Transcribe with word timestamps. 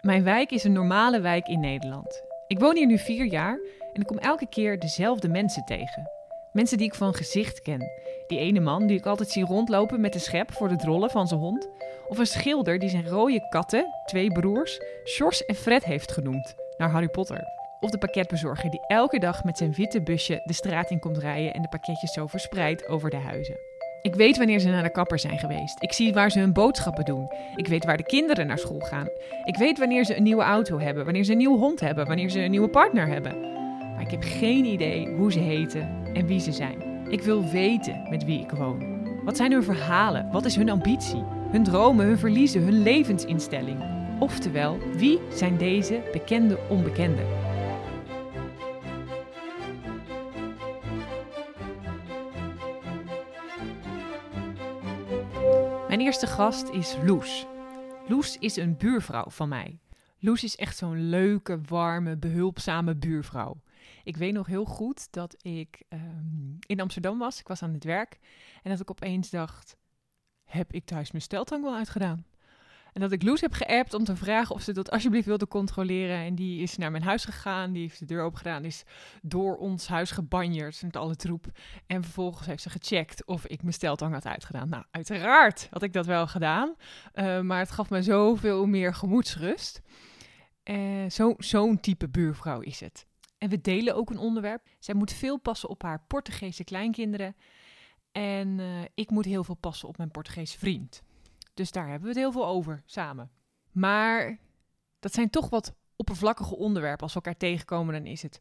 Mijn 0.00 0.24
wijk 0.24 0.50
is 0.50 0.64
een 0.64 0.72
normale 0.72 1.20
wijk 1.20 1.48
in 1.48 1.60
Nederland. 1.60 2.22
Ik 2.46 2.58
woon 2.58 2.76
hier 2.76 2.86
nu 2.86 2.98
vier 2.98 3.24
jaar 3.24 3.58
en 3.92 4.00
ik 4.00 4.06
kom 4.06 4.18
elke 4.18 4.46
keer 4.46 4.78
dezelfde 4.78 5.28
mensen 5.28 5.64
tegen. 5.64 6.10
Mensen 6.52 6.78
die 6.78 6.86
ik 6.86 6.94
van 6.94 7.14
gezicht 7.14 7.62
ken. 7.62 7.90
Die 8.26 8.38
ene 8.38 8.60
man 8.60 8.86
die 8.86 8.98
ik 8.98 9.06
altijd 9.06 9.30
zie 9.30 9.44
rondlopen 9.44 10.00
met 10.00 10.12
de 10.12 10.18
schep 10.18 10.52
voor 10.52 10.68
de 10.68 10.76
drollen 10.76 11.10
van 11.10 11.28
zijn 11.28 11.40
hond. 11.40 11.68
Of 12.08 12.18
een 12.18 12.26
schilder 12.26 12.78
die 12.78 12.88
zijn 12.88 13.08
rode 13.08 13.48
katten, 13.48 13.86
twee 14.04 14.32
broers, 14.32 14.80
Sjors 15.04 15.44
en 15.44 15.54
Fred 15.54 15.84
heeft 15.84 16.12
genoemd, 16.12 16.54
naar 16.76 16.90
Harry 16.90 17.08
Potter. 17.08 17.42
Of 17.80 17.90
de 17.90 17.98
pakketbezorger 17.98 18.70
die 18.70 18.86
elke 18.86 19.18
dag 19.18 19.44
met 19.44 19.58
zijn 19.58 19.72
witte 19.72 20.02
busje 20.02 20.42
de 20.44 20.52
straat 20.52 20.90
in 20.90 20.98
komt 20.98 21.18
rijden 21.18 21.54
en 21.54 21.62
de 21.62 21.68
pakketjes 21.68 22.12
zo 22.12 22.26
verspreidt 22.26 22.88
over 22.88 23.10
de 23.10 23.16
huizen. 23.16 23.69
Ik 24.02 24.14
weet 24.14 24.36
wanneer 24.36 24.58
ze 24.58 24.68
naar 24.68 24.82
de 24.82 24.90
kapper 24.90 25.18
zijn 25.18 25.38
geweest. 25.38 25.82
Ik 25.82 25.92
zie 25.92 26.12
waar 26.12 26.30
ze 26.30 26.38
hun 26.38 26.52
boodschappen 26.52 27.04
doen. 27.04 27.28
Ik 27.56 27.66
weet 27.66 27.84
waar 27.84 27.96
de 27.96 28.02
kinderen 28.02 28.46
naar 28.46 28.58
school 28.58 28.80
gaan. 28.80 29.08
Ik 29.44 29.56
weet 29.56 29.78
wanneer 29.78 30.04
ze 30.04 30.16
een 30.16 30.22
nieuwe 30.22 30.42
auto 30.42 30.78
hebben, 30.78 31.04
wanneer 31.04 31.24
ze 31.24 31.32
een 31.32 31.38
nieuwe 31.38 31.58
hond 31.58 31.80
hebben, 31.80 32.06
wanneer 32.06 32.28
ze 32.28 32.40
een 32.40 32.50
nieuwe 32.50 32.68
partner 32.68 33.06
hebben. 33.06 33.40
Maar 33.94 34.00
ik 34.00 34.10
heb 34.10 34.22
geen 34.22 34.64
idee 34.64 35.08
hoe 35.08 35.32
ze 35.32 35.38
heten 35.38 35.88
en 36.12 36.26
wie 36.26 36.40
ze 36.40 36.52
zijn. 36.52 36.82
Ik 37.08 37.22
wil 37.22 37.44
weten 37.44 38.06
met 38.10 38.24
wie 38.24 38.40
ik 38.40 38.50
woon. 38.50 38.98
Wat 39.24 39.36
zijn 39.36 39.52
hun 39.52 39.64
verhalen? 39.64 40.28
Wat 40.32 40.44
is 40.44 40.56
hun 40.56 40.70
ambitie? 40.70 41.24
Hun 41.50 41.64
dromen, 41.64 42.06
hun 42.06 42.18
verliezen, 42.18 42.62
hun 42.62 42.82
levensinstelling? 42.82 43.78
Oftewel, 44.18 44.78
wie 44.96 45.18
zijn 45.34 45.56
deze 45.56 46.00
bekende 46.12 46.58
onbekenden? 46.68 47.26
Eerste 56.10 56.26
gast 56.26 56.68
is 56.68 56.96
Loes. 57.04 57.46
Loes 58.08 58.38
is 58.38 58.56
een 58.56 58.76
buurvrouw 58.76 59.30
van 59.30 59.48
mij. 59.48 59.80
Loes 60.18 60.44
is 60.44 60.56
echt 60.56 60.76
zo'n 60.76 61.08
leuke, 61.08 61.60
warme, 61.60 62.16
behulpzame 62.16 62.96
buurvrouw. 62.96 63.62
Ik 64.04 64.16
weet 64.16 64.32
nog 64.32 64.46
heel 64.46 64.64
goed 64.64 65.12
dat 65.12 65.44
ik 65.44 65.82
ehm, 65.88 66.56
in 66.66 66.80
Amsterdam 66.80 67.18
was. 67.18 67.40
Ik 67.40 67.48
was 67.48 67.62
aan 67.62 67.72
het 67.72 67.84
werk. 67.84 68.18
En 68.62 68.70
dat 68.70 68.80
ik 68.80 68.90
opeens 68.90 69.30
dacht: 69.30 69.76
heb 70.44 70.72
ik 70.72 70.84
thuis 70.84 71.10
mijn 71.10 71.22
steltang 71.22 71.62
wel 71.62 71.74
uitgedaan? 71.74 72.24
En 72.92 73.00
dat 73.00 73.12
ik 73.12 73.22
Loes 73.22 73.40
heb 73.40 73.52
geappt 73.52 73.94
om 73.94 74.04
te 74.04 74.16
vragen 74.16 74.54
of 74.54 74.62
ze 74.62 74.72
dat 74.72 74.90
alsjeblieft 74.90 75.26
wilde 75.26 75.48
controleren. 75.48 76.16
En 76.16 76.34
die 76.34 76.62
is 76.62 76.76
naar 76.76 76.90
mijn 76.90 77.02
huis 77.02 77.24
gegaan, 77.24 77.72
die 77.72 77.82
heeft 77.82 77.98
de 77.98 78.04
deur 78.04 78.22
open 78.22 78.38
gedaan, 78.38 78.64
is 78.64 78.82
door 79.22 79.56
ons 79.56 79.88
huis 79.88 80.10
gebanjerd 80.10 80.82
met 80.82 80.96
alle 80.96 81.16
troep. 81.16 81.46
En 81.86 82.02
vervolgens 82.02 82.46
heeft 82.46 82.62
ze 82.62 82.70
gecheckt 82.70 83.26
of 83.26 83.46
ik 83.46 83.62
mijn 83.62 83.74
steltang 83.74 84.12
had 84.12 84.26
uitgedaan. 84.26 84.68
Nou, 84.68 84.84
uiteraard 84.90 85.68
had 85.70 85.82
ik 85.82 85.92
dat 85.92 86.06
wel 86.06 86.26
gedaan, 86.26 86.74
uh, 87.14 87.40
maar 87.40 87.58
het 87.58 87.70
gaf 87.70 87.90
me 87.90 88.02
zoveel 88.02 88.66
meer 88.66 88.94
gemoedsrust. 88.94 89.80
Uh, 90.64 91.04
Zo'n 91.38 91.80
type 91.80 92.08
buurvrouw 92.08 92.60
is 92.60 92.80
het. 92.80 93.06
En 93.38 93.48
we 93.48 93.60
delen 93.60 93.94
ook 93.94 94.10
een 94.10 94.18
onderwerp. 94.18 94.66
Zij 94.78 94.94
moet 94.94 95.12
veel 95.12 95.38
passen 95.38 95.68
op 95.68 95.82
haar 95.82 96.04
Portugese 96.06 96.64
kleinkinderen. 96.64 97.36
En 98.12 98.58
uh, 98.58 98.66
ik 98.94 99.10
moet 99.10 99.24
heel 99.24 99.44
veel 99.44 99.54
passen 99.54 99.88
op 99.88 99.96
mijn 99.96 100.10
Portugese 100.10 100.58
vriend. 100.58 101.02
Dus 101.60 101.70
daar 101.70 101.88
hebben 101.88 102.02
we 102.02 102.08
het 102.08 102.18
heel 102.18 102.32
veel 102.32 102.46
over 102.46 102.82
samen. 102.86 103.30
Maar 103.72 104.38
dat 104.98 105.12
zijn 105.12 105.30
toch 105.30 105.50
wat 105.50 105.74
oppervlakkige 105.96 106.56
onderwerpen. 106.56 107.02
Als 107.02 107.14
we 107.14 107.20
elkaar 107.20 107.36
tegenkomen, 107.36 107.94
dan 107.94 108.06
is 108.06 108.22
het 108.22 108.40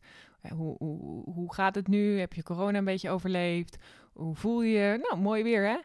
hoe, 0.53 0.75
hoe, 0.77 1.23
hoe 1.33 1.53
gaat 1.53 1.75
het 1.75 1.87
nu? 1.87 2.19
Heb 2.19 2.33
je 2.33 2.43
corona 2.43 2.77
een 2.77 2.85
beetje 2.85 3.09
overleefd? 3.09 3.77
Hoe 4.13 4.35
voel 4.35 4.61
je 4.61 4.77
je? 4.77 4.97
Nou, 5.01 5.21
mooi 5.21 5.43
weer 5.43 5.67
hè? 5.67 5.77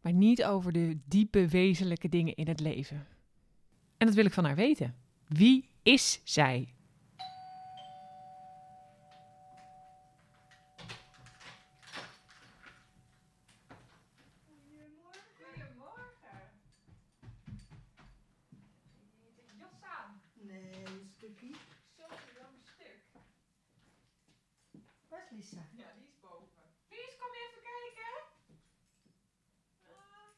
Maar 0.00 0.12
niet 0.12 0.44
over 0.44 0.72
de 0.72 0.98
diepe, 1.04 1.48
wezenlijke 1.48 2.08
dingen 2.08 2.34
in 2.34 2.48
het 2.48 2.60
leven. 2.60 3.06
En 3.96 4.06
dat 4.06 4.16
wil 4.16 4.24
ik 4.24 4.32
van 4.32 4.44
haar 4.44 4.56
weten. 4.56 4.94
Wie 5.26 5.68
is 5.82 6.20
zij? 6.24 6.74
Lisa? 25.38 25.68
Ja, 25.72 25.92
die 25.96 26.04
is 26.04 26.20
boven. 26.20 26.62
Lies, 26.90 27.16
kom 27.18 27.32
je 27.32 27.48
even 27.48 27.62
kijken? 27.62 28.12
Uh, 29.86 30.28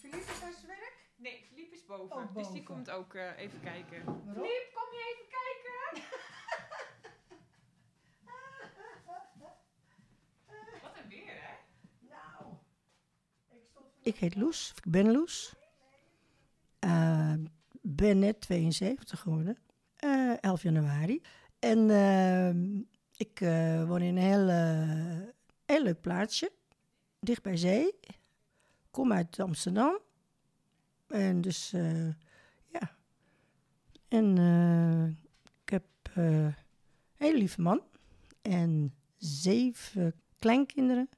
Philippe 0.00 0.32
is 0.32 0.42
aan 0.42 0.52
zijn 0.52 0.66
werk? 0.66 1.09
Nee, 1.20 1.44
Philippe 1.48 1.74
is 1.74 1.84
boven. 1.84 2.16
Oh, 2.16 2.34
Dus 2.34 2.50
die 2.50 2.62
komt 2.62 2.90
ook 2.90 3.14
uh, 3.14 3.38
even 3.38 3.60
kijken. 3.60 4.04
Waarom? 4.04 4.24
Philippe, 4.44 4.70
kom 4.74 4.88
je 4.92 5.12
even 5.12 5.28
kijken? 5.28 6.02
Wat 10.82 10.96
een 11.02 11.08
weer, 11.08 11.26
hè? 11.26 11.54
Nou, 12.08 12.54
ik, 13.48 13.60
stond 13.70 13.86
ik 14.02 14.16
heet 14.16 14.36
Loes, 14.36 14.72
ik 14.76 14.90
ben 14.90 15.12
Loes. 15.12 15.54
Uh, 16.84 17.34
ben 17.82 18.18
net 18.18 18.40
72 18.40 19.20
geworden, 19.20 19.56
uh, 20.04 20.36
11 20.40 20.62
januari. 20.62 21.22
En 21.58 21.78
uh, 21.88 22.48
ik 23.16 23.40
uh, 23.40 23.84
woon 23.88 24.02
in 24.02 24.16
een 24.16 24.22
heel, 24.22 24.48
uh, 24.48 25.28
heel 25.66 25.82
leuk 25.82 26.00
plaatsje, 26.00 26.52
dicht 27.18 27.42
bij 27.42 27.56
zee. 27.56 27.98
Kom 28.90 29.12
uit 29.12 29.40
Amsterdam. 29.40 29.98
En 31.10 31.40
dus, 31.40 31.72
uh, 31.74 32.08
ja. 32.66 32.90
En 34.08 34.38
ik 35.62 35.70
heb 35.70 35.84
een 36.14 36.54
hele 37.16 37.38
lieve 37.38 37.60
man 37.60 37.82
en 38.42 38.94
zeven 39.16 40.14
kleinkinderen, 40.38 41.08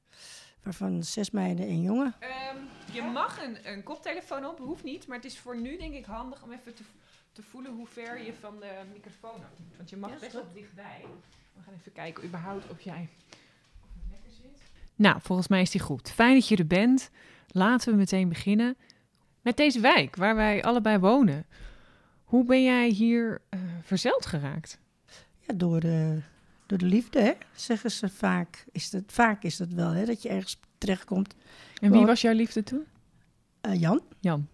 waarvan 0.62 1.02
zes 1.02 1.30
meiden 1.30 1.66
en 1.66 1.82
jongen. 1.82 2.14
Um, 2.20 2.68
je 2.94 3.02
mag 3.02 3.42
een, 3.42 3.72
een 3.72 3.82
koptelefoon 3.82 4.46
op, 4.46 4.58
hoeft 4.58 4.84
niet, 4.84 5.06
maar 5.06 5.16
het 5.16 5.26
is 5.26 5.38
voor 5.38 5.60
nu 5.60 5.76
denk 5.76 5.94
ik 5.94 6.04
handig 6.04 6.42
om 6.42 6.52
even 6.52 6.74
te, 6.74 6.82
te 7.32 7.42
voelen 7.42 7.72
hoe 7.72 7.86
ver 7.86 8.22
je 8.22 8.34
van 8.34 8.60
de 8.60 8.80
microfoon 8.92 9.34
af 9.34 9.58
moet. 9.58 9.76
Want 9.76 9.90
je 9.90 9.96
mag 9.96 10.10
Ja, 10.10 10.18
best 10.18 10.32
wel 10.32 10.52
dichtbij. 10.54 11.04
We 11.54 11.62
gaan 11.62 11.74
even 11.74 11.92
kijken 11.92 12.24
überhaupt 12.24 12.70
of 12.70 12.80
jij 12.80 13.08
of 13.82 13.88
het 13.94 14.10
lekker 14.10 14.30
zit. 14.30 14.62
Nou, 14.94 15.20
volgens 15.20 15.48
mij 15.48 15.62
is 15.62 15.70
die 15.70 15.80
goed. 15.80 16.10
Fijn 16.10 16.34
dat 16.34 16.48
je 16.48 16.56
er 16.56 16.66
bent. 16.66 17.10
Laten 17.48 17.92
we 17.92 17.98
meteen 17.98 18.28
beginnen 18.28 18.76
met 19.42 19.56
deze 19.56 19.80
wijk 19.80 20.16
waar 20.16 20.34
wij 20.34 20.62
allebei 20.62 20.98
wonen. 20.98 21.46
Hoe 22.24 22.44
ben 22.44 22.62
jij 22.62 22.88
hier 22.88 23.40
uh, 23.50 23.60
verzeld 23.82 24.26
geraakt? 24.26 24.78
Ja, 25.38 25.54
door 25.54 25.80
de, 25.80 26.20
door 26.66 26.78
de 26.78 26.86
liefde, 26.86 27.20
hè, 27.20 27.32
zeggen 27.54 27.90
ze 27.90 28.08
vaak. 28.08 28.64
Is 28.72 28.90
dat, 28.90 29.02
vaak 29.06 29.42
is 29.42 29.56
dat 29.56 29.68
wel, 29.68 29.90
hè, 29.90 30.04
dat 30.04 30.22
je 30.22 30.28
ergens 30.28 30.60
terechtkomt. 30.78 31.34
En 31.80 31.90
wie 31.92 32.06
was 32.06 32.20
jouw 32.20 32.32
liefde 32.34 32.62
toen? 32.62 32.84
Eh, 33.60 33.80
Jan, 33.80 34.00
Jan. 34.20 34.48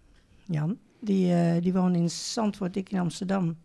Jan 0.45 0.79
die, 0.99 1.33
eh, 1.33 1.61
die 1.61 1.73
woonde 1.73 1.97
in 1.99 2.09
Zandvoort, 2.09 2.75
ik 2.75 2.89
in 2.91 2.99
Amsterdam. 2.99 3.57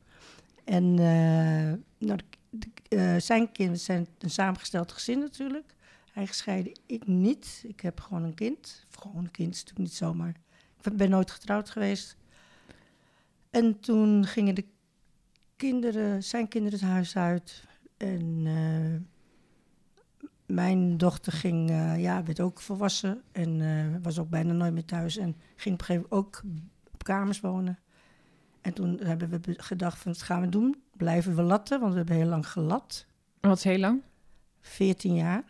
En 0.64 0.84
eh, 0.98 1.72
nou, 2.08 2.18
de- 2.18 2.24
de- 2.50 2.96
eh, 2.96 3.20
zijn 3.20 3.52
kinderen 3.52 3.80
zijn 3.80 4.06
een 4.18 4.30
samengesteld 4.30 4.92
gezin 4.92 5.18
natuurlijk. 5.18 5.74
Hij 6.12 6.26
gescheiden, 6.26 6.72
ik 6.86 7.06
niet. 7.06 7.64
Ik 7.66 7.80
heb 7.80 8.00
gewoon 8.00 8.22
een 8.22 8.34
kind. 8.34 8.84
Of 8.88 9.02
gewoon 9.02 9.24
een 9.24 9.30
kind, 9.30 9.54
is 9.54 9.60
natuurlijk 9.60 9.88
niet 9.88 9.96
zomaar. 9.98 10.34
Ik 10.86 10.96
ben 10.96 11.10
nooit 11.10 11.30
getrouwd 11.30 11.70
geweest. 11.70 12.16
En 13.50 13.80
toen 13.80 14.26
gingen 14.26 14.54
de 14.54 14.64
kinderen, 15.56 16.22
zijn 16.22 16.48
kinderen 16.48 16.78
het 16.78 16.88
huis 16.88 17.16
uit. 17.16 17.64
En 17.96 18.42
eh, 18.46 19.00
mijn 20.46 20.96
dochter 20.96 21.32
ging, 21.32 21.70
eh, 21.70 22.00
ja, 22.00 22.22
werd 22.22 22.40
ook 22.40 22.60
volwassen. 22.60 23.22
En 23.32 23.60
eh, 23.60 24.02
was 24.02 24.18
ook 24.18 24.28
bijna 24.28 24.52
nooit 24.52 24.72
meer 24.72 24.84
thuis. 24.84 25.16
En 25.16 25.36
ging 25.56 25.74
op 25.74 25.80
een 25.80 25.86
gegeven 25.86 26.06
moment 26.10 26.26
ook 26.26 26.42
op 26.92 27.04
kamers 27.04 27.40
wonen. 27.40 27.78
En 28.60 28.72
toen 28.72 29.00
hebben 29.02 29.28
we 29.28 29.40
gedacht 29.56 29.98
van, 29.98 30.12
wat 30.12 30.22
gaan 30.22 30.40
we 30.40 30.48
doen? 30.48 30.82
Blijven 30.96 31.36
we 31.36 31.42
latten? 31.42 31.80
Want 31.80 31.92
we 31.92 31.98
hebben 31.98 32.16
heel 32.16 32.28
lang 32.28 32.48
gelat. 32.48 33.06
Wat 33.40 33.56
is 33.56 33.64
heel 33.64 33.78
lang? 33.78 34.02
14 34.60 35.14
jaar. 35.14 35.44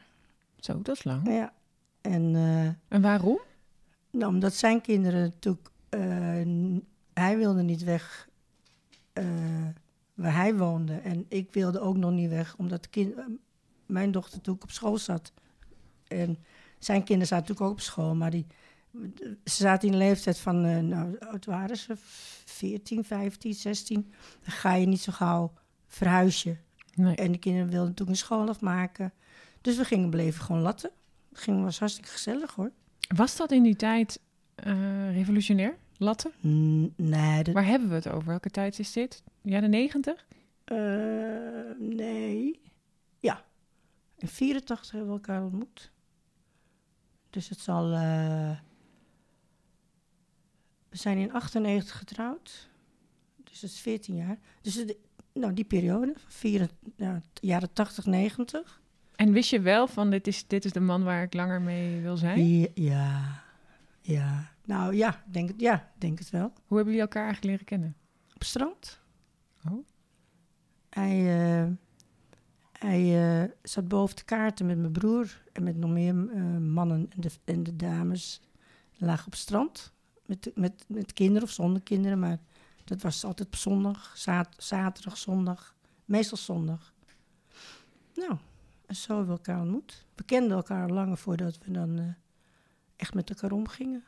Zo, 0.56 0.82
dat 0.82 0.96
is 0.96 1.04
lang. 1.04 1.28
Ja. 1.28 1.52
En 2.00 2.34
En 2.88 3.02
waarom? 3.02 3.40
Nou, 4.14 4.32
omdat 4.32 4.54
zijn 4.54 4.80
kinderen 4.80 5.20
natuurlijk... 5.20 5.70
eh, 5.88 6.00
hij 7.14 7.36
wilde 7.36 7.62
niet 7.62 7.82
weg 7.82 8.28
eh, 9.12 9.24
waar 10.14 10.34
hij 10.34 10.54
woonde. 10.54 10.94
En 10.94 11.24
ik 11.28 11.52
wilde 11.52 11.80
ook 11.80 11.96
nog 11.96 12.10
niet 12.10 12.30
weg, 12.30 12.56
omdat 12.56 12.90
kind, 12.90 13.14
eh, 13.14 13.24
mijn 13.86 14.10
dochter 14.10 14.36
natuurlijk 14.36 14.64
op 14.64 14.70
school 14.70 14.98
zat. 14.98 15.32
En 16.08 16.38
zijn 16.78 17.04
kinderen 17.04 17.26
zaten 17.28 17.46
natuurlijk 17.48 17.70
ook 17.70 17.78
op 17.78 17.80
school, 17.80 18.14
maar 18.14 18.30
die, 18.30 18.46
ze 19.44 19.62
zaten 19.62 19.86
in 19.86 19.92
de 19.92 19.98
leeftijd 19.98 20.38
van, 20.38 20.88
nou, 20.88 21.18
oud 21.18 21.44
waren 21.44 21.76
ze? 21.76 21.94
14, 22.44 23.04
15, 23.04 23.54
16. 23.54 24.12
Dan 24.42 24.52
ga 24.52 24.74
je 24.74 24.86
niet 24.86 25.00
zo 25.00 25.12
gauw 25.12 25.52
verhuisje. 25.86 26.56
Nee. 26.94 27.16
En 27.16 27.32
de 27.32 27.38
kinderen 27.38 27.68
wilden 27.68 27.88
natuurlijk 27.88 28.18
een 28.18 28.24
school 28.24 28.48
afmaken. 28.48 29.12
Dus 29.60 29.76
we 29.76 29.84
gingen 29.84 30.10
bleven 30.10 30.44
gewoon 30.44 30.62
latten. 30.62 30.90
Het 31.28 31.38
ging, 31.38 31.62
was 31.62 31.78
hartstikke 31.78 32.10
gezellig 32.10 32.54
hoor. 32.54 32.70
Was 33.16 33.36
dat 33.36 33.52
in 33.52 33.62
die 33.62 33.76
tijd 33.76 34.20
eh, 34.54 35.12
revolutionair? 35.14 35.76
Latten? 35.96 36.32
Nee, 36.96 37.42
dat, 37.42 37.54
Waar 37.54 37.66
hebben 37.66 37.88
we 37.88 37.94
het 37.94 38.08
over? 38.08 38.28
Welke 38.28 38.50
tijd 38.50 38.78
is 38.78 38.92
dit? 38.92 39.22
Jaren 39.42 39.70
negentig? 39.70 40.26
eh, 40.64 40.76
nee. 41.78 42.60
Ja. 43.20 43.44
In 44.18 44.28
84 44.28 44.90
hebben 44.90 45.08
we 45.10 45.14
elkaar 45.16 45.42
ontmoet. 45.44 45.90
Dus 47.30 47.48
het 47.48 47.58
zal... 47.60 47.92
eh, 47.92 48.56
we 50.88 50.96
zijn 50.96 51.18
in 51.18 51.32
98 51.32 51.98
getrouwd. 51.98 52.68
Dus 53.44 53.60
dat 53.60 53.70
is 53.70 53.80
14 53.80 54.16
jaar. 54.16 54.38
Dus 54.60 54.74
het- 54.74 54.96
nou, 55.32 55.52
die 55.52 55.64
periode, 55.64 56.12
van 56.16 56.30
vier, 56.30 56.68
ja, 56.96 57.20
jaren 57.40 57.72
80, 57.72 58.06
90. 58.06 58.82
En 59.16 59.32
wist 59.32 59.50
je 59.50 59.60
wel 59.60 59.86
van 59.86 60.10
dit 60.10 60.26
is, 60.26 60.46
dit 60.46 60.64
is 60.64 60.72
de 60.72 60.80
man 60.80 61.02
waar 61.02 61.22
ik 61.22 61.34
langer 61.34 61.62
mee 61.62 62.00
wil 62.00 62.16
zijn? 62.16 62.68
Ja, 62.74 63.42
ja. 64.00 64.52
Nou 64.64 64.94
ja, 64.94 65.22
denk 65.26 65.48
het, 65.48 65.60
ja, 65.60 65.92
denk 65.98 66.18
het 66.18 66.30
wel. 66.30 66.52
Hoe 66.66 66.76
hebben 66.76 66.94
jullie 66.94 67.00
elkaar 67.00 67.24
eigenlijk 67.24 67.52
leren 67.52 67.64
kennen? 67.66 67.96
Op 68.32 68.38
het 68.38 68.48
strand. 68.48 69.00
Oh. 69.70 69.86
Hij, 70.90 71.18
eh, 71.62 71.70
hij 72.72 73.42
eh, 73.42 73.50
zat 73.62 73.88
boven 73.88 74.16
de 74.16 74.24
kaarten 74.24 74.66
met 74.66 74.78
mijn 74.78 74.92
broer 74.92 75.42
en 75.52 75.62
met 75.62 75.76
nog 75.76 75.90
meer 75.90 76.30
eh, 76.30 76.42
mannen 76.56 77.06
en 77.10 77.20
de, 77.20 77.30
en 77.44 77.62
de 77.62 77.76
dames. 77.76 78.40
Lagen 78.96 79.26
op 79.26 79.32
het 79.32 79.40
strand 79.40 79.92
met, 80.26 80.50
met, 80.54 80.84
met 80.88 81.12
kinderen 81.12 81.42
of 81.42 81.50
zonder 81.50 81.82
kinderen, 81.82 82.18
maar 82.18 82.38
dat 82.84 83.02
was 83.02 83.24
altijd 83.24 83.48
op 83.48 83.56
zondag, 83.56 84.12
zat- 84.16 84.54
zaterdag, 84.58 85.16
zondag, 85.16 85.74
meestal 86.04 86.38
zondag. 86.38 86.92
Nou, 88.14 88.36
en 88.94 89.00
zo 89.00 89.16
hebben 89.16 89.34
we 89.34 89.40
elkaar 89.40 89.60
ontmoet. 89.62 90.06
We 90.14 90.22
kenden 90.24 90.56
elkaar 90.56 90.90
langer 90.90 91.16
voordat 91.16 91.58
we 91.64 91.70
dan 91.70 91.98
eh, 91.98 92.04
echt 92.96 93.14
met 93.14 93.30
elkaar 93.30 93.52
omgingen. 93.52 94.04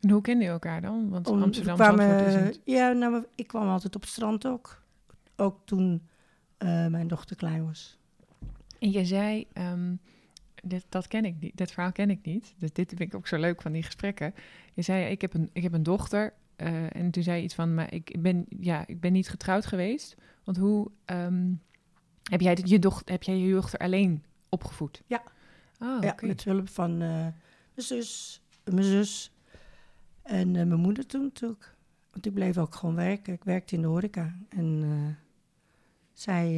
En 0.00 0.10
hoe 0.10 0.20
kenden 0.20 0.44
je 0.46 0.52
elkaar 0.52 0.80
dan? 0.80 1.08
Want 1.08 1.26
Om- 1.28 1.42
Amsterdam 1.42 1.76
we 1.76 1.82
kwamen, 1.82 2.26
is 2.26 2.44
niet... 2.44 2.60
Ja, 2.64 2.92
nou, 2.92 3.24
ik 3.34 3.46
kwam 3.46 3.68
altijd 3.68 3.94
op 3.96 4.00
het 4.00 4.10
strand 4.10 4.46
ook. 4.46 4.82
Ook 5.36 5.60
toen 5.64 6.02
eh, 6.58 6.86
mijn 6.86 7.08
dochter 7.08 7.36
klein 7.36 7.64
was. 7.66 7.98
En 8.78 8.90
je 8.90 9.04
zei, 9.04 9.46
ehm, 9.52 9.94
dit, 10.62 10.84
dat 10.88 11.06
ken 11.08 11.24
ik 11.24 11.34
niet, 11.40 11.56
dit 11.56 11.72
verhaal 11.72 11.92
ken 11.92 12.10
ik 12.10 12.18
niet. 12.22 12.54
Dus 12.58 12.72
dit 12.72 12.88
vind 12.88 13.00
ik 13.00 13.14
ook 13.14 13.26
zo 13.26 13.36
leuk 13.38 13.62
van 13.62 13.72
die 13.72 13.82
gesprekken. 13.82 14.34
Je 14.74 14.82
zei, 14.82 15.04
ik 15.10 15.20
heb 15.20 15.34
een, 15.34 15.50
ik 15.52 15.62
heb 15.62 15.72
een 15.72 15.82
dochter. 15.82 16.32
eh, 16.56 16.96
en 16.96 17.10
toen 17.10 17.22
zei 17.22 17.36
je 17.36 17.42
iets 17.42 17.54
van, 17.54 17.74
maar 17.74 17.92
ik 17.92 18.16
ben, 18.22 18.46
ja, 18.48 18.86
ik 18.86 19.00
ben 19.00 19.12
niet 19.12 19.28
getrouwd 19.28 19.66
geweest. 19.66 20.14
Want 20.44 20.56
hoe 20.56 20.90
ehm, 21.04 21.52
heb, 22.30 22.40
jij 22.40 22.58
je 22.64 22.78
doch, 22.78 23.02
heb 23.04 23.22
jij 23.22 23.38
je 23.38 23.52
dochter 23.52 23.78
alleen 23.78 24.24
opgevoed? 24.48 25.02
Ja. 25.06 25.22
Oh, 25.80 26.02
ja, 26.02 26.14
met 26.20 26.44
hulp 26.44 26.68
van 26.68 26.90
eh, 26.90 27.08
mijn 27.08 27.34
zus, 27.74 28.42
mijn 28.64 28.84
zus 28.84 29.32
en 30.22 30.56
eh, 30.56 30.66
mijn 30.66 30.80
moeder 30.80 31.06
toen 31.06 31.22
natuurlijk. 31.22 31.74
Want 32.10 32.26
ik 32.26 32.34
bleef 32.34 32.58
ook 32.58 32.74
gewoon 32.74 32.94
werken. 32.94 33.32
Ik 33.32 33.44
werkte 33.44 33.74
in 33.74 33.80
de 33.80 33.86
horeca. 33.86 34.36
En 34.48 34.80
eh, 34.82 35.14
zij, 36.12 36.50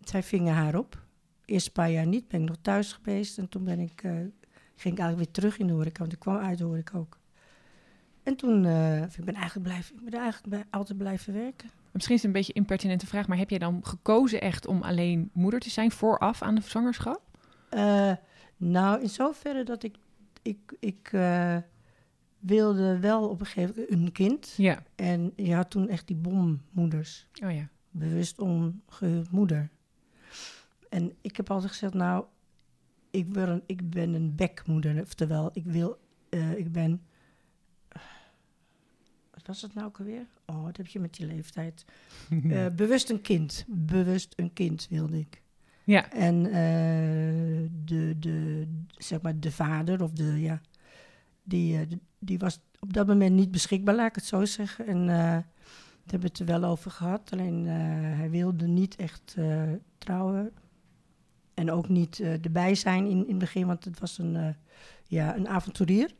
zij 0.00 0.22
vingen 0.22 0.54
haar 0.54 0.78
op. 0.78 1.02
Eerst 1.44 1.66
een 1.66 1.72
paar 1.72 1.90
jaar 1.90 2.06
niet, 2.06 2.28
ben 2.28 2.42
ik 2.42 2.48
nog 2.48 2.58
thuis 2.60 2.92
geweest. 2.92 3.38
En 3.38 3.48
toen 3.48 3.64
ben 3.64 3.78
ik, 3.78 4.00
ging 4.00 4.94
ik 4.94 5.00
eigenlijk 5.00 5.16
weer 5.16 5.30
terug 5.30 5.58
in 5.58 5.66
de 5.66 5.72
horeca, 5.72 5.98
want 5.98 6.12
ik 6.12 6.18
kwam 6.18 6.36
uit 6.36 6.58
de 6.58 6.64
horeca 6.64 6.98
ook. 6.98 7.18
En 8.22 8.36
toen, 8.36 8.56
ik 9.16 9.24
ben 9.24 9.34
eigenlijk, 9.34 9.62
blijven, 9.62 9.96
ik 9.96 10.10
ben 10.10 10.20
eigenlijk 10.20 10.64
altijd 10.70 10.98
blijven 10.98 11.32
werken. 11.32 11.70
Misschien 11.92 12.14
is 12.14 12.22
het 12.22 12.30
een 12.30 12.38
beetje 12.38 12.52
een 12.54 12.60
impertinente 12.60 13.06
vraag, 13.06 13.28
maar 13.28 13.38
heb 13.38 13.50
jij 13.50 13.58
dan 13.58 13.80
gekozen 13.82 14.40
echt 14.40 14.66
om 14.66 14.82
alleen 14.82 15.30
moeder 15.32 15.60
te 15.60 15.70
zijn 15.70 15.90
vooraf 15.90 16.42
aan 16.42 16.54
de 16.54 16.60
zwangerschap? 16.60 17.20
Eh, 17.68 18.12
nou, 18.56 19.02
in 19.02 19.08
zoverre 19.08 19.64
dat 19.64 19.82
ik, 19.82 19.96
ik, 20.42 20.76
ik 20.80 21.08
eh, 21.12 21.56
wilde 22.38 22.98
wel 22.98 23.28
op 23.28 23.40
een 23.40 23.46
gegeven 23.46 23.74
moment 23.74 23.90
een 23.90 24.12
kind. 24.12 24.54
Ja. 24.56 24.82
En 24.94 25.32
je 25.36 25.54
had 25.54 25.70
toen 25.70 25.88
echt 25.88 26.06
die 26.06 26.16
bommoeders. 26.16 27.26
Oh 27.44 27.54
ja. 27.54 27.68
Bewust 27.90 28.38
ongehuwd 28.38 29.30
moeder. 29.30 29.70
En 30.88 31.12
ik 31.20 31.36
heb 31.36 31.50
altijd 31.50 31.70
gezegd, 31.70 31.94
nou, 31.94 32.24
ik, 33.10 33.26
wil 33.26 33.48
een, 33.48 33.62
ik 33.66 33.90
ben 33.90 34.14
een 34.14 34.34
bekmoeder. 34.34 35.00
Oftewel, 35.00 35.50
ik 35.52 35.64
wil, 35.64 35.98
eh, 36.28 36.56
ik 36.56 36.72
ben... 36.72 37.02
Wat 39.42 39.54
was 39.54 39.62
het 39.62 39.74
nou 39.74 39.86
ook 39.86 39.98
alweer? 39.98 40.26
Oh, 40.46 40.62
wat 40.62 40.76
heb 40.76 40.86
je 40.86 41.00
met 41.00 41.14
die 41.14 41.26
leeftijd? 41.26 41.84
Eh, 42.50 42.66
bewust 42.76 43.10
een 43.10 43.20
kind. 43.20 43.64
Bewust 43.68 44.32
een 44.36 44.52
kind 44.52 44.86
wilde 44.90 45.18
ik. 45.18 45.42
ja. 45.84 46.10
En 46.10 46.46
eh, 46.46 47.68
de, 47.84 48.16
de, 48.18 48.66
zeg 48.88 49.20
maar 49.20 49.40
de 49.40 49.52
vader 49.52 50.02
of 50.02 50.12
de, 50.12 50.40
ja, 50.40 50.60
die, 51.42 51.78
eh, 51.78 51.86
die 52.18 52.38
was 52.38 52.60
op 52.80 52.92
dat 52.92 53.06
moment 53.06 53.34
niet 53.34 53.50
beschikbaar, 53.50 53.94
laat 53.94 54.08
ik 54.08 54.14
het 54.14 54.24
zo 54.24 54.44
zeggen. 54.44 54.86
En 54.86 55.06
daar 55.06 55.46
hebben 56.00 56.20
we 56.20 56.26
het 56.26 56.38
er 56.38 56.60
wel 56.60 56.64
over 56.64 56.90
gehad. 56.90 57.32
Alleen 57.32 57.66
hij 57.66 58.30
wilde 58.30 58.66
niet 58.66 58.96
echt 58.96 59.36
trouwen. 59.98 60.52
En 61.54 61.70
ook 61.70 61.88
niet 61.88 62.20
erbij 62.20 62.74
zijn 62.74 63.06
in, 63.06 63.18
in 63.22 63.28
het 63.28 63.38
begin, 63.38 63.66
want 63.66 63.84
het 63.84 63.98
was 63.98 64.18
een, 64.18 64.56
ja, 65.06 65.36
een 65.36 65.48
avonturier. 65.48 66.14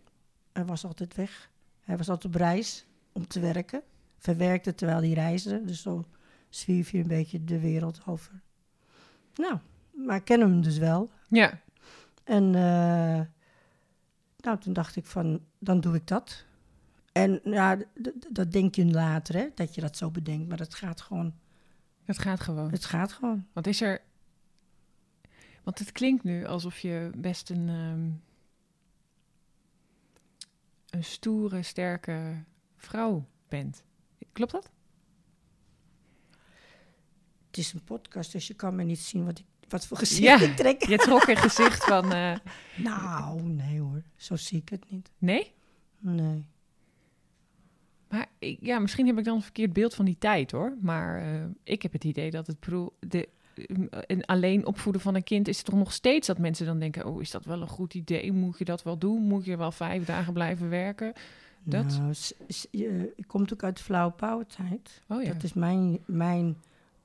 Hij 0.53 0.65
was 0.65 0.85
altijd 0.85 1.15
weg. 1.15 1.51
Hij 1.81 1.97
was 1.97 2.09
altijd 2.09 2.35
op 2.35 2.41
reis 2.41 2.87
om 3.13 3.27
te 3.27 3.41
werken. 3.41 3.83
Verwerkte 4.19 4.75
terwijl 4.75 4.99
hij 4.99 5.13
reisde. 5.13 5.65
Dus 5.65 5.83
zo 5.83 6.05
zwierf 6.49 6.91
je 6.91 6.99
een 6.99 7.09
beetje 7.09 7.45
de 7.45 7.61
wereld 7.61 8.01
over. 8.07 8.41
Nou, 9.35 9.59
maar 9.91 10.17
ik 10.17 10.25
ken 10.25 10.41
hem 10.41 10.63
dus 10.63 10.79
wel. 10.79 11.11
Ja. 11.29 11.61
En 12.25 12.45
eh, 12.55 13.21
nou, 14.37 14.59
toen 14.61 14.73
dacht 14.73 14.97
ik 14.97 15.07
van, 15.07 15.41
dan 15.59 15.81
doe 15.81 15.95
ik 15.95 16.07
dat. 16.07 16.45
En 17.13 17.41
ja, 17.45 17.79
dat 18.31 18.53
denk 18.53 18.75
je 18.75 18.87
later, 18.87 19.35
hè, 19.35 19.49
dat 19.55 19.75
je 19.75 19.81
dat 19.81 19.97
zo 19.97 20.11
bedenkt. 20.11 20.49
Maar 20.49 20.57
dat 20.57 20.75
gaat 20.75 21.01
gewoon, 21.01 21.35
Dat 22.05 22.19
gaat 22.19 22.41
gewoon. 22.41 22.71
het 22.71 22.85
gaat 22.85 23.13
gewoon. 23.13 23.47
Want 23.53 23.67
is 23.67 23.81
er. 23.81 24.01
Want 25.63 25.79
het 25.79 25.93
klinkt 25.93 26.25
nu 26.25 26.47
alsof 26.47 26.79
je 26.79 27.11
best 27.17 27.51
een. 27.51 27.69
ehm, 27.69 28.11
een 30.91 31.05
stoere, 31.05 31.63
sterke 31.63 32.45
vrouw 32.83 33.27
bent. 33.49 33.83
Klopt 34.33 34.53
dat? 34.53 34.71
Het 37.47 37.59
is 37.59 37.73
een 37.73 37.85
podcast, 37.85 38.33
dus 38.33 38.47
je 38.47 38.55
kan 38.55 38.75
me 38.77 38.83
niet 38.85 38.99
zien 38.99 39.25
wat, 39.25 39.39
ik, 39.39 39.45
wat 39.69 39.87
voor 39.87 39.97
gezicht 39.97 40.41
Ja. 40.41 40.47
ik 40.47 40.57
trek. 40.57 40.83
Je 40.85 40.97
trok 40.99 41.27
een 41.27 41.37
gezicht 41.37 41.85
van. 41.85 42.13
eh, 42.13 42.37
Nou, 42.77 43.43
nee 43.43 43.81
hoor, 43.81 44.03
zo 44.17 44.37
zie 44.37 44.59
ik 44.59 44.69
het 44.69 44.91
niet. 44.91 45.11
nee? 45.19 45.53
Nee. 45.99 46.47
Maar 48.09 48.27
ik, 48.39 48.59
ja, 48.61 48.79
misschien 48.79 49.07
heb 49.07 49.19
ik 49.19 49.25
dan 49.25 49.37
een 49.37 49.43
verkeerd 49.43 49.73
beeld 49.73 49.95
van 49.95 50.05
die 50.05 50.19
tijd 50.19 50.51
hoor. 50.51 50.77
Maar 50.81 51.23
eh, 51.23 51.45
ik 51.65 51.83
heb 51.83 51.93
het 51.93 52.05
idee 52.05 52.31
dat 52.31 52.47
het 52.47 52.61
bedoel, 52.61 52.97
de, 52.99 53.29
een 54.07 54.25
alleen 54.25 54.67
opvoeden 54.67 55.03
van 55.03 55.15
een 55.15 55.25
kind 55.25 55.49
is 55.49 55.63
toch 55.63 55.75
nog 55.75 55.93
steeds 55.93 56.27
dat 56.27 56.39
mensen 56.39 56.67
dan 56.67 56.79
denken: 56.79 57.07
oh, 57.07 57.21
is 57.21 57.31
dat 57.31 57.45
wel 57.45 57.61
een 57.61 57.69
goed 57.69 57.95
idee? 57.95 58.33
Moet 58.33 58.59
je 58.59 58.65
dat 58.65 58.83
wel 58.83 58.99
doen? 58.99 59.23
Moet 59.23 59.45
je 59.45 59.57
wel 59.57 59.73
vijf 59.73 60.05
dagen 60.05 60.33
blijven 60.33 60.69
werken? 60.69 61.13
Dat? 61.65 61.85
Nou, 61.99 62.15
je- 62.71 63.13
ik 63.17 63.27
kom 63.27 63.41
natuurlijk 63.41 63.63
uit 63.69 63.77
de 63.77 63.83
flauwe 63.83 64.13
powertijd. 64.13 65.03
Oh 65.09 65.23
ja. 65.23 65.33
Dat 65.33 65.43
is 65.43 65.53
mijn, 65.53 65.99
mijn 66.07 66.57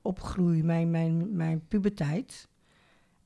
opgroei, 0.01 0.63
mijn, 0.63 0.91
mijn, 0.91 1.35
mijn 1.35 1.67
puberteit. 1.67 2.47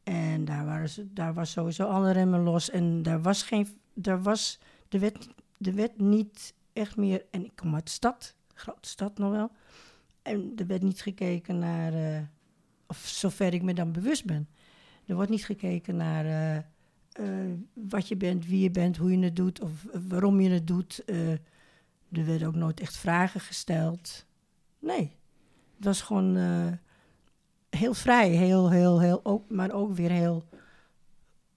En 0.03 0.45
daar, 0.45 0.65
waren 0.65 0.89
ze, 0.89 1.13
daar 1.13 1.33
was 1.33 1.51
sowieso 1.51 1.87
alle 1.87 2.11
remmen 2.11 2.39
los. 2.43 2.69
En 2.69 3.03
daar 3.03 3.21
was 3.21 3.43
geen. 3.43 3.67
Daar 3.93 4.21
was, 4.21 4.59
er, 4.89 4.99
werd, 4.99 5.29
er 5.59 5.75
werd 5.75 5.97
niet 5.99 6.53
echt 6.73 6.97
meer. 6.97 7.25
En 7.31 7.45
ik 7.45 7.51
kom 7.55 7.75
uit 7.75 7.85
de 7.85 7.91
stad, 7.91 8.35
grote 8.53 8.89
stad 8.89 9.17
nog 9.17 9.31
wel. 9.31 9.51
En 10.21 10.51
er 10.55 10.67
werd 10.67 10.81
niet 10.81 11.01
gekeken 11.01 11.59
naar. 11.59 11.93
eh, 11.93 12.21
of 12.87 12.97
zover 12.97 13.53
ik 13.53 13.61
me 13.61 13.73
dan 13.73 13.91
bewust 13.91 14.25
ben. 14.25 14.47
Er 15.05 15.15
wordt 15.15 15.29
niet 15.29 15.45
gekeken 15.45 15.95
naar. 15.95 16.25
eh, 16.55 16.63
wat 17.73 18.07
je 18.07 18.15
bent, 18.15 18.45
wie 18.47 18.59
je 18.61 18.71
bent, 18.71 18.97
hoe 18.97 19.11
je 19.11 19.23
het 19.23 19.35
doet 19.35 19.61
of 19.61 19.85
eh, 19.85 19.99
waarom 20.07 20.39
je 20.41 20.49
het 20.49 20.67
doet. 20.67 21.03
Eh, 21.05 21.31
er 22.11 22.25
werden 22.25 22.47
ook 22.47 22.55
nooit 22.55 22.79
echt 22.79 22.97
vragen 22.97 23.39
gesteld. 23.39 24.25
Nee, 24.79 25.11
het 25.75 25.85
was 25.85 26.01
gewoon 26.01 26.37
eh, 26.37 26.71
heel 27.69 27.93
vrij, 27.93 28.29
heel, 28.29 28.69
heel, 28.71 28.99
heel, 29.01 29.19
ook, 29.25 29.49
maar 29.49 29.71
ook 29.71 29.93
weer 29.95 30.11
heel, 30.11 30.43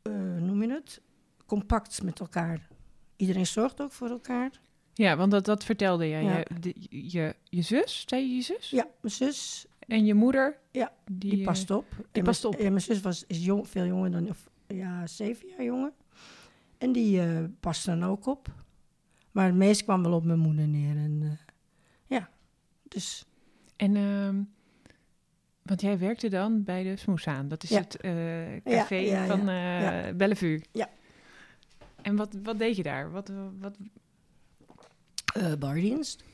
eh, 0.03 0.13
noem 0.41 0.63
je 0.63 0.71
het? 0.71 1.01
Compact 1.47 2.03
met 2.03 2.21
elkaar. 2.21 2.69
Iedereen 3.17 3.47
zorgt 3.47 3.81
ook 3.81 3.93
voor 3.93 4.09
elkaar. 4.11 4.51
Ja, 4.95 5.17
want 5.17 5.31
dat, 5.31 5.45
dat 5.45 5.65
vertelde 5.65 6.09
jij. 6.09 6.23
Ja. 6.25 6.39
Je, 6.39 6.47
de- 6.61 6.75
je, 7.09 7.35
je 7.45 7.63
zus, 7.63 8.05
zei 8.07 8.29
je 8.29 8.35
je 8.35 8.43
zus? 8.43 8.71
Ja, 8.71 8.87
mijn 9.01 9.15
zus, 9.15 9.67
En 9.79 10.05
je 10.05 10.15
moeder? 10.15 10.59
Ja, 10.71 10.93
die, 11.11 11.31
die 11.31 11.39
eh, 11.41 11.47
past 11.47 11.71
op. 11.71 11.85
En 11.91 12.07
mijn- 12.13 12.25
past 12.25 12.45
op. 12.45 12.55
En 12.55 12.69
mijn 12.69 12.81
zus 12.81 13.01
was, 13.01 13.25
is 13.27 13.45
jong, 13.45 13.69
veel 13.69 13.85
jonger 13.87 14.11
dan, 14.11 14.29
of, 14.29 14.49
ja, 14.67 15.07
zeven 15.07 15.49
jaar 15.49 15.65
jonger. 15.65 15.93
En 16.79 16.93
die 16.93 17.21
eh 17.21 17.45
paste 17.61 17.91
dan 17.91 18.05
ook 18.05 18.27
op. 18.27 18.49
Maar 19.31 19.47
het 19.47 19.55
meest 19.55 19.83
kwam 19.85 20.03
wel 20.03 20.13
op 20.13 20.25
mijn 20.25 20.39
moeder 20.39 20.69
neer. 20.69 20.97
En 20.97 21.21
eh, 21.23 21.55
ja, 22.07 22.29
dus 22.83 23.25
En, 23.77 23.97
ehm, 23.97 24.43
want 25.63 25.81
jij 25.81 25.99
werkte 25.99 26.29
dan 26.29 26.65
bij 26.65 26.83
de 26.83 26.97
Smoesaan. 26.97 27.49
Dat 27.49 27.63
is 27.63 27.69
Ja. 27.71 27.79
het 27.81 27.97
eh, 27.97 28.13
café 28.65 28.95
Ja, 28.95 29.25
ja, 29.25 29.27
van. 29.27 30.17
Bellevue. 30.17 30.63
Ja. 30.73 30.89
En 32.03 32.17
wat, 32.17 32.37
wat 32.43 32.59
deed 32.59 32.77
je 32.77 32.83
daar? 32.83 33.11
Wat, 33.11 33.31
wat, 33.59 33.77
bardienst. 35.59 36.25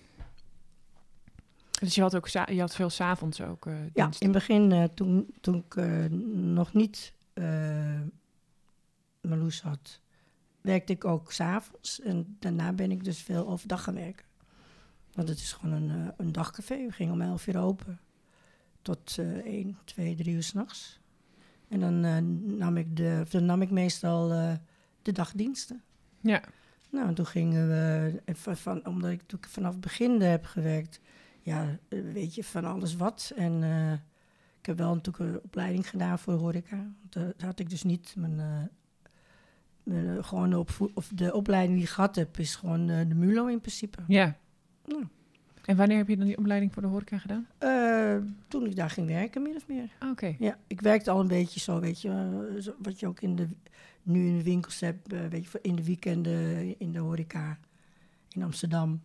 Dus 1.80 1.94
je 1.94 2.00
had 2.00 2.16
ook 2.16 2.28
je 2.28 2.60
had 2.60 2.74
veel 2.74 2.90
s'avonds 2.90 3.40
ook 3.40 3.64
Ja, 3.94 4.04
in 4.04 4.10
het 4.18 4.32
begin, 4.32 4.90
toen, 4.94 5.34
toen 5.40 5.64
ik 5.68 5.74
nog 6.32 6.72
niet 6.72 7.12
Marloes 9.20 9.62
had, 9.62 10.00
werkte 10.60 10.92
ik 10.92 11.04
ook 11.04 11.32
s'avonds. 11.32 12.00
En 12.00 12.36
daarna 12.38 12.72
ben 12.72 12.90
ik 12.90 13.04
dus 13.04 13.22
veel 13.22 13.48
overdag 13.48 13.82
gaan 13.82 13.94
werken. 13.94 14.26
Want 15.12 15.28
het 15.28 15.38
is 15.38 15.52
gewoon 15.52 15.82
een, 15.82 15.90
eh, 15.90 16.12
een 16.16 16.32
dagcafé. 16.32 16.86
We 16.86 16.92
gingen 16.92 17.12
om 17.12 17.20
11 17.20 17.46
uur 17.46 17.58
open. 17.58 18.00
Tot 18.82 19.18
eh 19.18 19.36
1, 19.36 19.78
2, 19.84 20.14
3 20.14 20.34
uur 20.34 20.42
s'nachts. 20.42 21.00
En 21.68 21.80
dan, 21.80 22.04
eh, 22.04 22.18
nam 22.58 22.76
ik 22.76 22.96
de, 22.96 23.24
dan 23.30 23.44
nam 23.44 23.62
ik 23.62 23.70
meestal 23.70 24.32
eh, 24.32 24.54
de 25.02 25.12
dagdiensten. 25.12 25.82
Ja. 26.20 26.42
Nou, 26.90 27.08
en 27.08 27.14
toen 27.14 27.26
gingen 27.26 27.68
we, 27.68 28.20
van, 28.34 28.56
van, 28.56 28.86
omdat 28.86 29.10
ik 29.10 29.20
natuurlijk 29.20 29.52
vanaf 29.52 29.72
het 29.72 29.80
begin 29.80 30.20
heb 30.20 30.44
gewerkt, 30.44 31.00
ja, 31.40 31.78
weet 31.88 32.34
je, 32.34 32.44
van 32.44 32.64
alles 32.64 32.96
wat. 32.96 33.32
En 33.36 33.62
ik 34.60 34.66
heb 34.66 34.78
wel 34.78 34.94
natuurlijk 34.94 35.34
een 35.34 35.42
opleiding 35.42 35.88
gedaan 35.88 36.18
voor 36.18 36.32
horeca. 36.32 36.92
Dat 37.08 37.40
had 37.40 37.58
ik 37.58 37.70
dus 37.70 37.82
niet. 37.82 38.14
Mijn, 38.16 38.70
gewoon 40.20 40.50
de, 40.50 40.58
opvoed- 40.58 40.90
of 40.94 41.10
de 41.14 41.32
opleiding 41.34 41.74
die 41.74 41.84
ik 41.86 41.90
gehad 41.92 42.16
heb, 42.16 42.38
is 42.38 42.54
gewoon 42.54 42.88
eh, 42.90 43.08
de 43.08 43.14
MULO 43.14 43.46
in 43.46 43.60
principe. 43.60 43.98
Ja. 44.06 44.36
Ja. 44.84 45.00
En 45.64 45.76
wanneer 45.76 45.96
heb 45.96 46.08
je 46.08 46.16
dan 46.16 46.26
die 46.26 46.38
opleiding 46.38 46.72
voor 46.72 46.82
de 46.82 46.88
horeca 46.88 47.18
gedaan? 47.18 47.46
Eh, 47.58 48.16
toen 48.48 48.66
ik 48.66 48.76
daar 48.76 48.90
ging 48.90 49.06
werken, 49.06 49.42
min 49.42 49.56
of 49.56 49.66
meer. 49.68 49.88
Ah, 49.98 50.10
Oké. 50.10 50.34
Ja, 50.38 50.58
ik 50.66 50.80
werkte 50.80 51.10
al 51.10 51.20
een 51.20 51.26
beetje 51.28 51.60
zo, 51.60 51.80
weet 51.80 52.00
je, 52.02 52.08
eh, 52.08 52.62
zo- 52.62 52.74
wat 52.78 53.00
je 53.00 53.06
ook 53.06 53.20
in 53.20 53.36
de, 53.36 53.46
nu 54.02 54.26
in 54.26 54.36
de 54.36 54.42
winkels 54.42 54.80
hebt, 54.80 55.12
weet 55.30 55.44
je, 55.52 55.58
in 55.62 55.74
de 55.76 55.84
weekenden 55.84 56.78
in 56.78 56.92
de 56.92 56.98
horeca 56.98 57.58
in 58.32 58.42
Amsterdam. 58.42 59.00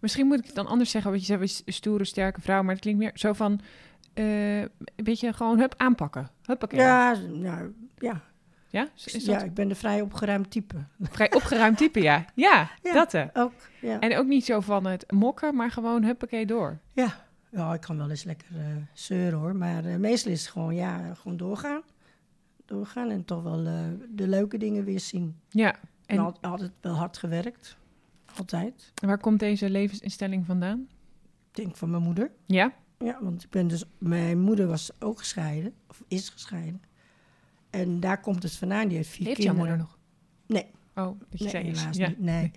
Misschien 0.00 0.26
moet 0.26 0.38
ik 0.38 0.46
het 0.46 0.54
dan 0.54 0.66
anders 0.66 0.90
zeggen, 0.90 1.10
wat 1.10 1.20
je 1.20 1.26
zei, 1.26 1.38
was 1.38 1.62
stoere, 1.66 2.04
sterke 2.04 2.40
vrouw, 2.40 2.62
maar 2.62 2.72
het 2.72 2.80
klinkt 2.82 3.00
meer 3.00 3.10
zo 3.14 3.32
van, 3.32 3.60
eh 4.12 4.64
weet 4.96 5.20
je, 5.20 5.32
gewoon 5.32 5.58
hup 5.58 5.74
aanpakken. 5.76 6.30
Huppakee. 6.44 6.80
Ja, 6.80 7.16
nou, 7.32 7.74
ja. 7.98 8.22
Ja? 8.70 8.88
Is 8.96 9.06
is 9.06 9.24
ja, 9.24 9.32
dat 9.32 9.42
ik 9.42 9.54
ben 9.54 9.70
een 9.70 9.76
vrij 9.76 10.00
opgeruimd 10.00 10.50
type. 10.50 10.76
vrij 11.00 11.32
opgeruimd 11.34 11.76
type, 11.78 12.00
ja. 12.00 12.24
Ja, 12.34 12.70
Ja. 12.82 12.92
dat 12.92 13.12
hè. 13.12 13.26
Ook, 13.32 13.52
ja. 13.80 14.00
En 14.00 14.16
ook 14.16 14.26
niet 14.26 14.44
zo 14.44 14.60
van 14.60 14.86
het 14.86 15.12
mokken, 15.12 15.54
maar 15.54 15.70
gewoon 15.70 16.04
huppakee 16.04 16.46
door. 16.46 16.78
Ja. 16.92 17.26
ja, 17.50 17.74
ik 17.74 17.80
kan 17.80 17.96
wel 17.96 18.10
eens 18.10 18.24
lekker 18.24 18.48
eh, 18.56 18.66
zeuren 18.92 19.38
hoor. 19.38 19.56
Maar 19.56 19.84
eh, 19.84 19.96
meestal 19.96 20.32
is 20.32 20.40
het 20.40 20.50
gewoon, 20.50 20.74
ja, 20.74 21.14
gewoon 21.14 21.36
doorgaan. 21.36 21.82
Doorgaan 22.64 23.10
en 23.10 23.24
toch 23.24 23.42
wel 23.42 23.66
eh, 23.66 23.74
de 24.08 24.28
leuke 24.28 24.58
dingen 24.58 24.84
weer 24.84 25.00
zien. 25.00 25.36
Ja. 25.48 25.72
En 26.06 26.16
En 26.16 26.18
al- 26.18 26.36
altijd 26.40 26.72
wel 26.80 26.94
hard 26.94 27.18
gewerkt. 27.18 27.76
Altijd. 28.36 28.92
waar 28.94 29.18
komt 29.18 29.38
deze 29.40 29.70
levensinstelling 29.70 30.46
vandaan? 30.46 30.88
Ik 31.50 31.56
denk 31.64 31.76
van 31.76 31.90
mijn 31.90 32.02
moeder. 32.02 32.30
Ja? 32.46 32.72
Ja, 32.98 33.18
want 33.20 33.42
ik 33.44 33.50
ben 33.50 33.68
dus, 33.68 33.84
mijn 33.98 34.40
moeder 34.40 34.66
was 34.66 34.90
ook 34.98 35.18
gescheiden, 35.18 35.72
of 35.88 36.02
is 36.08 36.28
gescheiden. 36.28 36.82
En 37.70 38.00
daar 38.00 38.20
komt 38.20 38.42
het 38.42 38.52
vandaan. 38.56 38.88
Die 38.88 38.96
heeft 38.96 39.08
vier 39.08 39.26
Heeft 39.26 39.42
jouw 39.42 39.54
kinderen. 39.54 39.78
moeder 39.78 39.96
nog? 40.46 40.62
Nee. 40.62 40.70
Oh, 41.04 41.20
dat 41.20 41.38
je 41.38 41.44
Nee, 41.44 41.48
zei 41.52 41.64
helaas 41.64 41.96
Ja. 41.96 42.08
niet. 42.08 42.18
Nee. 42.20 42.50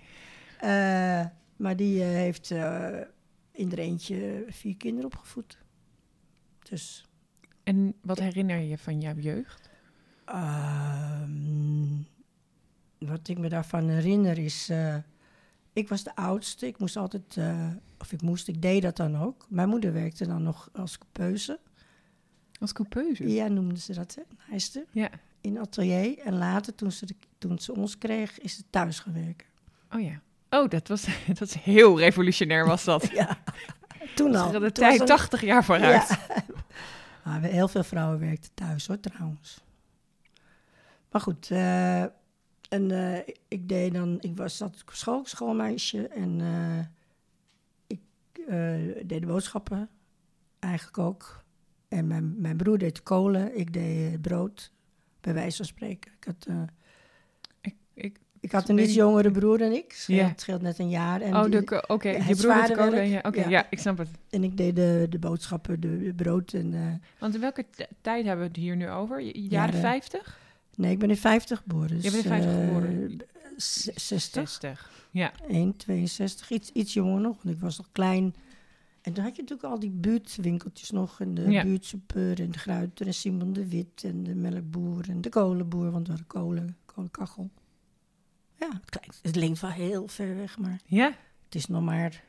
Eh, 0.60 1.26
maar 1.56 1.76
die 1.76 2.02
eh, 2.02 2.06
heeft 2.08 2.50
eh, 2.50 2.88
in 3.52 3.72
er 3.72 3.78
eentje 3.78 4.44
vier 4.48 4.76
kinderen 4.76 5.04
opgevoed. 5.12 5.58
Dus 6.68 7.04
En 7.62 7.94
wat 8.02 8.18
herinner 8.18 8.58
je 8.58 8.78
van 8.78 9.00
jouw 9.00 9.14
jeugd? 9.16 9.70
ehm, 10.24 11.86
wat 12.98 13.28
ik 13.28 13.38
me 13.38 13.48
daarvan 13.48 13.88
herinner 13.88 14.38
is... 14.38 14.70
ik 15.72 15.88
was 15.88 16.02
de 16.04 16.16
oudste. 16.16 16.66
Ik 16.66 16.78
moest 16.78 16.96
altijd... 16.96 17.38
of 17.98 18.12
ik 18.12 18.22
moest, 18.22 18.48
ik 18.48 18.62
deed 18.62 18.82
dat 18.82 18.96
dan 18.96 19.16
ook. 19.16 19.46
Mijn 19.48 19.68
moeder 19.68 19.92
werkte 19.92 20.26
dan 20.26 20.42
nog 20.42 20.68
als 20.72 20.98
coupeuse. 20.98 21.60
Als 22.64 22.72
coupeuse? 22.72 23.28
Ja, 23.28 23.48
noemden 23.48 23.78
ze 23.78 23.92
dat, 23.94 24.14
hè? 24.14 24.22
Nijster. 24.50 24.84
Ja. 24.90 25.10
In 25.40 25.58
atelier. 25.58 26.18
En 26.18 26.38
later, 26.38 26.74
toen 26.74 26.92
ze, 26.92 27.06
de- 27.06 27.14
toen 27.38 27.58
ze 27.58 27.74
ons 27.74 27.98
kreeg, 27.98 28.38
is 28.40 28.56
ze 28.56 28.62
thuis 28.70 28.98
gaan 28.98 29.12
werken. 29.12 29.46
Oh 29.90 30.00
ja. 30.02 30.20
Oh, 30.50 30.68
dat 30.68 30.88
was 30.88 31.06
dat 31.38 31.52
heel 31.52 31.98
revolutionair 31.98 32.66
was 32.66 32.84
dat. 32.84 33.10
Ja, 33.12 33.38
toen 34.14 34.34
al. 34.34 34.50
de 34.50 34.72
tijd 34.72 34.98
was 34.98 35.08
80 35.08 35.40
jaar 35.40 35.64
vooruit. 35.64 36.08
Ja. 36.08 36.44
Maar 37.24 37.42
heel 37.42 37.68
veel 37.68 37.84
vrouwen 37.84 38.18
werkten 38.18 38.50
thuis 38.54 38.86
hoor, 38.86 39.00
trouwens. 39.00 39.60
Maar 41.10 41.20
goed, 41.20 41.50
eh, 41.50 42.02
en 42.68 42.90
eh, 42.90 43.34
ik 43.48 43.68
deed 43.68 43.92
dan, 43.94 44.16
ik 44.20 44.36
was 44.36 44.56
zat 44.56 44.82
op 44.86 44.94
school, 44.94 45.24
schoolmeisje 45.24 46.08
en 46.08 46.40
eh, 46.40 46.78
ik 47.86 48.00
deed 49.08 49.20
de 49.20 49.26
boodschappen 49.26 49.88
eigenlijk 50.58 50.98
ook. 50.98 51.43
En 51.94 52.06
mijn, 52.06 52.34
mijn 52.40 52.56
broer 52.56 52.78
deed 52.78 52.94
de 52.96 53.02
kolen, 53.02 53.58
ik 53.58 53.72
deed 53.72 54.12
het 54.12 54.20
brood, 54.22 54.72
bij 55.20 55.34
wijze 55.34 55.56
van 55.56 55.66
spreken. 55.66 56.12
Ik 56.20 56.24
had, 56.24 56.46
eh, 56.48 56.62
Ik, 57.60 57.74
ik, 57.94 58.18
ik 58.40 58.52
had 58.52 58.68
een 58.68 58.78
iets 58.78 58.94
jongere 58.94 59.30
broer 59.30 59.58
dan 59.58 59.72
ik, 59.72 59.92
scheelt, 59.92 60.28
het 60.28 60.40
scheelt 60.40 60.62
net 60.62 60.78
een 60.78 60.88
jaar. 60.88 61.20
En 61.20 61.36
oh, 61.36 61.44
oké. 61.86 62.08
je 62.08 62.22
broer 62.24 62.36
zware 62.36 62.74
kolen. 62.74 62.90
werk. 62.92 63.08
Ja, 63.08 63.20
oké, 63.22 63.40
Ja. 63.40 63.48
ja. 63.48 63.66
ik 63.70 63.78
snap 63.78 63.98
het. 63.98 64.08
en 64.30 64.44
ik 64.44 64.56
deed 64.56 64.76
de, 64.76 65.06
de 65.10 65.18
boodschappen, 65.18 65.80
de, 65.80 66.02
de 66.02 66.14
brood 66.14 66.52
en... 66.52 66.74
eh, 66.74 67.08
Want 67.18 67.34
in 67.34 67.40
welke 67.40 67.64
tijd 68.00 68.24
hebben 68.24 68.42
we 68.44 68.48
het 68.48 68.56
hier 68.60 68.76
nu 68.76 68.88
over? 68.90 69.20
Jaren 69.36 69.80
50? 69.80 70.38
Nee, 70.76 70.92
ik 70.92 70.98
ben 70.98 71.10
in 71.10 71.16
50 71.16 71.58
geboren. 71.58 71.88
Dus, 71.88 72.04
Je 72.04 72.10
bent 72.10 72.24
in 72.24 72.30
50 72.30 72.52
eh, 72.52 72.58
geboren. 72.66 73.18
z- 73.56 73.84
60, 73.84 74.08
60. 74.48 74.90
Ja. 75.10 75.32
1, 75.48 75.76
62, 75.76 76.50
iets, 76.50 76.70
iets 76.72 76.92
jonger 76.92 77.20
nog, 77.20 77.42
want 77.42 77.54
ik 77.56 77.60
was 77.62 77.76
nog 77.78 77.88
klein. 77.92 78.34
En 79.04 79.12
toen 79.12 79.24
had 79.24 79.36
je 79.36 79.42
natuurlijk 79.42 79.68
al 79.72 79.78
die 79.78 79.90
buurtwinkeltjes 79.90 80.90
nog. 80.90 81.20
En 81.20 81.34
de 81.34 81.50
Ja. 81.50 81.62
buurtsuper 81.62 82.40
en 82.40 82.50
de 82.50 82.58
Gruiter 82.58 83.06
en 83.06 83.14
Simon 83.14 83.52
de 83.52 83.68
Wit 83.68 84.04
en 84.04 84.22
de 84.22 84.34
melkboer 84.34 85.08
en 85.08 85.20
de 85.20 85.28
kolenboer, 85.28 85.90
want 85.90 86.06
we 86.06 86.12
hadden 86.12 86.26
kolen, 86.26 86.76
kolenkachel. 86.84 87.50
Ja, 88.58 88.68
het, 88.72 88.90
klinkt- 88.90 89.18
het 89.22 89.36
linkt 89.36 89.60
wel 89.60 89.70
heel 89.70 90.08
ver 90.08 90.36
weg, 90.36 90.58
maar 90.58 90.80
Ja, 90.86 91.16
het 91.44 91.54
is 91.54 91.66
nog 91.66 91.82
maar 91.82 92.24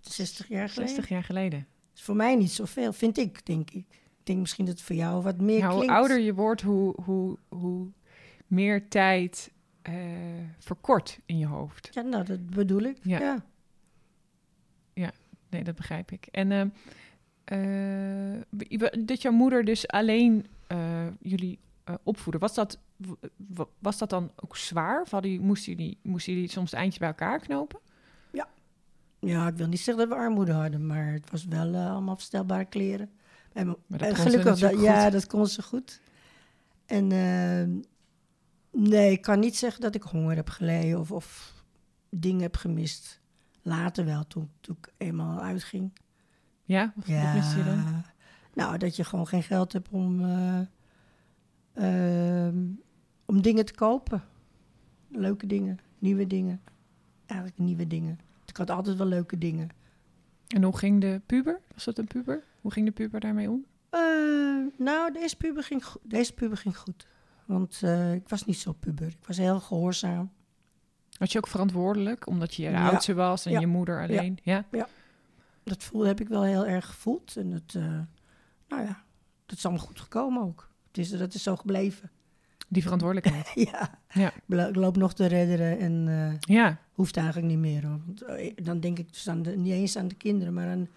60 0.00 0.48
jaar 0.48 0.68
geleden. 0.68 0.88
60 0.94 1.08
jaar 1.08 1.24
geleden. 1.24 1.66
is 1.94 2.02
voor 2.02 2.16
mij 2.16 2.36
niet 2.36 2.50
zoveel, 2.50 2.92
vind 2.92 3.18
ik, 3.18 3.46
denk 3.46 3.70
ik. 3.70 3.86
Ik 4.18 4.34
denk 4.34 4.38
misschien 4.38 4.64
dat 4.64 4.74
het 4.74 4.82
voor 4.84 4.96
jou 4.96 5.22
wat 5.22 5.40
meer 5.40 5.60
Nou, 5.60 5.72
hoe 5.72 5.88
ouder 5.88 6.18
je 6.18 6.34
wordt, 6.34 6.62
hoe, 6.62 6.94
hoe, 7.04 7.38
hoe 7.48 7.88
meer 8.46 8.88
tijd 8.88 9.50
eh, 9.82 9.94
verkort 10.58 11.20
in 11.26 11.38
je 11.38 11.46
hoofd. 11.46 11.88
Ja, 11.92 12.02
nou, 12.02 12.24
dat 12.24 12.46
bedoel 12.50 12.80
ik. 12.82 12.98
Ja. 13.02 13.18
ja. 13.20 13.44
Nee, 15.50 15.64
dat 15.64 15.74
begrijp 15.74 16.10
ik. 16.10 16.26
En 16.26 16.52
ehm, 16.52 16.68
eh, 17.44 19.04
dat 19.04 19.22
jouw 19.22 19.32
moeder 19.32 19.64
dus 19.64 19.88
alleen 19.88 20.46
eh, 20.66 21.06
jullie 21.20 21.58
eh, 21.84 21.94
opvoeden, 22.02 22.40
was 22.40 22.54
dat, 22.54 22.78
was 23.78 23.98
dat 23.98 24.10
dan 24.10 24.30
ook 24.36 24.56
zwaar? 24.56 25.00
Of 25.00 25.10
hadden, 25.10 25.40
moesten, 25.40 25.72
jullie, 25.72 25.98
moesten 26.02 26.32
jullie 26.32 26.50
soms 26.50 26.70
de 26.70 26.76
eindjes 26.76 26.98
bij 26.98 27.08
elkaar 27.08 27.40
knopen? 27.40 27.80
Ja, 29.20 29.48
ik 29.48 29.56
wil 29.56 29.66
niet 29.66 29.80
zeggen 29.80 30.08
dat 30.08 30.18
we 30.18 30.24
armoede 30.24 30.52
hadden, 30.52 30.86
maar 30.86 31.12
het 31.12 31.30
was 31.30 31.44
wel 31.44 31.76
allemaal 31.76 32.16
verstelbare 32.16 32.64
kleren. 32.64 33.10
En, 33.52 33.76
en 33.96 34.16
gelukkig, 34.16 34.58
dat, 34.58 34.80
ja, 34.80 35.10
dat 35.10 35.26
kon 35.26 35.46
ze 35.46 35.62
goed. 35.62 36.00
En 36.86 37.12
ehm, 37.12 37.70
nee, 38.88 39.10
ik 39.10 39.22
kan 39.22 39.38
niet 39.38 39.56
zeggen 39.56 39.80
dat 39.80 39.94
ik 39.94 40.02
honger 40.02 40.36
heb 40.36 40.48
geleden 40.48 40.98
of, 40.98 41.12
of 41.12 41.54
dingen 42.10 42.42
heb 42.42 42.56
gemist. 42.56 43.20
Later 43.68 44.04
wel, 44.04 44.26
toen, 44.26 44.50
toen 44.60 44.76
ik 44.80 44.92
eenmaal 44.96 45.40
uitging. 45.40 45.92
Ja? 46.64 46.92
Wat, 46.94 47.06
wat 47.06 47.34
miste 47.34 47.58
je 47.58 47.64
dan? 47.64 48.04
Nou, 48.54 48.78
dat 48.78 48.96
je 48.96 49.04
gewoon 49.04 49.26
geen 49.26 49.42
geld 49.42 49.72
hebt 49.72 49.88
om, 49.90 50.24
eh, 50.24 50.60
ehm, 51.72 52.58
om 53.24 53.42
dingen 53.42 53.64
te 53.64 53.74
kopen. 53.74 54.22
Leuke 55.08 55.46
dingen, 55.46 55.78
nieuwe 55.98 56.26
dingen. 56.26 56.60
Eigenlijk 57.26 57.60
nieuwe 57.60 57.86
dingen. 57.86 58.18
Ik 58.46 58.56
had 58.56 58.70
altijd 58.70 58.96
wel 58.96 59.06
leuke 59.06 59.38
dingen. 59.38 59.68
En 60.46 60.62
hoe 60.62 60.78
ging 60.78 61.00
de 61.00 61.20
puber? 61.26 61.60
Was 61.74 61.84
dat 61.84 61.98
een 61.98 62.06
puber? 62.06 62.42
Hoe 62.60 62.72
ging 62.72 62.86
de 62.86 62.92
puber 62.92 63.20
daarmee 63.20 63.50
om? 63.50 63.64
Eh, 63.90 64.00
nou, 64.76 65.12
deze 65.12 65.36
puber 65.36 65.62
ging, 65.62 65.84
deze 66.02 66.32
puber 66.32 66.56
ging 66.56 66.76
goed. 66.76 67.06
Want 67.44 67.80
eh, 67.82 68.14
ik 68.14 68.28
was 68.28 68.44
niet 68.44 68.58
zo 68.58 68.72
puber. 68.72 69.06
Ik 69.06 69.26
was 69.26 69.36
heel 69.36 69.60
gehoorzaam. 69.60 70.30
Was 71.18 71.32
je 71.32 71.38
ook 71.38 71.46
verantwoordelijk, 71.46 72.26
omdat 72.26 72.54
je 72.54 72.62
de 72.64 72.70
Ja. 72.70 72.88
oudste 72.88 73.14
was 73.14 73.46
en 73.46 73.52
Ja. 73.52 73.60
je 73.60 73.66
moeder 73.66 74.02
alleen? 74.02 74.38
Ja. 74.42 74.64
Dat 75.64 75.82
voel, 75.84 76.02
heb 76.06 76.20
ik 76.20 76.28
wel 76.28 76.42
heel 76.44 76.66
erg 76.66 76.86
gevoeld. 76.86 77.36
En 77.36 77.50
het, 77.50 77.74
eh, 77.74 77.82
nou 78.68 78.82
ja, 78.82 79.02
dat 79.46 79.58
is 79.58 79.64
allemaal 79.66 79.84
goed 79.86 80.00
gekomen 80.00 80.42
ook. 80.42 80.68
Het 80.86 80.98
is, 80.98 81.10
dat 81.10 81.34
is 81.34 81.42
zo 81.42 81.56
gebleven. 81.56 82.10
Die 82.68 82.82
verantwoordelijkheid. 82.82 83.50
ja. 83.72 83.98
Ja. 84.08 84.32
Ik 84.68 84.76
loop 84.76 84.96
nog 84.96 85.14
te 85.14 85.26
redderen 85.26 85.78
en 85.78 86.08
eh, 86.08 86.54
ja. 86.56 86.78
hoeft 86.92 87.16
eigenlijk 87.16 87.46
niet 87.46 87.58
meer. 87.58 87.86
Hoor. 87.86 88.00
Want, 88.06 88.22
eh, 88.22 88.52
dan 88.62 88.80
denk 88.80 88.98
ik 88.98 89.12
dus 89.12 89.28
aan 89.28 89.42
de, 89.42 89.56
niet 89.56 89.72
eens 89.72 89.96
aan 89.96 90.08
de 90.08 90.14
kinderen, 90.14 90.54
maar 90.54 90.68
aan, 90.68 90.88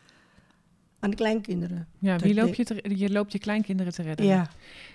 aan 0.99 1.09
de 1.09 1.15
kleinkinderen. 1.15 1.87
ja. 1.99 2.17
Wie 2.17 2.33
loop 2.33 2.53
je, 2.53 2.63
te, 2.63 2.97
je 2.97 3.11
loopt 3.11 3.31
je 3.31 3.39
kleinkinderen 3.39 3.93
te 3.93 4.01
redden? 4.01 4.25
Ja. 4.25 4.49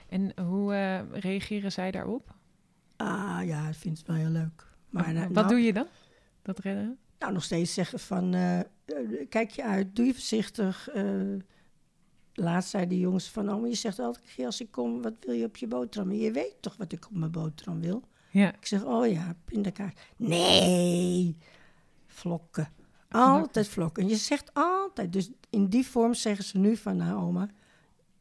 En 0.08 0.32
hoe 0.44 1.04
reageren 1.12 1.72
zij 1.72 1.90
daarop? 1.90 2.34
Ah 2.96 3.40
ja, 3.44 3.68
ik 3.68 3.74
vind 3.74 3.98
het 3.98 4.06
wel 4.06 4.16
heel 4.16 4.30
leuk. 4.30 4.66
Maar, 4.96 5.14
eh, 5.14 5.22
Wat 5.22 5.32
nou, 5.32 5.48
doe 5.48 5.60
je 5.60 5.72
dan? 5.72 5.86
Dat 6.42 6.64
nou, 7.18 7.32
nog 7.32 7.44
steeds 7.44 7.74
zeggen 7.74 7.98
van, 7.98 8.34
eh, 8.34 8.58
eh, 8.60 8.64
kijk 9.28 9.50
je 9.50 9.64
uit, 9.64 9.96
doe 9.96 10.06
je 10.06 10.12
voorzichtig. 10.12 10.88
eh. 10.88 11.04
laatst 12.32 12.70
zei 12.70 12.86
die 12.86 12.98
jongens 12.98 13.30
van, 13.30 13.50
oh, 13.50 13.60
maar 13.60 13.68
je 13.68 13.74
zegt 13.74 13.98
elke 13.98 14.20
keer 14.34 14.46
als 14.46 14.60
ik 14.60 14.70
kom, 14.70 15.02
wat 15.02 15.14
wil 15.20 15.34
je 15.34 15.44
op 15.44 15.56
je 15.56 15.66
boterham? 15.66 16.10
En 16.10 16.18
je 16.18 16.32
weet 16.32 16.54
toch 16.60 16.76
wat 16.76 16.92
ik 16.92 17.06
op 17.06 17.16
mijn 17.16 17.30
boterham 17.30 17.80
wil? 17.80 18.02
Ja. 18.30 18.54
Ik 18.54 18.66
zeg, 18.66 18.84
oh 18.84 19.06
ja, 19.10 19.36
pindakaas. 19.44 19.92
Nee, 20.16 21.36
vlokken. 22.06 22.68
Altijd 23.08 23.68
vlokken. 23.68 24.02
En 24.02 24.08
je 24.08 24.16
zegt 24.16 24.50
altijd, 24.54 25.12
dus 25.12 25.30
in 25.50 25.66
die 25.66 25.86
vorm 25.86 26.14
zeggen 26.14 26.44
ze 26.44 26.58
nu 26.58 26.76
van, 26.76 26.96
nou 26.96 27.22
oma, 27.22 27.48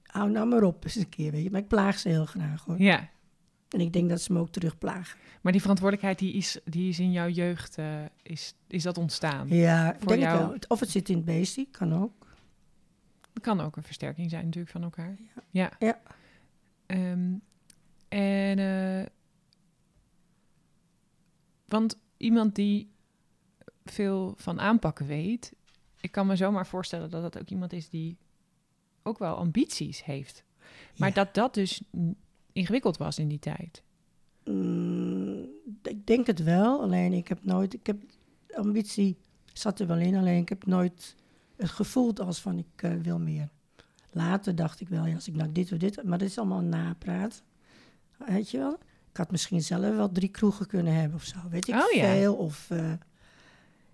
hou 0.03 0.29
nou 0.29 0.47
maar 0.47 0.63
op 0.63 0.83
eens 0.83 0.95
een 0.95 1.09
keer, 1.09 1.31
weet 1.31 1.43
je. 1.43 1.51
Maar 1.51 1.61
ik 1.61 1.67
plaag 1.67 1.99
ze 1.99 2.09
heel 2.09 2.25
graag 2.25 2.63
hoor. 2.65 2.81
ja. 2.81 3.09
En 3.75 3.81
ik 3.81 3.93
denk 3.93 4.09
dat 4.09 4.21
ze 4.21 4.33
me 4.33 4.39
ook 4.39 4.49
terugplagen. 4.49 5.19
Maar 5.41 5.51
die 5.51 5.61
verantwoordelijkheid 5.61 6.19
die 6.19 6.33
is, 6.33 6.59
die 6.65 6.89
is 6.89 6.99
in 6.99 7.11
jouw 7.11 7.27
jeugd, 7.29 7.77
eh, 7.77 8.03
is, 8.23 8.53
is 8.67 8.83
dat 8.83 8.97
ontstaan? 8.97 9.47
Ja, 9.47 9.95
Voor 9.99 10.07
denk 10.07 10.21
jou- 10.21 10.39
het 10.39 10.47
wel. 10.49 10.57
Of 10.67 10.79
het 10.79 10.89
zit 10.89 11.09
in 11.09 11.15
het 11.15 11.25
beestie, 11.25 11.67
kan 11.71 11.93
ook. 11.93 12.27
Dat 13.33 13.43
kan 13.43 13.61
ook 13.61 13.75
een 13.75 13.83
versterking 13.83 14.29
zijn 14.29 14.43
natuurlijk 14.45 14.71
van 14.71 14.83
elkaar. 14.83 15.17
Ja. 15.49 15.71
Ja. 15.79 16.01
Ehm, 16.85 17.33
en, 18.07 18.59
eh, 18.59 19.05
want 21.65 21.97
iemand 22.17 22.55
die 22.55 22.91
veel 23.85 24.33
van 24.37 24.59
aanpakken 24.59 25.05
weet, 25.07 25.53
ik 26.01 26.11
kan 26.11 26.27
me 26.27 26.35
zomaar 26.35 26.67
voorstellen 26.67 27.09
dat 27.09 27.21
dat 27.21 27.41
ook 27.41 27.49
iemand 27.49 27.73
is 27.73 27.89
die 27.89 28.17
ook 29.03 29.17
wel 29.17 29.35
ambities 29.35 30.03
heeft. 30.03 30.43
Maar 30.97 31.09
Ja. 31.09 31.15
dat 31.15 31.33
dat 31.33 31.53
dus 31.53 31.81
ingewikkeld 32.55 32.97
was 32.97 33.19
in 33.19 33.27
die 33.27 33.39
tijd. 33.39 33.83
Mm, 34.45 35.45
ik 35.83 36.07
denk 36.07 36.27
het 36.27 36.43
wel, 36.43 36.81
alleen 36.81 37.13
ik 37.13 37.27
heb 37.27 37.39
nooit, 37.43 37.73
ik 37.73 37.85
heb 37.87 37.97
ambitie 38.53 39.17
zat 39.53 39.79
er 39.79 39.87
wel 39.87 39.97
in, 39.97 40.15
alleen 40.15 40.41
ik 40.41 40.49
heb 40.49 40.65
nooit 40.65 41.15
het 41.55 41.69
gevoeld 41.69 42.19
als 42.19 42.39
van 42.41 42.57
ik 42.57 42.65
eh, 42.83 42.91
wil 43.01 43.19
meer. 43.19 43.49
Later 44.11 44.55
dacht 44.55 44.79
ik 44.81 44.89
wel, 44.89 45.05
ja, 45.05 45.15
als 45.15 45.27
ik 45.27 45.35
nou 45.35 45.51
dit 45.51 45.71
of 45.71 45.77
dit, 45.77 46.03
maar 46.03 46.17
dat 46.17 46.27
is 46.27 46.37
allemaal 46.37 46.59
een 46.59 46.69
napraat. 46.69 47.43
Weet 48.17 48.49
je 48.51 48.57
wel? 48.57 48.73
Ik 49.11 49.17
had 49.17 49.31
misschien 49.31 49.61
zelf 49.61 49.95
wel 49.95 50.11
drie 50.11 50.29
kroegen 50.29 50.67
kunnen 50.67 50.93
hebben 50.93 51.15
of 51.15 51.23
zo, 51.23 51.37
weet 51.49 51.67
ik 51.67 51.75
Oh, 51.75 51.91
ja. 51.91 52.11
veel. 52.11 52.35
Of 52.35 52.69
eh, 52.69 52.91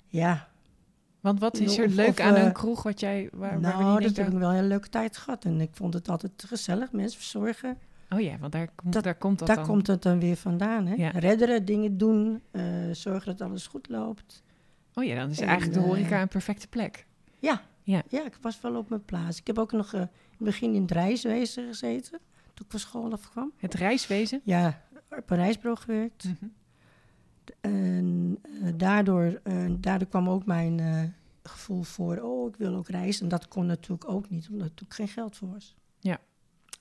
ja, 0.07 0.49
Want 1.19 1.39
wat 1.39 1.57
is 1.57 1.77
er 1.77 1.85
Of- 1.85 1.93
leuk 1.93 2.09
of, 2.09 2.19
aan 2.19 2.35
eh, 2.35 2.43
een 2.43 2.53
kroeg 2.53 2.83
wat 2.83 2.99
jij... 2.99 3.29
Waar, 3.31 3.61
waar 3.61 3.77
we 3.77 3.83
nou, 3.83 3.99
niet 3.99 4.07
dat 4.15 4.25
heb 4.25 4.33
ik 4.33 4.39
wel 4.39 4.53
een 4.53 4.67
leuke 4.67 4.89
tijd 4.89 5.17
gehad. 5.17 5.45
En 5.45 5.61
ik 5.61 5.69
vond 5.73 5.93
het 5.93 6.09
altijd 6.09 6.43
gezellig, 6.47 6.91
mensen 6.91 7.19
verzorgen. 7.19 7.77
Oh 8.13 8.19
ja, 8.21 8.37
want 8.37 8.51
daar 8.51 8.67
komt, 8.75 8.93
Dat- 8.93 9.03
daar 9.03 9.15
komt 9.15 9.39
dat 9.39 9.47
Daar 9.47 9.57
dan. 9.57 9.65
komt 9.65 9.87
het 9.87 10.01
dan 10.01 10.19
weer 10.19 10.35
vandaan. 10.35 10.85
Hè? 10.87 10.95
Ja. 10.95 11.09
Redderen, 11.09 11.65
dingen 11.65 11.97
doen, 11.97 12.41
eh, 12.51 12.63
zorgen 12.91 13.37
dat 13.37 13.47
alles 13.49 13.67
goed 13.67 13.89
loopt. 13.89 14.43
Oh 14.93 15.03
ja, 15.03 15.15
dan 15.15 15.29
is 15.29 15.39
En, 15.39 15.47
eigenlijk 15.47 15.77
de 15.79 15.83
eh, 15.83 15.89
horeca 15.91 16.21
een 16.21 16.27
perfecte 16.27 16.67
plek. 16.67 17.05
Ja. 17.39 17.61
Ja. 17.83 18.01
ja, 18.09 18.25
ik 18.25 18.37
was 18.41 18.61
wel 18.61 18.75
op 18.75 18.89
mijn 18.89 19.05
plaats. 19.05 19.37
Ik 19.39 19.47
heb 19.47 19.57
ook 19.57 19.71
nog 19.71 19.93
eh, 19.93 19.99
in 20.01 20.07
het 20.37 20.37
begin 20.39 20.73
in 20.73 20.81
het 20.81 20.91
reiswezen 20.91 21.67
gezeten, 21.67 22.19
toen 22.53 22.65
ik 22.65 22.71
van 22.71 22.79
school 22.79 23.11
afkwam. 23.11 23.51
Het 23.57 23.73
reiswezen. 23.73 24.41
Ja, 24.43 24.81
op 25.09 25.29
een 25.29 25.37
reisbureau 25.37 25.77
gewerkt. 25.77 26.23
Mhm. 26.23 26.45
En 27.61 28.37
eh, 28.61 28.69
daardoor, 28.75 29.39
eh, 29.43 29.65
daardoor 29.79 30.07
kwam 30.07 30.29
ook 30.29 30.45
mijn 30.45 30.79
eh, 30.79 31.03
gevoel 31.43 31.83
voor, 31.83 32.17
oh, 32.17 32.47
ik 32.49 32.55
wil 32.55 32.75
ook 32.75 32.87
reizen. 32.89 33.23
En 33.23 33.29
dat 33.29 33.47
kon 33.47 33.65
natuurlijk 33.65 34.09
ook 34.09 34.29
niet, 34.29 34.43
omdat 34.49 34.61
er 34.61 34.69
natuurlijk 34.69 34.93
geen 34.93 35.07
geld 35.07 35.37
voor 35.37 35.49
was. 35.51 35.75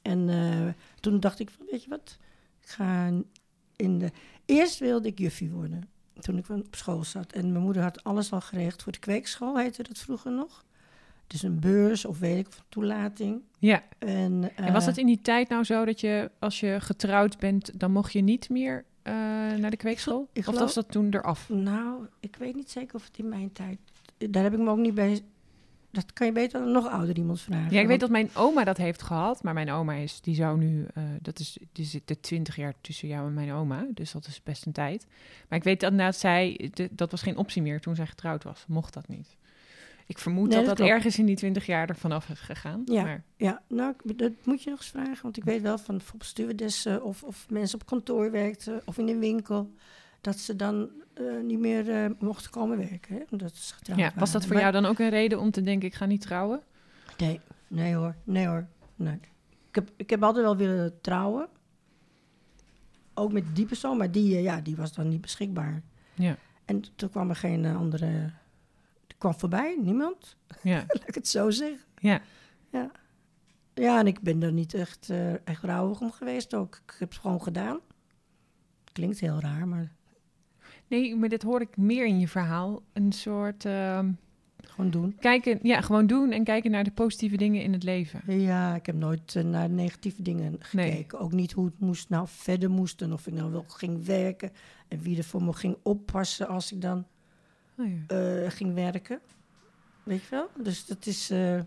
En 0.02 0.28
eh, 0.28 0.68
toen 1.00 1.20
dacht 1.20 1.38
ik 1.38 1.50
van, 1.50 1.66
weet 1.70 1.84
je 1.84 1.90
wat, 1.90 2.18
ik 2.62 2.68
ga 2.68 3.12
in 3.76 3.98
de... 3.98 4.10
Eerst 4.44 4.78
wilde 4.78 5.08
ik 5.08 5.18
juffie 5.18 5.50
worden, 5.50 5.88
toen 6.20 6.38
ik 6.38 6.48
op 6.48 6.74
school 6.76 7.04
zat. 7.04 7.32
En 7.32 7.52
mijn 7.52 7.64
moeder 7.64 7.82
had 7.82 8.04
alles 8.04 8.32
al 8.32 8.40
geregeld 8.40 8.82
voor 8.82 8.92
de 8.92 8.98
kweekschool, 8.98 9.58
heette 9.58 9.82
dat 9.82 9.98
vroeger 9.98 10.32
nog. 10.32 10.64
Dus 11.26 11.42
een 11.42 11.60
beurs 11.60 12.04
of 12.04 12.18
weet 12.18 12.38
ik, 12.38 12.48
of 12.48 12.58
een 12.58 12.64
toelating. 12.68 13.42
Ja, 13.58 13.82
En, 13.98 14.50
en 14.56 14.72
was 14.72 14.82
eh, 14.82 14.88
dat 14.88 14.96
in 14.96 15.06
die 15.06 15.20
tijd 15.22 15.48
nou 15.48 15.64
zo 15.64 15.84
dat 15.84 16.00
je, 16.00 16.30
als 16.38 16.60
je 16.60 16.76
getrouwd 16.80 17.38
bent, 17.38 17.80
dan 17.80 17.92
mocht 17.92 18.12
je 18.12 18.20
niet 18.20 18.48
meer 18.48 18.84
eh, 19.02 19.14
naar 19.58 19.70
de 19.70 19.76
kweekschool? 19.76 20.28
Ik 20.32 20.46
of 20.46 20.58
was 20.58 20.74
dat 20.74 20.90
toen 20.90 21.14
eraf? 21.14 21.48
Nou, 21.48 22.06
ik 22.20 22.36
weet 22.36 22.54
niet 22.54 22.70
zeker 22.70 22.94
of 22.94 23.04
het 23.04 23.18
in 23.18 23.28
mijn 23.28 23.52
tijd... 23.52 23.78
Daar 24.30 24.42
heb 24.42 24.52
ik 24.52 24.58
me 24.58 24.70
ook 24.70 24.78
niet 24.78 24.94
bij... 24.94 25.20
Dat 25.92 26.12
kan 26.12 26.26
je 26.26 26.32
beter 26.32 26.60
dan 26.60 26.72
nog 26.72 26.88
ouder 26.88 27.16
iemand 27.16 27.40
vragen. 27.40 27.74
Ja, 27.74 27.80
ik 27.80 27.86
weet 27.86 28.00
dat 28.00 28.10
mijn 28.10 28.30
oma 28.34 28.64
dat 28.64 28.76
heeft 28.76 29.02
gehad, 29.02 29.42
maar 29.42 29.54
mijn 29.54 29.70
oma 29.70 29.94
is, 29.94 30.20
die 30.20 30.34
zou 30.34 30.58
nu, 30.58 30.86
eh, 30.94 31.02
dat 31.22 31.38
is, 31.38 31.58
die 31.72 31.84
zit 31.84 32.08
de 32.08 32.20
twintig 32.20 32.56
jaar 32.56 32.74
tussen 32.80 33.08
jou 33.08 33.26
en 33.26 33.34
mijn 33.34 33.52
oma, 33.52 33.86
dus 33.94 34.12
dat 34.12 34.26
is 34.26 34.42
best 34.42 34.66
een 34.66 34.72
tijd. 34.72 35.06
Maar 35.48 35.58
ik 35.58 35.64
weet 35.64 35.80
dat 35.80 35.92
na 35.92 36.12
zij, 36.12 36.70
de- 36.74 36.88
dat 36.92 37.10
was 37.10 37.22
geen 37.22 37.36
optie 37.36 37.62
meer 37.62 37.80
toen 37.80 37.94
zij 37.94 38.06
getrouwd 38.06 38.44
was, 38.44 38.64
mocht 38.68 38.94
dat 38.94 39.08
niet. 39.08 39.36
Ik 40.06 40.18
vermoed 40.18 40.48
Nee, 40.48 40.64
dat 40.64 40.76
dat 40.76 40.86
ergens 40.88 41.18
in 41.18 41.26
die 41.26 41.36
twintig 41.36 41.66
jaar 41.66 41.88
er 41.88 41.96
vanaf 41.96 42.28
is 42.28 42.40
gegaan. 42.40 42.82
Ja. 42.84 43.02
Maar, 43.02 43.22
Ja, 43.36 43.62
nou, 43.68 43.94
dat 44.16 44.32
moet 44.44 44.62
je 44.62 44.70
nog 44.70 44.78
eens 44.78 44.88
vragen. 44.88 45.22
Want 45.22 45.36
ik 45.36 45.44
weet 45.44 45.62
wel 45.62 45.78
van 45.78 45.96
bijvoorbeeld 45.96 46.30
stewardessen 46.30 47.02
of, 47.04 47.22
of 47.22 47.46
mensen 47.50 47.80
op 47.80 47.86
kantoor 47.86 48.30
werkten 48.30 48.82
of 48.84 48.98
in 48.98 49.08
een 49.08 49.18
winkel... 49.18 49.70
dat 50.20 50.38
ze 50.38 50.56
dan 50.56 50.90
eh, 51.14 51.24
niet 51.42 51.58
meer 51.58 51.90
eh, 52.04 52.10
mochten 52.18 52.50
komen 52.50 52.78
werken. 52.78 53.14
Hè? 53.16 53.22
Omdat 53.30 53.54
ze 53.56 53.74
ja, 53.96 54.12
was 54.16 54.30
dat 54.32 54.42
voor 54.42 54.52
Maar- 54.52 54.60
jou 54.62 54.72
dan 54.72 54.86
ook 54.86 54.98
een 54.98 55.08
reden 55.08 55.40
om 55.40 55.50
te 55.50 55.62
denken, 55.62 55.88
ik 55.88 55.94
ga 55.94 56.04
niet 56.06 56.20
trouwen? 56.20 56.62
Nee, 57.18 57.40
nee 57.68 57.94
hoor, 57.94 58.14
nee 58.24 58.46
hoor. 58.46 58.66
Nee. 58.96 59.18
Ik, 59.68 59.74
heb, 59.74 59.90
ik 59.96 60.10
heb 60.10 60.22
altijd 60.22 60.44
wel 60.44 60.56
willen 60.56 61.00
trouwen. 61.00 61.48
Ook 63.14 63.32
met 63.32 63.56
die 63.56 63.66
persoon, 63.66 63.96
maar 63.96 64.10
die, 64.12 64.36
eh, 64.36 64.42
ja, 64.42 64.60
die 64.60 64.76
was 64.76 64.92
dan 64.92 65.08
niet 65.08 65.20
beschikbaar. 65.20 65.82
Ja, 66.14 66.36
En 66.64 66.82
toen 66.96 67.10
kwam 67.10 67.30
er 67.30 67.36
geen 67.36 67.66
andere... 67.66 68.06
Er 69.06 69.16
kwam 69.18 69.34
voorbij, 69.38 69.76
niemand. 69.82 70.36
ja, 70.62 70.76
Laat 70.88 71.08
ik 71.08 71.14
het 71.14 71.28
zo 71.28 71.50
zeggen. 71.50 71.80
ja. 71.98 72.20
Ja. 72.70 72.90
Ja, 73.74 73.98
en 73.98 74.06
ik 74.06 74.20
ben 74.20 74.42
er 74.42 74.52
niet 74.52 74.74
echt, 74.74 75.10
echt 75.44 75.62
rouwig 75.62 76.00
om 76.00 76.12
geweest 76.12 76.54
ook. 76.54 76.80
Ik 76.86 76.96
heb 76.98 77.08
het 77.10 77.18
gewoon 77.20 77.42
gedaan. 77.42 77.78
Klinkt 78.92 79.20
heel 79.20 79.40
raar, 79.40 79.68
maar 79.68 79.92
Nee, 80.90 81.16
maar 81.16 81.28
dit 81.28 81.42
hoor 81.42 81.60
ik 81.60 81.76
meer 81.76 82.06
in 82.06 82.20
je 82.20 82.28
verhaal. 82.28 82.82
Een 82.92 83.12
soort 83.12 83.64
ehm, 83.64 84.10
gewoon 84.66 84.90
doen. 84.90 85.16
kijken, 85.20 85.58
ja, 85.62 85.80
gewoon 85.80 86.06
doen 86.06 86.30
en 86.30 86.44
kijken 86.44 86.70
naar 86.70 86.84
de 86.84 86.90
positieve 86.90 87.36
dingen 87.36 87.62
in 87.62 87.72
het 87.72 87.82
leven. 87.82 88.40
Ja, 88.40 88.74
ik 88.74 88.86
heb 88.86 88.94
nooit 88.94 89.36
eh, 89.36 89.44
naar 89.44 89.70
negatieve 89.70 90.22
dingen 90.22 90.50
Nee. 90.72 90.90
gekeken. 90.90 91.18
Ook 91.18 91.32
niet 91.32 91.52
hoe 91.52 91.64
het 91.66 91.78
moest, 91.80 92.08
nou 92.08 92.26
verder 92.28 92.70
moest 92.70 93.02
en 93.02 93.12
of 93.12 93.26
ik 93.26 93.32
nou 93.34 93.52
wel 93.52 93.64
ging 93.68 94.04
werken. 94.04 94.50
En 94.88 94.98
wie 95.00 95.16
er 95.16 95.24
voor 95.24 95.42
me 95.42 95.52
ging 95.52 95.76
oppassen 95.82 96.48
als 96.48 96.72
ik 96.72 96.80
dan 96.80 97.04
Oh, 97.78 97.86
ja. 97.86 98.16
eh, 98.44 98.50
ging 98.50 98.74
werken. 98.74 99.20
Weet 100.02 100.22
je 100.22 100.28
wel? 100.30 100.48
Dus 100.62 100.86
dat 100.86 101.06
is... 101.06 101.30
eh, 101.30 101.60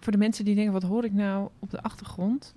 Voor 0.00 0.12
de 0.12 0.18
mensen 0.18 0.44
die 0.44 0.54
denken, 0.54 0.72
wat 0.72 0.82
hoor 0.82 1.04
ik 1.04 1.12
nou 1.12 1.48
op 1.58 1.70
de 1.70 1.82
achtergrond? 1.82 2.54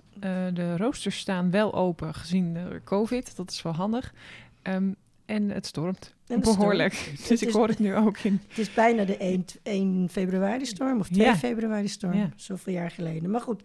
De 0.52 0.76
roosters 0.76 1.18
staan 1.18 1.50
wel 1.50 1.74
open 1.74 2.14
gezien 2.14 2.52
de 2.54 2.80
COVID. 2.84 3.36
Dat 3.36 3.50
is 3.50 3.62
wel 3.62 3.72
handig. 3.72 4.14
Ehm, 4.62 4.92
en 5.26 5.50
het 5.50 5.66
stormt 5.66 6.14
en 6.26 6.40
behoorlijk. 6.40 7.12
Dus 7.28 7.42
ik 7.42 7.50
hoor 7.50 7.68
het 7.68 7.78
nu 7.78 7.94
ook 7.94 8.18
in. 8.18 8.40
Het 8.48 8.58
is 8.58 8.74
bijna 8.74 9.04
de 9.04 9.16
1, 9.16 9.44
1 9.62 10.08
februari 10.10 10.66
storm 10.66 10.98
of 10.98 11.08
2 11.08 11.26
Ja. 11.26 11.36
februari 11.36 11.88
storm. 11.88 12.12
Ja. 12.12 12.30
Zoveel 12.36 12.72
jaar 12.72 12.90
geleden. 12.90 13.30
Maar 13.30 13.40
goed, 13.40 13.62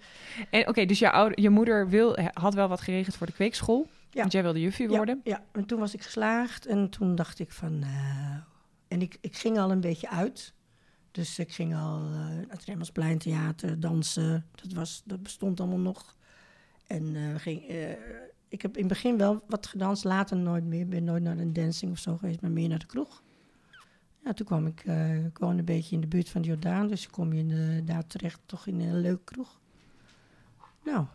En 0.50 0.68
oké, 0.68 0.86
dus 0.86 1.00
je, 1.00 1.12
ouder, 1.12 1.40
je 1.42 1.50
moeder 1.50 1.90
wil, 1.90 2.18
had 2.34 2.54
wel 2.54 2.68
wat 2.68 2.82
geregeld 2.82 3.16
voor 3.16 3.28
de 3.28 3.34
kweekschool. 3.34 3.88
Ja. 4.10 4.20
Want 4.20 4.32
jij 4.32 4.44
wilde 4.44 4.62
juffie 4.62 4.88
worden. 4.88 5.22
Ja, 5.24 5.32
ja, 5.36 5.60
en 5.60 5.66
toen 5.66 5.80
was 5.80 5.94
ik 5.94 6.02
geslaagd 6.02 6.66
en 6.66 6.90
toen 6.90 7.16
dacht 7.16 7.40
ik 7.40 7.52
van, 7.52 7.80
nou... 7.80 8.40
En 8.88 9.02
ik, 9.02 9.18
ik 9.22 9.36
ging 9.36 9.58
al 9.58 9.72
een 9.72 9.82
beetje 9.82 10.10
uit. 10.10 10.54
Dus 11.12 11.40
ik 11.40 11.54
ging 11.54 11.76
al 11.76 12.00
eh 12.12 12.28
het 12.48 12.64
Remmelsplein 12.64 13.18
Theater, 13.18 13.80
dansen. 13.80 14.46
Dat, 14.56 14.74
was, 14.74 15.02
dat 15.06 15.24
bestond 15.24 15.60
allemaal 15.60 15.80
nog. 15.80 16.16
En 16.88 17.16
eh, 17.16 17.22
ging, 17.36 17.68
eh, 17.68 17.90
ik 18.52 18.62
heb 18.62 18.74
in 18.76 18.80
het 18.84 18.94
begin 18.94 19.18
wel 19.18 19.42
wat 19.48 19.68
gedanst, 19.68 20.04
later 20.04 20.38
nooit 20.38 20.64
meer. 20.64 20.80
Ik 20.82 20.90
ben 20.90 21.04
nooit 21.04 21.24
naar 21.24 21.38
een 21.38 21.54
dancing 21.54 21.92
of 21.92 21.98
zo 21.98 22.18
geweest, 22.18 22.42
maar 22.42 22.52
meer 22.52 22.70
naar 22.70 22.80
de 22.80 22.86
kroeg. 22.86 23.24
Ja, 24.24 24.34
toen 24.34 24.46
kwam 24.46 24.68
ik 24.68 24.86
uh, 24.86 25.26
gewoon 25.34 25.58
een 25.58 25.66
beetje 25.66 25.96
in 25.96 26.02
de 26.02 26.08
buurt 26.08 26.30
van 26.30 26.42
de 26.42 26.48
Jordaan. 26.48 26.88
Dus 26.88 27.10
kom 27.10 27.34
je 27.34 27.40
inderdaad 27.40 28.10
terecht 28.10 28.40
toch 28.46 28.68
in 28.68 28.80
een 28.80 29.02
leuke 29.02 29.24
kroeg. 29.24 29.60
Nou, 30.86 31.06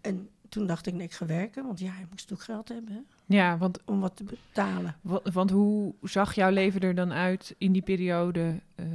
en 0.00 0.28
toen 0.48 0.66
dacht 0.66 0.86
ik, 0.86 0.94
nee, 0.94 1.06
ik 1.06 1.12
ga 1.12 1.26
werken. 1.26 1.66
Want 1.66 1.78
ja, 1.78 1.98
je 1.98 2.06
moest 2.10 2.32
ook 2.32 2.42
geld 2.42 2.68
hebben, 2.68 2.92
hè? 2.94 3.00
Ja, 3.26 3.58
want, 3.58 3.78
om 3.84 4.00
wat 4.00 4.16
te 4.16 4.24
betalen. 4.24 4.96
wa- 5.00 5.20
want 5.32 5.50
hoe 5.50 5.94
zag 6.02 6.34
jouw 6.34 6.50
leven 6.50 6.80
er 6.80 6.94
dan 6.94 7.12
uit 7.12 7.54
in 7.58 7.72
die 7.72 7.82
periode... 7.82 8.60
eh, 8.74 8.86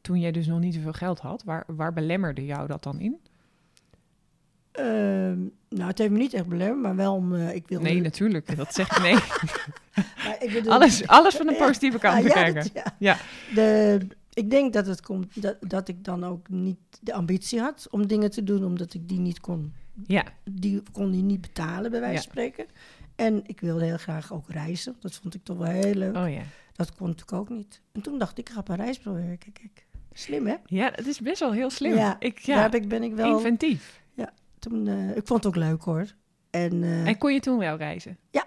toen 0.00 0.20
jij 0.20 0.32
dus 0.32 0.46
nog 0.46 0.60
niet 0.60 0.74
zoveel 0.74 0.92
geld 0.92 1.18
had? 1.20 1.42
Waar, 1.44 1.64
waar 1.66 1.92
belemmerde 1.92 2.44
jou 2.44 2.66
dat 2.66 2.82
dan 2.82 3.00
in? 3.00 3.20
Ehm, 4.74 5.38
nou, 5.68 5.88
het 5.88 5.98
heeft 5.98 6.10
me 6.10 6.18
niet 6.18 6.32
echt 6.34 6.46
belemmerd, 6.46 6.80
maar 6.82 6.96
wel 6.96 7.14
om... 7.14 7.34
eh, 7.34 7.54
ik 7.54 7.68
wilde, 7.68 7.84
Nee, 7.84 8.00
natuurlijk. 8.00 8.56
Dat 8.56 8.74
zeg 8.74 8.96
ik 8.96 9.02
nee. 9.08 9.14
maar 10.24 10.36
ik 10.40 10.50
wilde- 10.50 10.70
Alles, 10.70 11.06
alles 11.06 11.34
van 11.34 11.46
de 11.46 11.54
positieve 11.54 11.98
kant 11.98 12.14
Ah, 12.16 12.22
ja, 12.22 12.26
bekijken. 12.44 12.70
ja. 12.74 12.94
Ja. 12.98 13.16
De, 13.54 13.98
ik 14.32 14.50
denk 14.50 14.72
dat 14.72 14.86
het 14.86 15.00
komt 15.00 15.42
dat, 15.42 15.56
dat 15.60 15.88
ik 15.88 16.04
dan 16.04 16.24
ook 16.24 16.48
niet 16.48 16.78
de 17.00 17.12
ambitie 17.12 17.60
had 17.60 17.86
om 17.90 18.06
dingen 18.06 18.30
te 18.30 18.44
doen, 18.44 18.64
omdat 18.64 18.94
ik 18.94 19.08
die 19.08 19.18
niet 19.18 19.40
kon. 19.40 19.72
Ja, 20.06 20.24
Die 20.44 20.82
kon 20.92 21.10
die 21.10 21.22
niet 21.22 21.40
betalen, 21.40 21.90
bij 21.90 22.00
wijze 22.00 22.14
Ja. 22.16 22.20
van 22.22 22.30
spreken. 22.30 22.66
En 23.16 23.42
ik 23.46 23.60
wilde 23.60 23.84
heel 23.84 23.96
graag 23.96 24.32
ook 24.32 24.48
reizen. 24.50 24.96
Dat 25.00 25.14
vond 25.14 25.34
ik 25.34 25.44
toch 25.44 25.56
wel 25.58 25.66
heel 25.66 25.94
leuk. 25.94 26.16
Oh 26.16 26.30
ja. 26.32 26.42
Dat 26.72 26.94
kon 26.94 27.06
natuurlijk 27.08 27.38
ook 27.38 27.48
niet. 27.48 27.80
En 27.92 28.00
toen 28.00 28.18
dacht 28.18 28.38
ik, 28.38 28.48
ik 28.48 28.54
ga 28.54 28.62
een 28.66 28.76
reisbureau 28.76 29.26
werken. 29.26 29.52
Kijk, 29.52 29.86
slim 30.12 30.46
hè? 30.46 30.54
Ja, 30.66 30.90
het 30.94 31.06
is 31.06 31.20
best 31.20 31.40
wel 31.40 31.52
heel 31.52 31.70
slim. 31.70 31.94
Ja, 31.94 32.16
ik, 32.18 32.38
ja, 32.38 32.68
Daar 32.68 32.80
ben 32.88 33.02
ik 33.02 33.14
wel... 33.14 33.36
inventief. 33.36 34.02
Toen, 34.64 34.88
eh, 34.88 35.16
ik 35.16 35.26
vond 35.26 35.44
het 35.44 35.46
ook 35.46 35.62
leuk 35.62 35.82
hoor. 35.82 36.14
En, 36.50 36.82
eh, 36.82 37.06
En 37.06 37.18
kon 37.18 37.32
je 37.32 37.40
toen 37.40 37.58
wel 37.58 37.76
reizen? 37.76 38.18
Ja. 38.30 38.44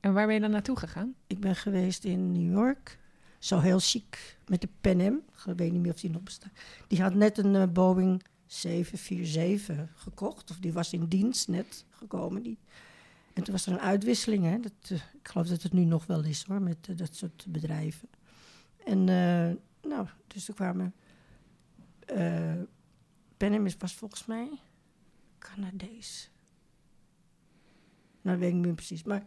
En 0.00 0.12
waar 0.12 0.26
ben 0.26 0.34
je 0.34 0.40
dan 0.40 0.50
naartoe 0.50 0.76
gegaan? 0.76 1.14
ik 1.26 1.40
ben 1.40 1.56
geweest 1.56 2.04
in 2.04 2.32
New 2.32 2.52
York. 2.52 2.98
Zo 3.38 3.58
heel 3.58 3.78
chic. 3.78 4.38
Met 4.46 4.60
de 4.60 4.68
Pan 4.80 5.00
Am. 5.00 5.22
Ik 5.46 5.56
weet 5.56 5.72
niet 5.72 5.80
meer 5.80 5.92
of 5.92 6.00
die 6.00 6.10
nog 6.10 6.22
bestaat. 6.22 6.50
Die 6.88 7.02
had 7.02 7.14
net 7.14 7.38
een 7.38 7.54
eh, 7.54 7.68
Boeing 7.68 8.22
747 8.46 9.90
gekocht. 9.94 10.50
Of 10.50 10.56
die 10.56 10.72
was 10.72 10.92
in 10.92 11.06
dienst 11.06 11.48
net 11.48 11.84
gekomen. 11.90 12.42
Die. 12.42 12.58
En 13.32 13.42
toen 13.42 13.54
was 13.54 13.66
er 13.66 13.72
een 13.72 13.80
uitwisseling. 13.80 14.44
Hè. 14.44 14.60
Dat, 14.60 14.90
ik 14.90 15.28
geloof 15.28 15.46
dat 15.46 15.62
het 15.62 15.72
nu 15.72 15.84
nog 15.84 16.06
wel 16.06 16.24
is 16.24 16.44
hoor. 16.48 16.62
Met 16.62 16.98
dat 16.98 17.14
soort 17.14 17.46
bedrijven. 17.48 18.08
En 18.84 19.04
nou, 19.82 20.06
dus 20.26 20.48
er 20.48 20.54
kwamen... 20.54 20.94
Pan 23.36 23.54
Am 23.54 23.66
was 23.78 23.94
volgens 23.94 24.26
mij 24.26 24.48
Canadees. 25.40 26.30
Nou, 28.22 28.38
dat 28.38 28.46
weet 28.48 28.54
ik 28.58 28.66
niet 28.66 28.74
precies. 28.74 29.02
Maar 29.02 29.22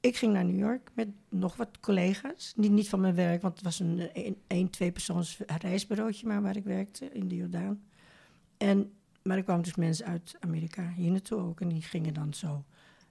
ik 0.00 0.16
ging 0.16 0.32
naar 0.32 0.44
New 0.44 0.58
York 0.58 0.90
met 0.94 1.08
nog 1.28 1.56
wat 1.56 1.80
collega's. 1.80 2.52
Niet, 2.56 2.70
niet 2.70 2.88
van 2.88 3.00
mijn 3.00 3.14
werk, 3.14 3.42
want 3.42 3.54
het 3.54 3.64
was 3.64 3.80
een 3.80 4.10
een, 4.26 4.36
een 4.46 4.70
twee 4.70 4.92
persoons 4.92 5.38
reisbureautje 5.46 6.26
maar 6.26 6.42
waar 6.42 6.56
ik 6.56 6.64
werkte 6.64 7.08
in 7.12 7.28
de 7.28 7.36
Jordaan. 7.36 7.82
En, 8.56 8.92
maar 9.22 9.36
er 9.36 9.42
kwamen 9.42 9.62
dus 9.62 9.74
mensen 9.74 10.06
uit 10.06 10.36
Amerika 10.40 10.92
hier 10.96 11.10
naartoe 11.10 11.40
ook. 11.40 11.60
En 11.60 11.68
die 11.68 11.82
gingen 11.82 12.14
dan 12.14 12.34
zo 12.34 12.64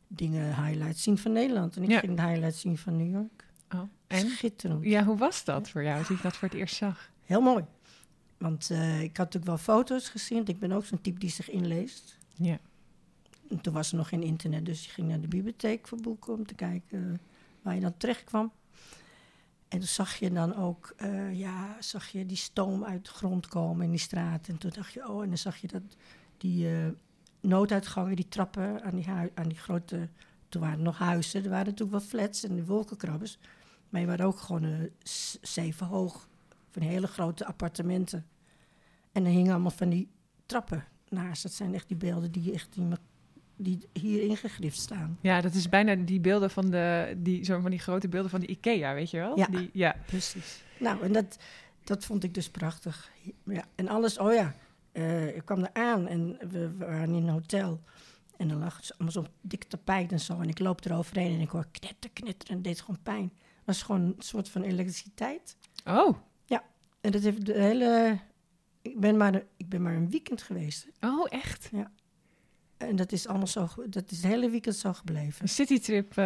dingen, 0.08 0.66
highlights 0.66 1.04
zien 1.04 1.18
van 1.18 1.32
Nederland. 1.32 1.76
En 1.76 1.84
ik 1.84 1.90
Ja. 1.90 2.00
ging 2.00 2.16
de 2.18 2.22
highlights 2.28 2.60
zien 2.62 2.78
van 2.78 2.98
New 2.98 3.12
York. 3.12 3.46
Oh. 3.74 3.82
En? 4.08 4.30
Schitterend. 4.30 4.84
Ja, 4.84 5.04
hoe 5.04 5.18
was 5.18 5.44
dat 5.44 5.70
voor 5.70 5.84
jou, 5.84 5.98
als 6.00 6.08
je 6.08 6.18
dat 6.22 6.36
voor 6.38 6.48
het 6.48 6.58
eerst 6.58 6.76
zag? 6.76 7.12
Heel 7.26 7.42
mooi. 7.42 7.64
Want 8.38 8.70
eh, 8.70 9.02
ik 9.02 9.18
had 9.18 9.34
natuurlijk 9.34 9.46
wel 9.46 9.76
foto's 9.76 10.10
gezien. 10.10 10.38
want 10.38 10.50
Ik 10.50 10.60
ben 10.60 10.72
ook 10.72 10.86
zo'n 10.86 11.02
type 11.02 11.20
die 11.20 11.30
zich 11.30 11.50
inleest. 11.50 12.18
Ja. 12.36 12.60
En 13.50 13.62
toen 13.62 13.74
was 13.74 13.92
er 13.92 13.98
nog 13.98 14.08
geen 14.10 14.24
internet, 14.24 14.66
dus 14.66 14.86
je 14.86 14.92
ging 14.92 15.08
naar 15.08 15.22
de 15.22 15.28
bibliotheek 15.28 15.88
voor 15.88 16.02
boeken 16.02 16.34
om 16.34 16.46
te 16.46 16.54
kijken 16.54 17.12
eh, 17.14 17.20
waar 17.62 17.76
je 17.76 17.82
dan 17.82 17.98
terecht 17.98 18.24
kwam. 18.24 18.52
En 19.68 19.80
toen 19.80 19.88
zag 19.88 20.16
je 20.16 20.32
dan 20.32 20.56
ook, 20.56 20.94
eh, 20.98 21.40
ja, 21.40 21.78
zag 21.80 22.08
je 22.08 22.26
die 22.26 22.38
stoom 22.38 22.84
uit 22.84 23.06
de 23.06 23.12
grond 23.12 23.48
komen 23.48 23.86
in 23.86 23.92
die 23.92 24.00
straat. 24.00 24.48
En 24.48 24.58
toen 24.58 24.72
dacht 24.74 24.94
je, 24.94 25.10
oh, 25.10 25.22
en 25.22 25.28
dan 25.28 25.38
zag 25.38 25.58
je 25.58 25.68
dat 25.68 25.82
die 26.38 26.68
nooduitgangen, 27.42 28.16
die 28.16 28.28
trappen 28.28 28.84
aan 28.84 28.96
die, 28.96 29.08
aan 29.10 29.48
die 29.48 29.58
grote, 29.58 30.10
toen 30.50 30.62
waren 30.62 30.78
er 30.78 30.84
nog 30.84 30.98
huizen, 30.98 31.44
er 31.44 31.50
waren 31.50 31.66
natuurlijk 31.66 31.92
wel 31.92 32.08
flats 32.10 32.44
en 32.44 32.56
de 32.56 32.66
wolkenkrabbers. 32.66 33.38
Maar 33.90 34.02
je 34.02 34.08
waren 34.08 34.26
ook 34.26 34.40
gewoon 34.40 34.90
zeven 35.42 35.88
hoog, 35.88 36.28
van 36.74 36.82
die 36.82 36.92
hele 36.92 37.08
grote 37.08 37.46
appartementen. 37.46 38.26
En 39.12 39.26
er 39.26 39.32
hingen 39.32 39.52
allemaal 39.52 39.72
van 39.72 39.90
die 39.90 40.10
trappen 40.46 40.84
naast. 41.10 41.44
Dat 41.44 41.52
zijn 41.52 41.74
echt 41.74 41.88
die 41.88 41.98
beelden 41.98 42.32
die 42.32 42.54
echt 42.54 42.78
me- 42.78 42.98
die 43.56 43.88
hier 43.94 44.22
ingegrift 44.22 44.78
staan. 44.80 45.18
Ja, 45.22 45.42
dat 45.42 45.54
is 45.54 45.70
bijna 45.70 45.96
die 45.96 46.20
beelden 46.20 46.50
van 46.50 46.70
de, 46.70 47.16
die, 47.18 47.44
zo 47.46 47.60
van 47.60 47.70
die 47.72 47.80
grote 47.80 48.08
beelden 48.08 48.32
van 48.32 48.40
de 48.40 48.48
IKEA, 48.48 48.94
weet 48.94 49.10
je 49.10 49.18
wel? 49.18 49.38
Ja. 49.38 49.46
Die, 49.46 49.70
ja. 49.74 49.96
Precies. 50.06 50.64
Nou, 50.80 51.02
en 51.04 51.12
dat, 51.12 51.38
dat 51.84 52.06
vond 52.06 52.24
ik 52.24 52.34
dus 52.34 52.50
prachtig. 52.50 53.12
Ja, 53.46 53.66
en 53.76 53.88
alles, 53.88 54.18
oh 54.18 54.34
ja, 54.34 54.56
eh, 54.92 55.36
ik 55.36 55.46
kwam 55.46 55.64
er 55.64 55.74
aan 55.74 56.08
en 56.08 56.38
we, 56.50 56.70
we 56.70 56.86
waren 56.86 57.16
in 57.16 57.24
een 57.24 57.30
hotel. 57.30 57.82
En 58.38 58.48
dan 58.48 58.58
lag 58.58 58.80
allemaal 58.92 59.12
zo'n 59.12 59.28
dik 59.42 59.64
tapijt 59.64 60.12
en 60.12 60.20
zo. 60.20 60.40
En 60.40 60.50
ik 60.50 60.60
loop 60.60 60.86
eroverheen 60.86 61.34
en 61.34 61.40
ik 61.42 61.50
hoor 61.50 61.68
knetter, 61.72 62.10
knetter 62.14 62.50
en 62.50 62.56
het 62.56 62.64
deed 62.64 62.80
gewoon 62.82 63.00
pijn. 63.04 63.32
Het 63.34 63.66
was 63.66 63.84
gewoon 63.84 64.02
een 64.02 64.16
soort 64.18 64.50
van 64.50 64.62
elektriciteit. 64.62 65.58
Oh, 65.86 66.18
En 67.04 67.12
dat 67.12 67.22
heeft 67.22 67.46
de 67.46 67.62
hele... 67.62 68.18
Ik 68.82 69.00
ben 69.00 69.18
maar, 69.18 69.42
ik 69.58 69.70
ben 69.70 69.82
maar 69.82 69.94
een 69.96 70.10
weekend 70.10 70.42
geweest. 70.42 70.88
oh 71.02 71.26
echt? 71.30 71.70
En 72.78 72.96
dat 72.96 73.12
is 73.12 73.28
allemaal 73.28 73.48
zo, 73.48 73.68
dat 73.90 74.12
is 74.12 74.18
het 74.18 74.26
hele 74.32 74.50
weekend 74.50 74.76
zo 74.76 74.94
gebleven. 74.94 75.42
Een 75.42 75.50
citytrip 75.50 76.18
eh 76.18 76.24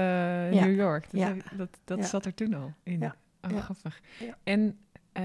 Ja. 0.53 0.65
New 0.65 0.75
York. 0.75 1.03
Dat, 1.11 1.19
Ja. 1.21 1.35
dat, 1.57 1.69
dat 1.83 1.97
Ja. 1.97 2.05
zat 2.05 2.25
er 2.25 2.33
toen 2.33 2.53
al 2.53 2.73
in. 2.83 2.99
Ja. 2.99 3.15
Oh, 3.41 3.51
Ja. 3.51 3.61
grappig. 3.61 4.01
Ja. 4.19 4.37
En 4.43 4.77
eh, 5.11 5.23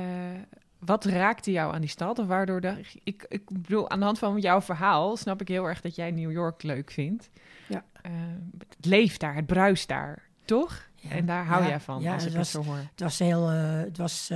wat 0.79 1.05
raakte 1.05 1.51
jou 1.51 1.75
aan 1.75 1.81
die 1.81 1.91
stad? 1.91 2.19
Of 2.19 2.27
waardoor 2.27 2.61
de, 2.61 2.81
ik, 3.05 3.25
ik 3.29 3.45
bedoel, 3.51 3.91
aan 3.91 3.99
de 3.99 4.05
hand 4.05 4.19
van 4.19 4.39
jouw 4.41 4.61
verhaal 4.61 5.17
snap 5.17 5.41
ik 5.41 5.49
heel 5.49 5.65
erg 5.69 5.81
dat 5.81 5.95
jij 5.95 6.11
New 6.11 6.33
York 6.33 6.63
leuk 6.63 6.91
vindt. 6.91 7.31
Ja. 7.69 7.85
Eh, 8.03 8.13
het 8.59 8.87
leeft 8.87 9.21
daar, 9.21 9.35
het 9.35 9.47
bruist 9.47 9.89
daar, 9.89 10.29
toch? 10.45 10.89
Ja. 10.95 11.11
En 11.11 11.27
daar 11.27 11.45
hou 11.47 11.63
Ja. 11.63 11.69
jij 11.69 11.81
van, 11.81 12.03
Ja, 12.03 12.13
als 12.15 12.23
ik 12.23 12.29
het 12.29 12.37
was- 12.39 12.51
zo 12.51 12.63
hoor. 12.63 12.77
Het 12.77 13.01
was 13.01 13.19
heel, 13.19 13.47
het 13.49 13.97
was, 13.97 14.31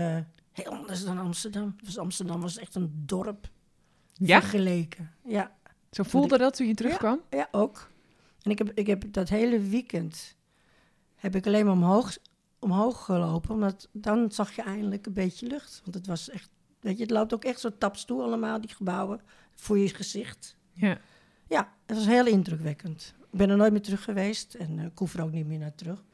heel 0.57 0.73
anders 0.73 1.05
dan 1.05 1.19
Amsterdam. 1.19 1.77
Was, 1.85 1.99
Amsterdam 1.99 2.41
was 2.41 2.59
echt 2.59 2.75
een 2.75 3.03
dorp 3.07 3.49
Ja, 4.13 4.41
vergeleken. 4.41 5.13
Ja, 5.25 5.57
zo 5.91 6.03
voelde 6.03 6.39
dat 6.39 6.57
toen 6.57 6.67
je 6.67 6.75
terugkwam? 6.75 7.21
ja, 7.31 7.49
ook. 7.51 7.91
En 8.43 8.51
ik 8.51 8.59
heb, 8.59 8.73
ik 8.75 8.87
heb 8.87 9.05
dat 9.13 9.29
hele 9.29 9.61
weekend 9.61 10.37
heb 11.15 11.35
ik 11.35 11.47
alleen 11.47 11.65
maar 11.65 11.75
omhoog, 11.75 12.17
omhoog 12.59 13.05
gelopen. 13.05 13.51
Omdat 13.51 13.89
dan 13.93 14.31
zag 14.31 14.57
je 14.57 14.63
eindelijk 14.63 15.07
een 15.07 15.13
beetje 15.13 15.47
lucht. 15.47 15.81
Want 15.85 15.95
het 15.95 16.07
was 16.07 16.29
echt, 16.31 16.51
weet 16.81 16.97
je, 16.97 17.03
het 17.03 17.13
loopt 17.13 17.35
ook 17.35 17.45
echt 17.45 17.61
zo 17.61 17.71
taps 17.79 18.05
toe 18.05 18.23
allemaal, 18.23 18.61
die 18.61 18.75
gebouwen, 18.75 19.21
voor 19.55 19.79
je 19.79 19.89
gezicht. 19.89 20.57
Ja. 20.73 20.99
Ja, 21.49 21.73
het 21.87 21.97
was 21.97 22.07
heel 22.07 22.27
indrukwekkend. 22.27 23.15
Ik 23.33 23.39
ben 23.39 23.51
er 23.51 23.57
nooit 23.57 23.73
meer 23.73 23.83
terug 23.83 24.05
geweest 24.05 24.55
en 24.55 24.79
eh, 24.79 24.85
ik 24.85 24.99
hoef 24.99 25.15
er 25.15 25.23
ook 25.23 25.33
niet 25.33 25.47
meer 25.47 25.59
naar 25.59 25.75
terug. 25.75 26.05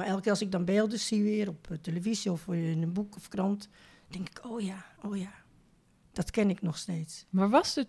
Maar 0.00 0.08
elke 0.08 0.22
keer 0.22 0.30
als 0.30 0.40
ik 0.42 0.52
dan 0.52 0.64
beelden 0.64 0.98
zie 0.98 1.22
weer 1.22 1.48
op 1.48 1.70
eh, 1.70 1.76
televisie 1.78 2.32
of 2.32 2.46
in 2.48 2.82
een 2.82 2.92
boek 2.92 3.16
of 3.16 3.28
krant, 3.28 3.68
denk 4.08 4.28
ik, 4.28 4.40
oh 4.44 4.60
ja, 4.60 4.84
oh 5.02 5.16
ja, 5.16 5.32
dat 6.12 6.30
ken 6.30 6.50
ik 6.50 6.62
nog 6.62 6.78
steeds. 6.78 7.26
Maar 7.30 7.48
was 7.50 7.74
het... 7.74 7.88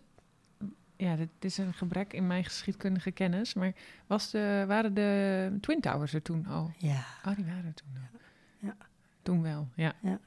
Ja, 0.95 1.15
dit 1.15 1.29
is 1.39 1.57
een 1.57 1.73
gebrek 1.73 2.13
in 2.13 2.27
mijn 2.27 2.43
geschiedkundige 2.43 3.11
kennis. 3.11 3.53
Maar 3.53 3.73
was 4.07 4.31
de, 4.31 4.63
waren 4.67 4.93
de 4.93 5.57
Twin 5.61 5.81
Towers 5.81 6.13
er 6.13 6.21
toen 6.21 6.45
al? 6.45 6.71
Ja, 6.77 7.05
Oh, 7.25 7.35
die 7.35 7.45
waren 7.45 7.65
er 7.65 7.73
toen 7.73 7.89
al. 7.95 8.19
Ja. 8.59 8.75
Toen 9.21 9.41
wel, 9.41 9.67
ja. 9.75 9.93
Ja. 10.01 10.19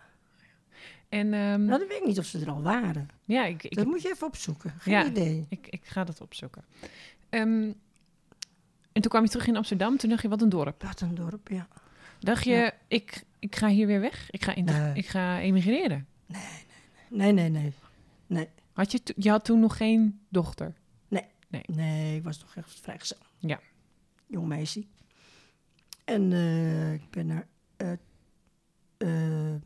En 1.08 1.32
ehm, 1.34 1.64
nou, 1.64 1.78
dan 1.78 1.88
weet 1.88 2.00
ik 2.00 2.06
niet 2.06 2.18
of 2.18 2.24
ze 2.24 2.40
er 2.40 2.50
al 2.50 2.62
waren. 2.62 3.08
ja, 3.24 3.44
ik, 3.44 3.62
ik, 3.64 3.74
dat 3.76 3.86
moet 3.86 4.02
je 4.02 4.10
even 4.10 4.26
opzoeken. 4.26 4.74
Geen 4.78 4.94
Ja. 4.94 5.04
idee. 5.06 5.46
ik, 5.48 5.66
ik 5.68 5.84
ga 5.84 6.04
dat 6.04 6.20
opzoeken. 6.20 6.64
Ehm, 7.28 7.72
en 8.94 9.00
toen 9.02 9.10
kwam 9.10 9.22
je 9.22 9.28
terug 9.30 9.46
in 9.46 9.56
Amsterdam. 9.56 9.96
Toen 9.96 10.10
dacht 10.10 10.22
je, 10.22 10.28
wat 10.28 10.42
een 10.42 10.48
dorp. 10.48 10.82
Wat 10.82 11.00
een 11.00 11.14
dorp, 11.14 11.48
ja. 11.48 11.68
Dacht 12.20 12.44
je, 12.44 12.50
Ja. 12.50 12.72
ik, 12.88 13.24
ik 13.38 13.56
ga 13.56 13.68
hier 13.68 13.86
weer 13.86 14.00
weg? 14.00 14.30
Ik 14.30 14.44
ga, 14.44 14.54
in 14.54 14.64
Nee. 14.64 14.94
ik 14.94 15.06
ga 15.06 15.40
emigreren? 15.40 16.06
Nee, 17.10 17.32
nee, 17.32 17.48
nee. 17.48 18.48
Had 18.72 18.92
je, 18.92 19.00
je 19.16 19.30
had 19.30 19.44
toen 19.44 19.60
nog 19.60 19.76
geen 19.76 20.20
dochter? 20.28 20.74
Nee, 21.66 22.16
ik 22.16 22.22
was 22.24 22.36
toch 22.38 22.56
echt 22.56 22.80
vrijgezel. 22.80 23.16
Ja. 23.38 23.60
Jong 24.26 24.46
meisje. 24.46 24.84
En 26.04 26.32
eh, 26.32 26.92
ik 26.92 27.10
ben 27.10 27.26
naar, 27.26 27.46
hoe 27.78 29.60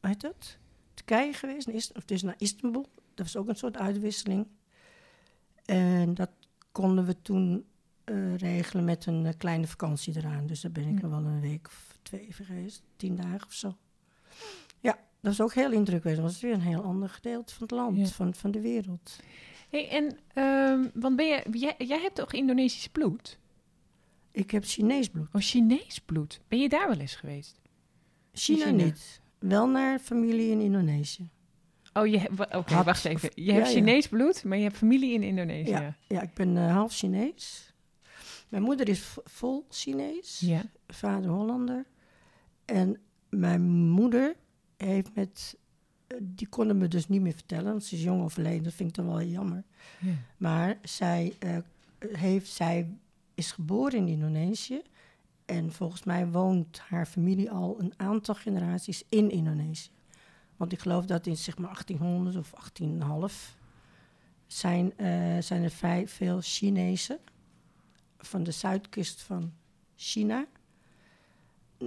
heet 0.00 0.20
dat? 0.20 0.56
Turkije 0.94 1.32
geweest, 1.32 1.68
Ist- 1.68 1.92
of 1.96 2.04
dus 2.04 2.22
naar 2.22 2.34
Istanbul. 2.38 2.88
Dat 3.14 3.26
was 3.26 3.36
ook 3.36 3.48
een 3.48 3.56
soort 3.56 3.76
uitwisseling. 3.76 4.46
En 5.64 6.14
dat 6.14 6.30
konden 6.72 7.04
we 7.06 7.22
toen 7.22 7.64
eh, 8.06 8.34
regelen 8.36 8.84
met 8.84 9.06
een 9.06 9.26
eh, 9.26 9.32
kleine 9.36 9.66
vakantie 9.66 10.16
eraan. 10.16 10.46
Dus 10.46 10.60
daar 10.60 10.72
ben 10.72 10.86
ik 10.88 10.98
Hm. 10.98 11.04
er 11.04 11.10
wel 11.10 11.24
een 11.24 11.40
week 11.40 11.66
of 11.66 11.98
twee 12.02 12.26
geweest, 12.32 12.82
tien 12.96 13.16
dagen 13.16 13.46
of 13.46 13.52
zo. 13.52 13.76
Ja, 14.80 14.92
dat 14.92 15.36
was 15.36 15.40
ook 15.40 15.54
heel 15.54 15.72
indrukwekkend. 15.72 16.16
Dat 16.24 16.32
was 16.32 16.40
weer 16.40 16.52
een 16.52 16.60
heel 16.60 16.82
ander 16.82 17.08
gedeelte 17.08 17.52
van 17.54 17.62
het 17.62 17.70
land, 17.70 17.96
Ja. 17.98 18.06
van, 18.06 18.34
van 18.34 18.50
de 18.50 18.60
wereld. 18.60 19.20
Hey, 19.70 19.88
en, 19.90 20.18
ehm, 20.34 20.88
want 20.94 21.16
ben 21.16 21.26
je, 21.26 21.42
jij, 21.52 21.74
jij 21.78 22.00
hebt 22.00 22.14
toch 22.14 22.32
Indonesisch 22.32 22.88
bloed? 22.88 23.38
Ik 24.30 24.50
heb 24.50 24.64
Chinees 24.64 25.08
bloed. 25.08 25.28
Of 25.32 25.42
Chinees 25.42 25.98
bloed? 25.98 26.40
Ben 26.48 26.58
je 26.58 26.68
daar 26.68 26.88
wel 26.88 26.98
eens 26.98 27.14
geweest? 27.16 27.60
China, 28.32 28.64
China. 28.64 28.84
niet. 28.84 29.20
Wel 29.38 29.68
naar 29.68 29.98
familie 29.98 30.50
in 30.50 30.60
Indonesië. 30.60 31.28
Oh, 31.92 32.06
je 32.06 32.18
hebt- 32.18 32.54
oké, 32.54 32.82
wacht 32.82 33.04
even. 33.04 33.30
Je 33.34 33.44
ja, 33.44 33.52
hebt 33.54 33.66
ja. 33.66 33.72
Chinees 33.72 34.08
bloed, 34.08 34.44
maar 34.44 34.56
je 34.56 34.62
hebt 34.64 34.76
familie 34.76 35.12
in 35.14 35.22
Indonesië. 35.22 35.70
Ja, 35.70 35.96
ja 36.08 36.20
ik 36.22 36.34
ben 36.34 36.56
eh, 36.56 36.72
half 36.72 36.92
Chinees. 36.92 37.74
Mijn 38.48 38.62
moeder 38.62 38.88
is 38.88 39.16
vol 39.24 39.66
Chinees. 39.70 40.40
Ja. 40.40 40.62
Vader 40.88 41.30
Hollander. 41.30 41.84
En 42.64 43.00
mijn 43.28 43.62
moeder 43.72 44.36
heeft 44.76 45.14
met... 45.14 45.56
eh, 46.06 46.16
Die 46.22 46.48
konden 46.48 46.78
me 46.78 46.88
dus 46.88 47.08
niet 47.08 47.20
meer 47.20 47.32
vertellen, 47.34 47.64
want 47.70 47.84
ze 47.84 47.94
is 47.94 48.02
jong 48.02 48.22
overleden. 48.22 48.62
Dat 48.62 48.72
vind 48.72 48.88
ik 48.88 48.94
dan 48.94 49.06
wel 49.06 49.22
jammer. 49.22 49.64
Ja. 50.00 50.12
Maar 50.36 50.78
zij, 50.82 51.34
eh, 51.38 51.56
heeft, 51.98 52.48
zij 52.52 52.96
is 53.34 53.52
geboren 53.52 53.98
in 53.98 54.08
Indonesië. 54.08 54.82
En 55.44 55.72
volgens 55.72 56.02
mij 56.02 56.28
woont 56.28 56.78
haar 56.78 57.06
familie 57.06 57.50
al 57.50 57.80
een 57.80 57.92
aantal 57.96 58.34
generaties 58.34 59.04
in 59.08 59.30
Indonesië. 59.30 59.90
Want 60.56 60.72
ik 60.72 60.78
geloof 60.78 61.04
dat 61.04 61.26
in 61.26 61.36
zeg 61.36 61.58
maar 61.58 61.70
1800 61.70 62.36
of 62.36 62.52
18,5 62.54 63.56
zijn, 64.46 64.96
eh, 64.96 65.36
zijn 65.40 65.62
er 65.62 65.70
vrij 65.70 66.08
veel 66.08 66.38
Chinezen 66.40 67.18
van 68.26 68.42
de 68.42 68.50
zuidkust 68.50 69.22
van 69.22 69.52
China 69.96 70.46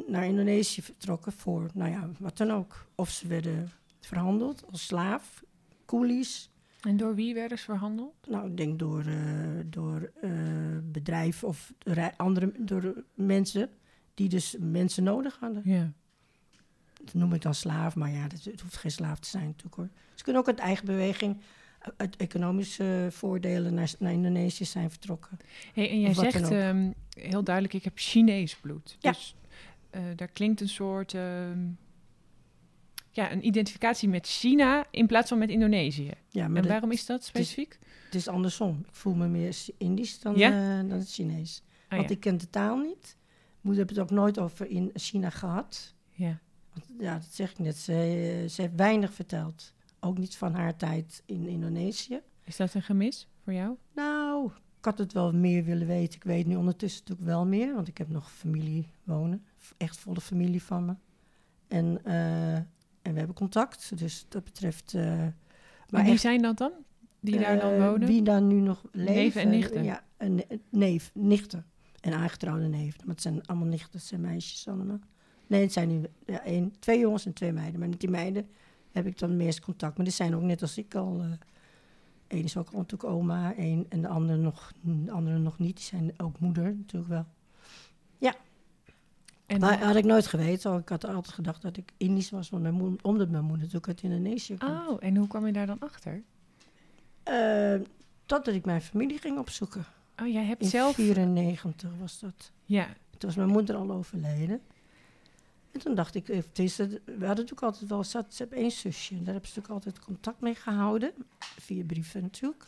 naar 0.07 0.25
Indonesië 0.25 0.81
vertrokken 0.81 1.31
voor, 1.31 1.69
nou 1.73 1.91
ja, 1.91 2.09
wat 2.19 2.37
dan 2.37 2.51
ook. 2.51 2.87
Of 2.95 3.09
ze 3.09 3.27
werden 3.27 3.71
verhandeld 3.99 4.65
als 4.71 4.85
slaaf, 4.85 5.43
coolies. 5.85 6.49
En 6.81 6.97
door 6.97 7.15
wie 7.15 7.33
werden 7.33 7.57
ze 7.57 7.63
verhandeld? 7.63 8.27
Nou, 8.27 8.49
ik 8.49 8.57
denk 8.57 8.79
door, 8.79 9.05
eh, 9.05 9.15
door 9.65 10.11
eh, 10.21 10.31
bedrijven 10.83 11.47
of 11.47 11.73
andere 12.17 12.51
door 12.57 13.03
mensen 13.13 13.69
die 14.13 14.29
dus 14.29 14.55
mensen 14.59 15.03
nodig 15.03 15.37
hadden. 15.39 15.61
Ja. 15.65 15.91
Dat 17.03 17.13
noem 17.13 17.33
ik 17.33 17.41
dan 17.41 17.53
slaaf, 17.53 17.95
maar 17.95 18.11
ja, 18.11 18.27
dat, 18.27 18.43
het 18.43 18.61
hoeft 18.61 18.77
geen 18.77 18.91
slaaf 18.91 19.19
te 19.19 19.29
zijn 19.29 19.45
natuurlijk 19.45 19.75
hoor. 19.75 19.89
Ze 20.13 20.23
kunnen 20.23 20.41
ook 20.41 20.47
uit 20.47 20.59
eigen 20.59 20.85
beweging, 20.85 21.41
uit 21.97 22.15
economische 22.15 23.07
voordelen 23.11 23.73
naar, 23.73 23.91
naar 23.99 24.11
Indonesië 24.13 24.65
zijn 24.65 24.89
vertrokken. 24.91 25.37
Hey, 25.73 25.89
en 25.89 25.99
jij 26.01 26.13
zegt 26.13 26.51
ehm, 26.51 26.91
heel 27.09 27.43
duidelijk, 27.43 27.73
ik 27.75 27.83
heb 27.83 27.93
Chinees 27.95 28.55
bloed. 28.55 28.97
Ja. 28.99 29.11
Dus 29.11 29.35
eh, 29.89 30.01
daar 30.15 30.27
klinkt 30.27 30.61
een 30.61 30.69
soort... 30.69 31.13
ehm, 31.13 31.59
ja, 33.11 33.31
een 33.31 33.45
identificatie 33.45 34.09
met 34.09 34.27
China 34.27 34.85
in 34.91 35.07
plaats 35.07 35.29
van 35.29 35.37
met 35.37 35.49
Indonesië. 35.49 36.11
Ja, 36.29 36.47
maar 36.47 36.55
en 36.55 36.61
dat- 36.61 36.71
waarom 36.71 36.91
is 36.91 37.05
dat 37.05 37.23
specifiek? 37.23 37.79
het 38.05 38.15
is 38.15 38.27
andersom. 38.27 38.79
Ik 38.87 38.95
voel 38.95 39.13
me 39.13 39.27
meer 39.27 39.55
Indisch 39.77 40.19
dan, 40.19 40.35
Ja? 40.35 40.79
eh, 40.81 40.89
dan 40.89 41.01
Chinees. 41.03 41.61
Ah, 41.87 41.97
Want 41.97 42.09
ja. 42.09 42.15
ik 42.15 42.21
ken 42.21 42.37
de 42.37 42.49
taal 42.49 42.77
niet. 42.77 43.17
Moeder 43.61 43.83
heeft 43.85 43.95
het 43.99 44.05
ook 44.09 44.17
nooit 44.17 44.39
over 44.39 44.67
in 44.69 44.91
China 44.93 45.29
gehad. 45.29 45.93
ja. 46.11 46.39
Want, 46.73 46.85
ja, 46.99 47.13
dat 47.13 47.27
zeg 47.31 47.51
ik 47.51 47.59
net. 47.59 47.77
Ze, 47.77 48.45
ze 48.49 48.61
heeft 48.61 48.75
weinig 48.75 49.13
verteld. 49.13 49.73
Ook 49.99 50.17
niet 50.17 50.37
van 50.37 50.53
haar 50.53 50.75
tijd 50.75 51.23
in 51.25 51.47
Indonesië. 51.47 52.21
Is 52.43 52.55
dat 52.55 52.73
een 52.73 52.81
gemis 52.81 53.27
voor 53.43 53.53
jou? 53.53 53.75
Nou, 53.93 54.51
ik 54.79 54.85
had 54.85 54.97
het 54.97 55.13
wel 55.13 55.33
meer 55.33 55.63
willen 55.63 55.87
weten. 55.87 56.15
Ik 56.15 56.23
weet 56.23 56.45
nu 56.45 56.55
ondertussen 56.55 57.01
natuurlijk 57.01 57.29
wel 57.29 57.45
meer. 57.45 57.73
Want 57.73 57.87
ik 57.87 57.97
heb 57.97 58.09
nog 58.09 58.31
familie 58.31 58.87
wonen. 59.03 59.45
Echt 59.77 59.97
volle 59.97 60.21
familie 60.21 60.63
van 60.63 60.85
me. 60.85 60.93
En, 61.67 61.99
eh, 62.03 62.55
en 62.55 62.65
we 63.01 63.17
hebben 63.17 63.35
contact. 63.35 63.97
Dus 63.97 64.25
dat 64.29 64.43
betreft... 64.43 64.93
eh, 64.93 65.03
Maar 65.89 66.03
wie 66.03 66.11
echt, 66.11 66.21
zijn 66.21 66.41
dat 66.41 66.57
dan? 66.57 66.71
Die 67.19 67.39
daar 67.39 67.59
dan 67.59 67.71
eh, 67.71 67.85
wonen? 67.85 68.07
Wie 68.07 68.21
daar 68.21 68.41
nu 68.41 68.59
nog 68.59 68.83
leven. 68.91 69.13
Neven 69.15 69.41
en 69.41 69.49
nichten? 69.49 69.83
Ja, 69.83 70.03
een, 70.17 70.43
neef, 70.69 71.11
nichten. 71.13 71.65
En 71.99 72.13
aangetrouwde 72.13 72.67
neven. 72.67 72.99
Maar 73.05 73.13
het 73.15 73.23
zijn 73.23 73.45
allemaal 73.45 73.67
nichten. 73.67 73.99
Het 73.99 74.07
zijn 74.07 74.21
meisjes 74.21 74.67
allemaal. 74.67 74.99
Nee, 75.47 75.61
het 75.61 75.73
zijn 75.73 75.87
nu 75.87 76.01
ja, 76.25 76.43
één, 76.43 76.73
twee 76.79 76.99
jongens 76.99 77.25
en 77.25 77.33
twee 77.33 77.51
meiden. 77.51 77.79
Maar 77.79 77.89
met 77.89 77.99
die 77.99 78.09
meiden 78.09 78.49
heb 78.91 79.05
ik 79.05 79.19
dan 79.19 79.37
meest 79.37 79.59
contact. 79.59 79.95
Maar 79.95 80.05
die 80.05 80.15
zijn 80.15 80.35
ook 80.35 80.41
net 80.41 80.61
als 80.61 80.77
ik 80.77 80.95
al... 80.95 81.21
eh 81.21 81.31
Eén 82.27 82.43
is 82.43 82.57
ook 82.57 82.71
natuurlijk 82.71 83.03
oma, 83.03 83.55
één, 83.55 83.85
en 83.89 84.01
de 84.01 84.07
andere 84.07 84.37
nog, 84.37 84.71
de 84.81 85.11
andere 85.11 85.37
nog 85.37 85.59
niet. 85.59 85.75
Die 85.75 85.85
zijn 85.85 86.13
ook 86.17 86.39
moeder 86.39 86.75
natuurlijk 86.75 87.11
wel. 87.11 87.25
En, 89.49 89.59
Maar 89.59 89.83
had 89.83 89.95
ik 89.95 90.05
nooit 90.05 90.27
geweten. 90.27 90.77
Ik 90.77 90.89
had 90.89 91.05
altijd 91.05 91.33
gedacht 91.33 91.61
dat 91.61 91.77
ik 91.77 91.91
Indisch 91.97 92.29
was, 92.29 92.49
want 92.49 92.63
mijn 92.63 92.73
moeder, 92.73 92.99
omdat 93.01 93.29
mijn 93.29 93.43
moeder 93.43 93.59
natuurlijk 93.59 93.87
uit 93.87 94.01
Indonesië 94.01 94.55
kwam. 94.55 94.87
oh, 94.87 94.97
en 94.99 95.15
hoe 95.15 95.27
kwam 95.27 95.45
je 95.45 95.53
daar 95.53 95.65
dan 95.65 95.79
achter? 95.79 96.23
Eh, 97.23 97.79
totdat 98.25 98.53
ik 98.53 98.65
mijn 98.65 98.81
familie 98.81 99.17
ging 99.17 99.37
opzoeken. 99.37 99.85
Oh, 100.21 100.27
jij 100.27 100.45
hebt 100.45 100.61
In 100.61 100.69
zelf... 100.69 100.95
94 100.95 101.89
was 101.99 102.19
dat. 102.19 102.51
Ja, 102.65 102.85
Toen 102.85 103.29
was 103.29 103.35
mijn 103.35 103.49
moeder 103.49 103.75
al 103.75 103.91
overleden. 103.91 104.61
En 105.71 105.79
toen 105.79 105.95
dacht 105.95 106.15
ik, 106.15 106.29
eh, 106.29 106.37
het 106.37 106.59
is 106.59 106.77
het- 106.77 106.91
we 107.05 107.11
hadden 107.11 107.27
natuurlijk 107.27 107.61
altijd 107.61 107.89
wel, 107.89 108.03
ze, 108.03 108.23
hebben 108.37 108.57
één 108.57 108.71
zusje. 108.71 109.13
En 109.15 109.23
daar 109.23 109.33
hebben 109.33 109.49
ze 109.51 109.59
natuurlijk 109.59 109.85
altijd 109.85 110.05
contact 110.05 110.39
mee 110.41 110.55
gehouden. 110.55 111.11
Via 111.39 111.83
brieven 111.85 112.21
natuurlijk. 112.21 112.65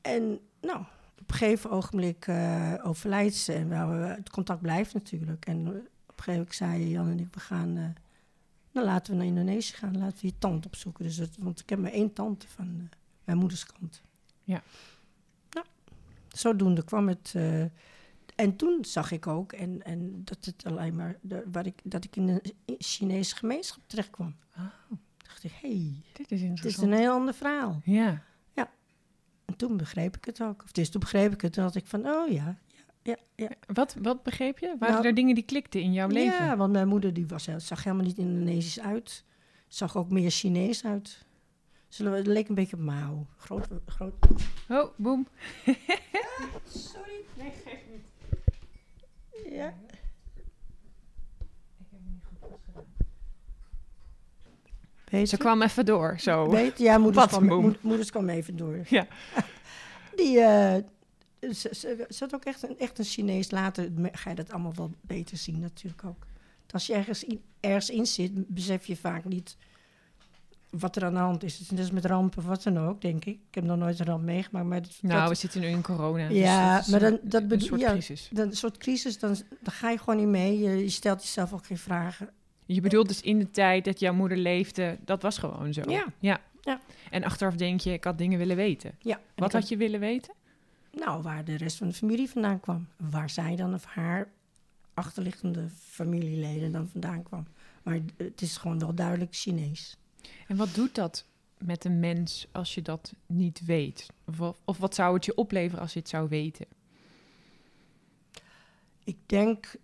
En 0.00 0.40
nou, 0.60 0.78
op 1.20 1.30
een 1.30 1.34
gegeven 1.36 1.70
ogenblik 1.70 2.26
eh 2.26 2.74
overlijdt 2.82 3.34
ze. 3.34 3.52
En 3.52 3.72
eh, 3.72 4.14
het 4.16 4.30
contact 4.30 4.60
blijft 4.60 4.94
natuurlijk. 4.94 5.46
En 5.46 5.58
op 5.68 5.74
een 5.74 5.82
gegeven 6.16 6.32
moment 6.32 6.54
zei 6.54 6.88
Jan 6.88 7.08
en 7.08 7.18
ik, 7.20 7.34
we 7.34 7.40
gaan... 7.40 7.76
eh, 7.76 7.84
nou, 8.72 8.86
laten 8.86 9.12
we 9.12 9.18
naar 9.18 9.26
Indonesië 9.26 9.74
gaan. 9.74 9.98
Laten 9.98 10.20
we 10.20 10.26
je 10.26 10.38
tante 10.38 10.66
opzoeken. 10.68 11.04
Dus 11.04 11.16
het, 11.16 11.36
want 11.38 11.60
ik 11.60 11.68
heb 11.68 11.78
maar 11.78 11.90
één 11.92 12.12
tante 12.12 12.48
van 12.48 12.66
eh, 12.78 12.96
mijn 13.24 13.38
moeders 13.38 13.66
kant. 13.66 14.02
Ja. 14.44 14.62
Nou, 15.50 15.66
zodoende 16.28 16.84
kwam 16.84 17.08
het... 17.08 17.34
eh, 18.40 18.46
en 18.46 18.56
toen 18.56 18.84
zag 18.84 19.10
ik 19.12 19.26
ook 19.26 19.52
en, 19.52 19.82
en 19.82 20.24
dat 20.24 20.44
het 20.44 20.64
alleen 20.64 20.94
maar 20.94 21.18
de, 21.20 21.42
waar 21.52 21.66
ik, 21.66 21.80
dat 21.84 22.04
ik 22.04 22.16
in 22.16 22.28
een 22.28 22.42
Chinese 22.78 23.36
gemeenschap 23.36 23.82
terecht 23.86 24.10
kwam. 24.10 24.36
Oh. 24.56 24.66
dacht 25.16 25.44
ik, 25.44 25.52
hé, 25.60 25.68
hey, 25.68 26.02
dit 26.12 26.32
is 26.32 26.42
het 26.42 26.64
is 26.64 26.76
een 26.76 26.92
heel 26.92 27.12
ander 27.12 27.34
verhaal. 27.34 27.80
Ja. 27.84 28.22
En 29.50 29.56
toen 29.56 29.76
begreep 29.76 30.16
ik 30.16 30.24
het 30.24 30.42
ook. 30.42 30.62
Of 30.62 30.72
dus 30.72 30.90
toen 30.90 31.00
begreep 31.00 31.32
ik 31.32 31.40
het, 31.40 31.52
toen 31.52 31.64
had 31.64 31.74
ik 31.74 31.86
van, 31.86 32.06
oh 32.06 32.28
ja, 32.28 32.58
ja, 32.74 32.84
ja, 33.02 33.16
ja. 33.34 33.48
Wat, 33.66 33.96
wat 34.02 34.22
begreep 34.22 34.58
je? 34.58 34.76
Waren 34.78 34.94
Nou, 34.94 35.06
er 35.06 35.14
dingen 35.14 35.34
die 35.34 35.44
klikten 35.44 35.80
in 35.80 35.92
jouw 35.92 36.08
leven? 36.08 36.44
Ja, 36.44 36.56
want 36.56 36.72
mijn 36.72 36.88
moeder 36.88 37.14
die 37.14 37.26
was, 37.26 37.46
heel- 37.46 37.60
zag 37.60 37.84
helemaal 37.84 38.06
niet 38.06 38.18
Indonesisch 38.18 38.80
uit. 38.80 39.24
Zag 39.68 39.96
ook 39.96 40.10
meer 40.10 40.30
Chinees 40.30 40.84
uit. 40.84 41.26
Zullen 41.88 42.12
we, 42.12 42.18
het 42.18 42.26
leek 42.26 42.48
een 42.48 42.54
beetje 42.54 42.76
op 42.76 42.82
Mao. 42.82 43.26
Groot, 43.36 43.68
groot. 43.86 44.14
Oh, 44.68 44.90
boem. 44.96 45.26
Sorry. 46.68 47.24
Nee, 47.36 47.50
geef 47.64 47.80
niet. 47.90 48.09
Ja. 49.50 49.74
Weet 55.04 55.28
Ze 55.28 55.36
kwam 55.36 55.62
even 55.62 55.84
door, 55.86 56.16
zo. 56.20 56.50
Weet, 56.50 56.78
ja, 56.78 56.98
moeders 57.04 57.24
Wat 57.24 57.28
kwam, 57.28 57.44
moe. 57.46 57.60
moed- 57.60 57.82
moeders 57.82 58.10
kwam 58.10 58.28
even 58.28 58.56
door. 58.56 58.78
Ja. 58.88 59.06
Die, 60.16 60.40
eh, 60.40 60.74
ze, 61.40 61.68
ze, 61.74 62.06
ze 62.08 62.16
had 62.24 62.34
ook 62.34 62.44
echt 62.44 62.62
een, 62.62 62.78
echt 62.78 62.98
een 62.98 63.04
Chinees. 63.04 63.50
Later 63.50 63.88
ga 64.12 64.30
je 64.30 64.36
dat 64.36 64.52
allemaal 64.52 64.74
wel 64.74 64.90
beter 65.00 65.36
zien 65.36 65.60
natuurlijk 65.60 66.04
ook. 66.04 66.26
Als 66.70 66.86
je 66.86 66.94
ergens 66.94 67.24
in, 67.24 67.42
ergens 67.60 67.90
in 67.90 68.06
zit, 68.06 68.48
besef 68.48 68.86
je 68.86 68.96
vaak 68.96 69.24
niet 69.24 69.56
wat 70.70 70.96
er 70.96 71.04
aan 71.04 71.12
de 71.14 71.18
hand 71.18 71.42
is. 71.42 71.58
Het 71.68 71.78
is 71.78 71.90
met 71.90 72.04
rampen 72.04 72.38
of 72.38 72.44
wat 72.44 72.62
dan 72.62 72.78
ook, 72.78 73.00
denk 73.00 73.24
ik. 73.24 73.34
Ik 73.48 73.54
heb 73.54 73.64
nog 73.64 73.76
nooit 73.78 73.98
een 73.98 74.06
ramp 74.06 74.24
meegemaakt. 74.24 74.66
Maar 74.66 74.82
dat, 74.82 74.98
Nou, 75.02 75.28
we 75.28 75.34
zitten 75.34 75.60
nu 75.60 75.66
in 75.66 75.82
corona. 75.82 76.28
dus 76.28 76.36
Ja, 76.38 76.82
maar 76.90 77.02
een- 77.02 77.10
dan- 77.10 77.18
dat 77.30 77.42
een 77.42 77.48
bedoel- 77.48 77.66
soort 77.68 77.80
ja. 77.80 77.90
crisis. 77.90 78.28
dat 78.32 78.56
soort 78.56 78.76
crisis, 78.78 79.18
dan, 79.18 79.36
dan 79.60 79.72
ga 79.72 79.90
je 79.90 79.98
gewoon 79.98 80.16
niet 80.16 80.28
mee. 80.28 80.58
Je, 80.58 80.70
je 80.70 80.88
stelt 80.90 81.22
jezelf 81.22 81.52
ook 81.52 81.66
geen 81.66 81.78
vragen. 81.78 82.28
Je 82.66 82.80
bedoelt 82.80 83.08
dus 83.08 83.20
in 83.20 83.38
de 83.38 83.50
tijd 83.50 83.84
dat 83.84 84.00
jouw 84.00 84.12
moeder 84.14 84.38
leefde, 84.38 84.98
dat 85.04 85.22
was 85.22 85.38
gewoon 85.38 85.72
zo. 85.72 85.82
Ja. 85.90 86.04
ja. 86.18 86.40
Ja. 86.62 86.80
En 87.10 87.24
achteraf 87.24 87.54
denk 87.56 87.80
je, 87.80 87.92
ik 87.92 88.04
had 88.04 88.18
dingen 88.18 88.38
willen 88.38 88.56
weten. 88.56 88.94
Ja, 88.98 89.20
Wat 89.36 89.52
had 89.52 89.68
je 89.68 89.76
willen 89.76 90.00
weten? 90.00 90.34
Nou, 90.92 91.22
waar 91.22 91.44
de 91.44 91.56
rest 91.56 91.76
van 91.76 91.88
de 91.88 91.94
familie 91.94 92.30
vandaan 92.30 92.60
kwam. 92.60 92.86
Waar 93.10 93.30
zij 93.30 93.56
dan 93.56 93.74
of 93.74 93.84
haar 93.84 94.28
achterliggende 94.94 95.68
familieleden 95.88 96.72
dan 96.72 96.88
vandaan 96.88 97.22
kwam. 97.22 97.46
Maar 97.82 97.98
het 98.16 98.40
is 98.40 98.56
gewoon 98.56 98.78
wel 98.78 98.94
duidelijk 98.94 99.34
Chinees. 99.34 99.96
En 100.48 100.56
wat 100.56 100.74
doet 100.74 100.94
dat 100.94 101.24
met 101.58 101.84
een 101.84 102.00
mens 102.00 102.48
als 102.52 102.74
je 102.74 102.82
dat 102.82 103.14
niet 103.26 103.64
weet? 103.64 104.06
Of, 104.64 104.78
wat- 104.78 104.94
zou 104.94 105.14
het 105.14 105.24
je 105.24 105.34
opleveren 105.34 105.80
als 105.80 105.92
je 105.92 105.98
het 105.98 106.08
zou 106.08 106.28
weten? 106.28 106.66
Ik 109.04 109.16
denk 109.26 109.74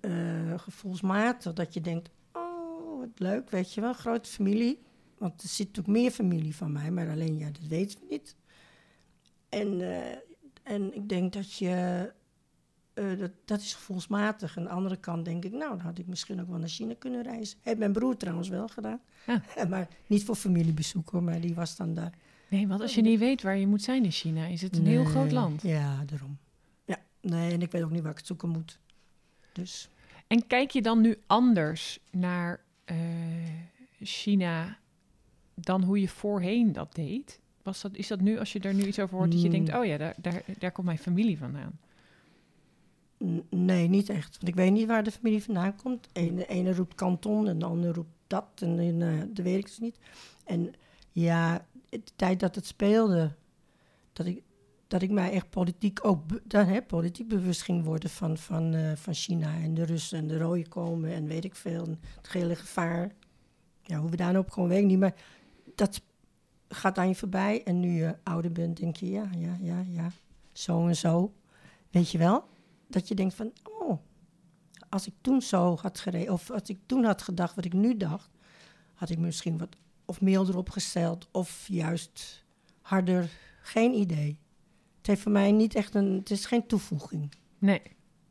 eh, 0.00 0.58
gevoelsmatig 0.58 1.52
dat 1.52 1.74
je 1.74 1.80
denkt... 1.80 2.10
Oh, 2.32 2.98
wat 2.98 3.08
leuk, 3.14 3.50
weet 3.50 3.74
je 3.74 3.80
wel, 3.80 3.92
grote 3.92 4.30
familie. 4.30 4.82
Want 5.18 5.42
er 5.42 5.48
zit 5.48 5.66
natuurlijk 5.66 5.96
meer 5.98 6.10
familie 6.10 6.56
van 6.56 6.72
mij, 6.72 6.90
maar 6.90 7.10
alleen, 7.10 7.38
ja, 7.38 7.50
dat 7.50 7.66
weten 7.68 7.98
we 8.00 8.06
niet. 8.10 8.36
En, 9.48 9.80
eh, 9.80 10.18
en 10.62 10.94
ik 10.94 11.08
denk 11.08 11.32
dat 11.32 11.52
je... 11.52 12.12
eh, 12.94 13.18
dat, 13.18 13.30
dat 13.44 13.60
is 13.60 13.74
gevoelsmatig. 13.74 14.56
Aan 14.58 14.62
de 14.64 14.68
andere 14.70 14.96
kant 14.96 15.24
denk 15.24 15.44
ik, 15.44 15.52
nou, 15.52 15.68
dan 15.70 15.80
had 15.80 15.98
ik 15.98 16.06
misschien 16.06 16.40
ook 16.40 16.48
wel 16.48 16.58
naar 16.58 16.68
China 16.68 16.94
kunnen 16.98 17.22
reizen. 17.22 17.58
Heeft 17.62 17.78
mijn 17.78 17.92
broer 17.92 18.16
trouwens 18.16 18.48
wel 18.48 18.68
gedaan. 18.68 19.00
Ja. 19.26 19.42
maar 19.70 19.88
niet 20.06 20.24
voor 20.24 20.34
familiebezoek 20.34 21.10
hoor, 21.10 21.22
maar 21.22 21.40
die 21.40 21.54
was 21.54 21.76
dan 21.76 21.94
daar. 21.94 22.12
Nee, 22.48 22.68
want 22.68 22.80
als 22.80 22.94
je 22.94 23.00
niet 23.02 23.18
weet 23.18 23.42
waar 23.42 23.56
je 23.56 23.66
moet 23.66 23.82
zijn 23.82 24.04
in 24.04 24.10
China, 24.10 24.46
is 24.46 24.62
het 24.62 24.76
een 24.76 24.86
heel 24.86 25.04
groot 25.04 25.32
land. 25.32 25.62
Ja, 25.62 26.04
daarom. 26.06 26.38
Ja, 26.84 26.98
nee, 27.20 27.52
en 27.52 27.62
ik 27.62 27.70
weet 27.70 27.82
ook 27.82 27.90
niet 27.90 28.02
waar 28.02 28.10
ik 28.10 28.16
het 28.16 28.26
zoeken 28.26 28.48
moet. 28.48 28.78
Dus 29.52 29.88
En 30.26 30.46
kijk 30.46 30.70
je 30.70 30.82
dan 30.82 31.00
nu 31.00 31.16
anders 31.26 31.98
naar 32.10 32.60
eh, 32.84 32.96
China 34.00 34.78
dan 35.54 35.82
hoe 35.82 36.00
je 36.00 36.08
voorheen 36.08 36.72
dat 36.72 36.94
deed? 36.94 37.40
Was 37.62 37.80
dat, 37.80 37.94
is 37.96 38.06
dat 38.06 38.20
nu, 38.20 38.38
als 38.38 38.52
je 38.52 38.60
er 38.60 38.74
nu 38.74 38.82
iets 38.84 38.98
over 38.98 39.16
hoort, 39.16 39.30
dat 39.30 39.40
je 39.42 39.46
Mm. 39.48 39.52
denkt, 39.52 39.74
oh 39.74 39.84
ja, 39.84 39.96
daar, 39.98 40.14
daar, 40.20 40.42
daar 40.58 40.72
komt 40.72 40.86
mijn 40.86 40.98
familie 40.98 41.38
vandaan? 41.38 41.78
Nee, 43.50 43.88
niet 43.88 44.08
echt. 44.08 44.32
Want 44.32 44.48
ik 44.48 44.54
weet 44.54 44.72
niet 44.72 44.86
waar 44.86 45.04
de 45.04 45.10
familie 45.10 45.42
vandaan 45.42 45.76
komt. 45.76 46.08
De 46.12 46.46
ene, 46.46 46.74
roept 46.74 46.94
kanton 46.94 47.48
en 47.48 47.58
de 47.58 47.64
andere 47.64 47.92
roept 47.92 48.14
dat. 48.26 48.46
En 48.54 49.02
eh, 49.02 49.18
dat 49.28 49.44
weet 49.44 49.58
ik 49.58 49.66
dus 49.66 49.78
niet. 49.78 49.98
En 50.44 50.74
ja, 51.12 51.66
de 51.88 52.02
tijd 52.16 52.40
dat 52.40 52.54
het 52.54 52.66
speelde, 52.66 53.34
dat 54.12 54.26
ik, 54.26 54.42
dat 54.86 55.02
ik 55.02 55.10
mij 55.10 55.32
echt 55.32 55.50
politiek 55.50 56.04
ook 56.04 56.22
dan, 56.44 56.66
hè, 56.66 56.82
politiek 56.82 57.28
bewust 57.28 57.62
ging 57.62 57.84
worden 57.84 58.10
van, 58.10 58.36
van, 58.36 58.74
eh, 58.74 58.92
van 58.96 59.14
China 59.14 59.54
en 59.54 59.74
de 59.74 59.84
Russen 59.84 60.18
en 60.18 60.26
de 60.26 60.38
rode 60.38 60.68
komen 60.68 61.12
en 61.12 61.26
weet 61.26 61.44
ik 61.44 61.54
veel. 61.54 61.86
Het 62.16 62.28
gele 62.28 62.56
gevaar. 62.56 63.12
Ja, 63.82 63.98
hoe 63.98 64.10
we 64.10 64.16
daar 64.16 64.32
nou 64.32 64.44
op 64.44 64.50
komen, 64.50 64.70
weet 64.70 64.82
ik 64.82 64.86
niet. 64.86 64.98
Maar 64.98 65.14
dat 65.74 66.02
gaat 66.68 66.98
aan 66.98 67.08
je 67.08 67.14
voorbij. 67.14 67.62
En 67.64 67.80
nu 67.80 67.90
je 67.90 68.16
ouder 68.22 68.52
bent, 68.52 68.76
denk 68.76 68.96
je, 68.96 69.10
ja, 69.10 69.30
ja, 69.36 69.58
ja, 69.60 69.84
ja, 69.88 70.10
zo 70.52 70.86
en 70.86 70.96
zo. 70.96 71.32
Weet 71.90 72.10
je 72.10 72.18
wel? 72.18 72.44
Dat 72.92 73.08
je 73.08 73.14
denkt 73.14 73.34
van, 73.34 73.52
oh, 73.80 73.98
als 74.88 75.06
ik 75.06 75.12
toen 75.20 75.42
zo 75.42 75.76
had 75.80 76.00
gereden, 76.00 76.32
of 76.32 76.50
als 76.50 76.62
ik 76.68 76.78
toen 76.86 77.04
had 77.04 77.22
gedacht 77.22 77.54
wat 77.54 77.64
ik 77.64 77.72
nu 77.72 77.96
dacht, 77.96 78.30
had 78.94 79.10
ik 79.10 79.18
misschien 79.18 79.58
wat 79.58 79.76
of 80.04 80.20
meer 80.20 80.38
erop 80.40 80.70
gesteld, 80.70 81.28
of 81.30 81.64
juist 81.68 82.44
harder. 82.82 83.30
Geen 83.62 83.94
idee. 83.94 84.38
Het 84.98 85.06
heeft 85.06 85.20
voor 85.20 85.32
mij 85.32 85.52
niet 85.52 85.74
echt 85.74 85.94
een, 85.94 86.12
het 86.18 86.30
is 86.30 86.44
geen 86.46 86.66
toevoeging. 86.66 87.32
Nee. 87.58 87.82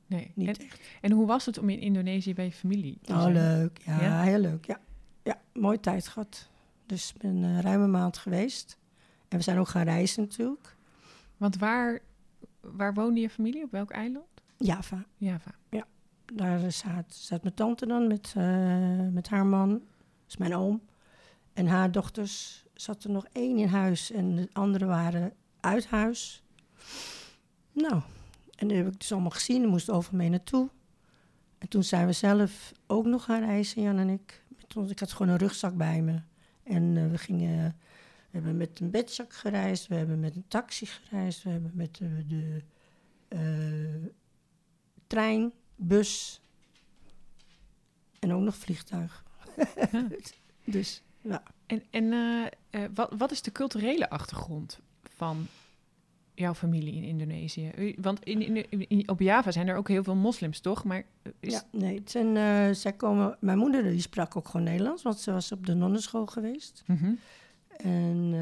nee. 0.08 0.32
Niet 0.36 0.48
En, 0.60 0.66
echt. 0.66 0.80
en 1.02 1.12
hoe 1.12 1.26
was 1.26 1.46
het 1.46 1.58
om 1.58 1.70
in 1.70 1.80
Indonesië 1.80 2.34
bij 2.34 2.46
je 2.46 2.52
familie 2.52 3.00
te 3.02 3.14
Oh, 3.14 3.22
zijn? 3.22 3.34
leuk. 3.34 3.82
Ja, 3.86 4.02
Ja? 4.02 4.22
heel 4.22 4.40
leuk. 4.40 4.66
Ja, 4.66 4.80
ja 5.24 5.42
mooie 5.54 5.80
tijd 5.80 6.08
gehad. 6.08 6.50
Dus 6.86 7.12
ik 7.16 7.22
ben 7.22 7.36
een 7.36 7.62
ruime 7.62 7.88
maand 7.88 8.18
geweest. 8.18 8.78
En 9.28 9.38
we 9.38 9.44
zijn 9.44 9.58
ook 9.58 9.68
gaan 9.68 9.84
reizen 9.84 10.22
natuurlijk. 10.24 10.76
Want 11.38 11.58
waar, 11.58 12.00
waar 12.62 12.94
woonde 12.94 13.20
je 13.20 13.30
familie? 13.30 13.64
Op 13.64 13.72
welk 13.72 13.92
eiland? 13.92 14.26
Java. 14.62 15.06
Java. 15.18 15.52
Daar 16.34 16.72
zat, 16.72 17.06
zat 17.08 17.44
mijn 17.44 17.56
tante 17.56 17.86
dan 17.86 18.08
met, 18.08 18.34
eh, 18.38 19.08
met 19.12 19.30
haar 19.30 19.46
man. 19.46 19.70
Dat 19.70 19.80
is 20.28 20.38
mijn 20.38 20.56
oom. 20.56 20.82
En 21.54 21.68
haar 21.68 21.92
dochters 21.92 22.66
zat 22.74 23.04
er 23.04 23.10
nog 23.10 23.26
één 23.32 23.58
in 23.58 23.68
huis 23.68 24.12
en 24.12 24.36
de 24.36 24.50
anderen 24.54 24.88
waren 24.88 25.34
uit 25.60 25.88
huis. 25.88 26.44
Nou, 27.72 28.02
en 28.56 28.68
dat 28.68 28.78
heb 28.78 28.88
ik 28.88 29.00
dus 29.00 29.12
allemaal 29.12 29.30
gezien. 29.30 29.62
We 29.62 29.68
moesten 29.68 29.94
overal 29.94 30.18
mee 30.18 30.30
naartoe. 30.30 30.70
En 31.58 31.68
toen 31.68 31.84
zijn 31.84 32.06
we 32.06 32.12
zelf 32.12 32.72
ook 32.88 33.06
nog 33.06 33.24
gaan 33.24 33.46
reizen, 33.46 33.82
Jan 33.82 33.98
en 33.98 34.10
ik. 34.10 34.44
Met 34.48 34.78
ons, 34.78 34.92
ik 34.92 35.00
had 35.00 35.12
gewoon 35.12 35.32
een 35.32 35.38
rugzak 35.38 35.78
bij 35.78 36.02
me. 36.02 36.22
En 36.64 36.98
eh, 36.98 37.10
we 37.10 37.18
gingen... 37.18 37.76
We 38.30 38.38
hebben 38.38 38.58
met 38.58 38.80
een 38.80 38.92
bedjak 38.92 39.34
gereisd. 39.34 39.88
We 39.88 39.96
hebben 39.96 40.20
met 40.20 40.36
een 40.36 40.46
taxi 40.48 40.86
gereisd. 40.86 41.44
We 41.44 41.50
hebben 41.50 41.72
met 41.74 41.96
de, 41.96 42.26
de 42.28 42.62
eh, 43.28 44.12
trein, 45.12 45.52
bus 45.76 46.42
en 48.20 48.34
ook 48.34 48.42
nog 48.42 48.56
vliegtuig. 48.56 49.24
Ja. 49.92 50.08
Dus 50.66 51.02
ja. 51.22 51.44
En, 51.66 51.84
en 51.90 52.14
eh, 52.14 52.46
eh, 52.70 52.90
wat, 52.94 53.14
wat 53.18 53.32
is 53.32 53.42
de 53.42 53.52
culturele 53.52 54.10
achtergrond 54.10 54.80
van 55.04 55.48
jouw 56.34 56.54
familie 56.54 56.96
in 56.96 57.04
Indonesië? 57.04 57.94
Want 57.98 58.24
in, 58.24 58.42
in, 58.42 58.88
in- 58.90 59.10
op 59.10 59.20
Java 59.20 59.52
zijn 59.52 59.68
er 59.68 59.76
ook 59.76 59.88
heel 59.88 60.04
veel 60.04 60.16
moslims, 60.16 60.60
toch? 60.60 60.84
Maar 60.84 61.04
eh, 61.22 61.32
is, 61.40 61.52
ja, 61.54 61.64
nee, 61.72 61.98
het 62.00 62.12
zijn, 62.12 62.76
zij 62.76 62.94
komen, 62.94 63.38
mijn 63.40 63.58
moeder 63.58 63.84
die 63.84 64.02
sprak 64.02 64.36
ook 64.36 64.48
gewoon 64.48 64.66
Nederlands, 64.66 65.04
want 65.04 65.20
ze 65.20 65.32
was 65.32 65.52
op 65.52 65.66
de 65.66 65.74
nonnenschool 65.74 66.26
geweest. 66.26 66.84
Mhm. 66.86 67.14
En 67.78 68.34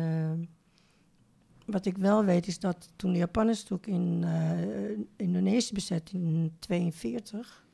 wat 1.71 1.86
ik 1.86 1.97
wel 1.97 2.25
weet 2.25 2.47
is 2.47 2.60
dat 2.60 2.91
toen 2.95 3.12
de 3.12 3.17
Japanners 3.17 3.63
toen 3.63 3.79
in 3.86 4.23
eh, 4.23 4.97
Indonesië 5.15 5.73
bezet 5.73 6.10
in 6.13 6.51
42, 6.60 7.65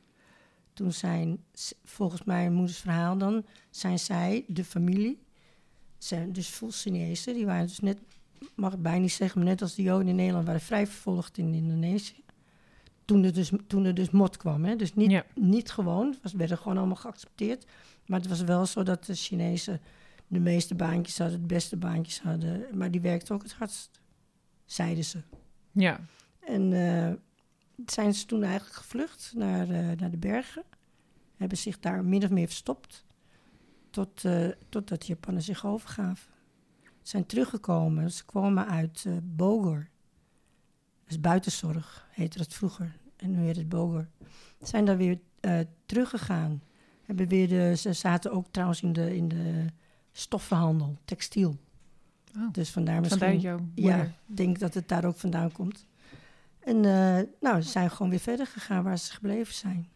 toen 0.74 0.94
zijn, 0.94 1.44
volgens 1.84 2.24
mijn 2.24 2.54
moeders 2.54 2.78
verhaal 2.78 3.18
dan, 3.18 3.46
zijn 3.70 4.00
zij, 4.00 4.46
de 4.48 4.64
familie, 4.64 5.20
zijn 5.98 6.34
dus 6.34 6.50
vol 6.50 6.72
Chinezen, 6.72 7.34
die 7.34 7.46
waren 7.46 7.68
dus 7.68 7.80
net, 7.80 8.00
mag 8.56 8.74
ik 8.74 8.82
bijna 8.82 9.00
niet 9.00 9.12
zeggen, 9.12 9.40
maar 9.40 9.50
net 9.50 9.62
als 9.62 9.76
de 9.76 9.82
Joden 9.82 10.08
in 10.08 10.16
Nederland 10.16 10.46
waren 10.46 10.62
vrij 10.62 10.88
vervolgd 10.88 11.38
in 11.38 11.54
Indonesië. 11.54 12.24
Toen 13.06 13.24
er 13.24 13.34
dus, 13.34 13.52
toen 13.68 13.86
er 13.86 13.94
dus 13.94 14.10
mot 14.10 14.38
kwam, 14.38 14.66
hè? 14.66 14.76
dus 14.76 14.94
niet, 14.94 15.12
Ja. 15.12 15.26
niet 15.36 15.72
gewoon, 15.72 16.08
het 16.12 16.22
was, 16.22 16.34
werden 16.34 16.58
gewoon 16.58 16.78
allemaal 16.78 16.96
geaccepteerd. 16.96 17.66
Maar 18.06 18.20
het 18.20 18.30
was 18.30 18.42
wel 18.42 18.66
zo 18.66 18.84
dat 18.84 19.06
de 19.06 19.16
Chinezen 19.16 19.82
de 20.28 20.40
meeste 20.40 20.76
baantjes 20.76 21.18
hadden, 21.18 21.40
de 21.40 21.46
beste 21.46 21.78
baantjes 21.78 22.22
hadden. 22.22 22.66
Maar 22.74 22.92
die 22.92 23.02
werkte 23.02 23.34
ook 23.34 23.44
het 23.44 23.54
hardst, 23.54 24.02
zeiden 24.66 25.06
ze. 25.06 25.22
ja. 25.72 26.00
En 26.46 26.74
eh, 26.74 27.14
zijn 27.86 28.14
ze 28.14 28.26
toen 28.26 28.44
eigenlijk 28.44 28.76
gevlucht 28.76 29.34
naar, 29.36 29.70
eh, 29.70 29.98
naar 29.98 30.12
de 30.12 30.18
bergen. 30.18 30.64
Hebben 31.36 31.58
zich 31.58 31.80
daar 31.80 32.06
min 32.06 32.24
of 32.24 32.30
meer 32.30 32.46
verstopt. 32.46 33.06
Tot, 33.90 34.26
eh, 34.26 34.48
totdat 34.70 35.02
de 35.02 35.08
Japanners 35.08 35.46
zich 35.46 35.66
overgaven. 35.66 36.34
Ze 36.84 36.90
zijn 37.12 37.26
teruggekomen. 37.26 38.12
Ze 38.12 38.26
kwamen 38.26 38.68
uit 38.68 39.06
Bogor. 39.24 39.88
Dat 41.04 41.14
is 41.14 41.20
buitenzorg, 41.20 42.08
heette 42.12 42.38
dat 42.38 42.54
vroeger. 42.54 42.96
En 43.16 43.32
nu 43.32 43.38
heet 43.38 43.56
het 43.56 43.70
Bogor. 43.70 44.08
Ze 44.60 44.66
zijn 44.66 44.86
daar 44.86 44.98
weer 44.98 45.20
teruggegaan. 45.86 46.64
Hebben 47.04 47.28
weer 47.28 47.48
de, 47.48 47.76
ze 47.76 47.94
zaten 47.94 48.32
ook 48.32 48.48
trouwens 48.52 48.82
in 48.82 48.94
de, 48.94 49.16
in 49.16 49.28
de 49.28 49.66
stoffenhandel, 50.18 50.98
textiel. 51.06 51.56
Oh. 52.38 52.52
Dus 52.54 52.70
vandaar 52.70 53.00
misschien... 53.00 53.20
Vandaar 53.20 53.38
jouw 53.40 53.60
Ja, 53.76 54.02
ik 54.04 54.12
denk 54.26 54.60
dat 54.60 54.74
het 54.74 54.88
daar 54.88 55.06
ook 55.06 55.18
vandaan 55.18 55.52
komt. 55.52 55.86
En 56.60 56.76
eh, 56.86 57.20
nou, 57.42 57.62
ze 57.62 57.70
zijn 57.70 57.92
gewoon 57.92 58.10
weer 58.10 58.20
verder 58.20 58.48
gegaan 58.48 58.84
waar 58.84 58.98
ze 59.00 59.14
gebleven 59.14 59.54
zijn. 59.54 59.88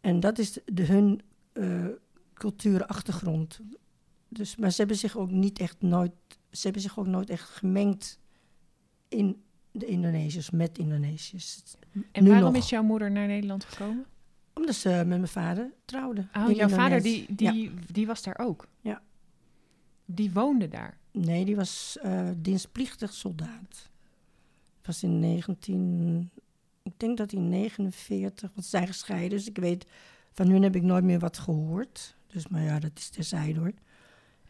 En 0.00 0.20
dat 0.20 0.38
is 0.38 0.52
de, 0.52 0.62
de- 0.72 0.84
hun 0.84 1.20
eh 1.52 1.86
cultuurachtergrond. 2.34 3.60
Dus, 4.28 4.56
maar 4.56 4.70
ze 4.70 4.76
hebben 4.76 4.96
zich 4.96 5.16
ook 5.16 5.30
niet 5.30 5.58
echt 5.58 5.76
nooit, 5.82 6.12
ze 6.50 6.62
hebben 6.62 6.82
zich 6.82 6.98
ook 6.98 7.06
nooit 7.06 7.30
echt 7.30 7.48
gemengd 7.48 8.18
in 9.08 9.42
de 9.70 9.86
Indonesiërs, 9.86 10.50
met 10.50 10.78
Indonesiërs. 10.78 11.62
En 12.12 12.22
Nu 12.24 12.30
waarom 12.30 12.52
nog. 12.52 12.62
is 12.62 12.68
jouw 12.68 12.82
moeder 12.82 13.10
naar 13.10 13.26
Nederland 13.26 13.64
gekomen? 13.64 14.06
Omdat 14.58 14.74
ze 14.74 14.88
met 14.88 15.06
mijn 15.06 15.28
vader 15.28 15.72
trouwde. 15.84 16.26
Oh, 16.36 16.50
jouw 16.50 16.68
vader 16.68 17.02
die, 17.02 17.26
die, 17.34 17.70
die 17.92 18.06
was 18.06 18.22
daar 18.22 18.38
ook? 18.38 18.68
Ja. 18.80 19.02
Die 20.04 20.32
woonde 20.32 20.68
daar? 20.68 20.96
Nee, 21.12 21.44
die 21.44 21.56
was 21.56 21.98
eh, 22.02 22.28
dienstplichtig 22.36 23.12
soldaat. 23.12 23.90
Het 24.78 24.86
was 24.86 25.02
in 25.02 25.18
19... 25.20 26.30
Ik 26.82 26.92
denk 26.96 27.16
dat 27.16 27.30
hij 27.30 27.40
in 27.40 27.48
49... 27.48 28.50
Want 28.54 28.64
ze 28.64 28.70
zijn 28.70 28.86
gescheiden, 28.86 29.30
dus 29.30 29.48
ik 29.48 29.56
weet... 29.58 29.86
Van 30.32 30.48
hun 30.48 30.62
heb 30.62 30.76
ik 30.76 30.82
nooit 30.82 31.04
meer 31.04 31.18
wat 31.18 31.38
gehoord. 31.38 32.16
Dus, 32.26 32.48
maar 32.48 32.62
ja, 32.62 32.78
dat 32.78 32.90
is 32.94 33.08
terzijde 33.08 33.58
hoor. 33.60 33.72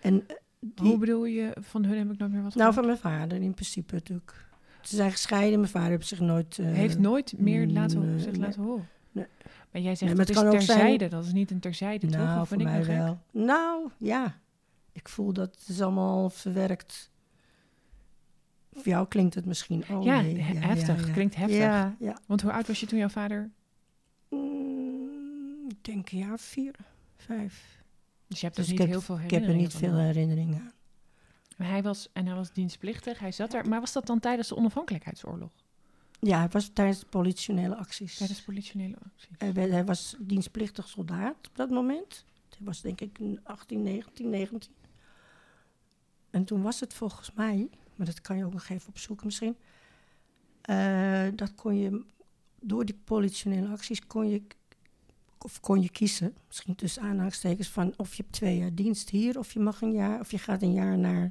En 0.00 0.28
eh, 0.28 0.36
die, 0.60 0.86
Hoe 0.88 0.98
bedoel 0.98 1.24
je, 1.24 1.56
van 1.60 1.84
hun 1.84 1.98
heb 1.98 2.10
ik 2.12 2.18
nooit 2.18 2.32
meer 2.32 2.42
wat 2.42 2.54
nou, 2.54 2.72
gehoord? 2.72 2.74
van 2.74 2.86
mijn 2.86 3.14
vader 3.16 3.42
in 3.42 3.54
principe 3.54 3.94
natuurlijk. 3.94 4.46
Ze 4.82 4.96
zijn 4.96 5.10
gescheiden. 5.10 5.58
Mijn 5.58 5.70
vader 5.72 5.90
heeft 5.90 6.06
zich 6.06 6.20
nooit... 6.20 6.58
eh, 6.58 6.66
Heeft 6.66 6.98
nooit 6.98 7.38
meer 7.38 7.66
laten, 7.66 8.10
nee, 8.10 8.18
zich 8.18 8.36
laten 8.36 8.62
horen? 8.62 8.88
Nee. 9.18 9.26
Maar 9.72 9.82
jij 9.82 9.94
zegt 9.94 10.00
Nee, 10.00 10.14
maar 10.14 10.26
dat 10.26 10.36
het 10.44 10.54
is 10.54 10.66
zijn- 10.66 10.76
terzijde, 10.78 11.08
dat 11.08 11.24
is 11.24 11.32
niet 11.32 11.50
een 11.50 11.60
terzijde, 11.60 12.06
toch? 12.06 12.20
Nou, 12.20 12.40
Of 12.40 12.48
voor 12.48 12.56
ik 12.58 12.62
mij 12.64 12.72
nou 12.72 12.84
gek? 12.84 12.96
wel. 12.96 13.18
Nou, 13.30 13.88
ja. 13.96 14.38
Ik 14.92 15.08
voel 15.08 15.32
dat 15.32 15.54
het 15.58 15.68
is 15.68 15.80
allemaal 15.80 16.30
verwerkt. 16.30 17.10
Voor 18.72 18.88
jou 18.88 19.08
klinkt 19.08 19.34
het 19.34 19.44
misschien... 19.44 19.84
Oh, 19.90 20.04
Ja, 20.04 20.20
nee, 20.20 20.40
heftig. 20.40 21.12
Klinkt 21.12 21.36
heftig. 21.36 21.56
Ja, 21.58 21.96
ja. 21.98 22.18
Want 22.26 22.42
hoe 22.42 22.52
oud 22.52 22.66
was 22.66 22.80
je 22.80 22.86
toen 22.86 22.98
jouw 22.98 23.08
vader... 23.08 23.50
Mm, 24.28 25.68
ik 25.68 25.84
denk 25.84 26.10
een 26.10 26.18
jaar 26.18 26.32
of 26.32 26.40
vier, 26.40 26.74
vijf. 27.16 27.82
Dus 28.26 28.40
je 28.40 28.44
hebt 28.44 28.56
Dus 28.58 28.64
dus 28.66 28.72
niet 28.74 28.78
heb- 28.82 28.88
heel 28.88 29.00
veel 29.00 29.14
Ik 29.14 29.20
heb 29.20 29.30
er 29.30 29.38
herinneringen 29.38 29.72
niet 29.80 29.90
veel 29.90 29.98
herinneringen 29.98 30.60
aan. 30.60 30.72
Maar 31.56 31.68
hij 31.68 31.82
was, 31.82 32.08
en 32.12 32.26
hij 32.26 32.34
was 32.34 32.52
dienstplichtig, 32.52 33.18
hij 33.18 33.32
zat 33.32 33.50
daar. 33.50 33.68
Maar 33.68 33.80
was 33.80 33.92
dat 33.92 34.06
dan 34.06 34.20
tijdens 34.20 34.48
de 34.48 34.56
onafhankelijkheidsoorlog? 34.56 35.50
Ja, 36.20 36.38
hij 36.38 36.48
was 36.48 36.70
tijdens 36.72 37.00
de 37.00 37.06
politionele 37.06 37.76
acties. 37.76 38.16
Tijdens 38.16 38.42
politionele 38.42 38.96
acties? 39.04 39.28
Hij, 39.38 39.52
werd- 39.52 39.70
hij 39.70 39.84
was 39.84 40.16
dienstplichtig 40.18 40.88
soldaat 40.88 41.46
op 41.48 41.56
dat 41.56 41.70
moment. 41.70 42.24
Hij 42.56 42.66
was 42.66 42.80
denk 42.80 43.00
ik 43.00 43.18
18, 43.42 43.82
19, 43.82 44.30
19. 44.30 44.70
En 46.30 46.44
toen 46.44 46.62
was 46.62 46.80
het 46.80 46.94
volgens 46.94 47.32
mij, 47.32 47.68
maar 47.96 48.06
dat 48.06 48.20
kan 48.20 48.36
je 48.36 48.44
ook 48.44 48.52
nog 48.52 48.68
even 48.68 48.88
opzoeken 48.88 49.26
misschien. 49.26 49.56
eh, 50.62 51.26
dat 51.34 51.54
kon 51.54 51.76
je, 51.78 52.04
door 52.60 52.84
die 52.84 52.98
politionele 53.04 53.68
acties 53.68 54.06
kon 54.06 54.28
je, 54.28 54.42
of 55.38 55.60
kon 55.60 55.82
je 55.82 55.90
kiezen, 55.90 56.36
misschien 56.46 56.74
tussen 56.74 57.02
aanhalingstekens, 57.02 57.68
van 57.68 57.94
of 57.96 58.14
je 58.14 58.22
hebt 58.22 58.34
twee 58.34 58.58
jaar 58.58 58.74
dienst 58.74 59.10
hier, 59.10 59.38
of 59.38 59.52
je 59.52 59.60
mag 59.60 59.80
een 59.82 59.92
jaar, 59.92 60.20
of 60.20 60.30
je 60.30 60.38
gaat 60.38 60.62
een 60.62 60.72
jaar 60.72 60.98
naar 60.98 61.30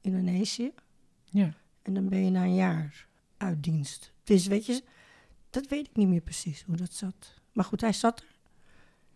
Indonesië. 0.00 0.72
Ja. 1.24 1.54
En 1.82 1.94
dan 1.94 2.08
ben 2.08 2.24
je 2.24 2.30
na 2.30 2.42
een 2.42 2.54
jaar 2.54 3.06
uit 3.36 3.62
dienst. 3.62 4.11
Dus 4.24 4.46
weet 4.46 4.66
je, 4.66 4.82
dat 5.50 5.66
weet 5.68 5.88
ik 5.88 5.96
niet 5.96 6.08
meer 6.08 6.20
precies 6.20 6.62
hoe 6.62 6.76
dat 6.76 6.92
zat. 6.92 7.40
Maar 7.52 7.64
goed, 7.64 7.80
hij 7.80 7.92
zat 7.92 8.20
er. 8.20 8.30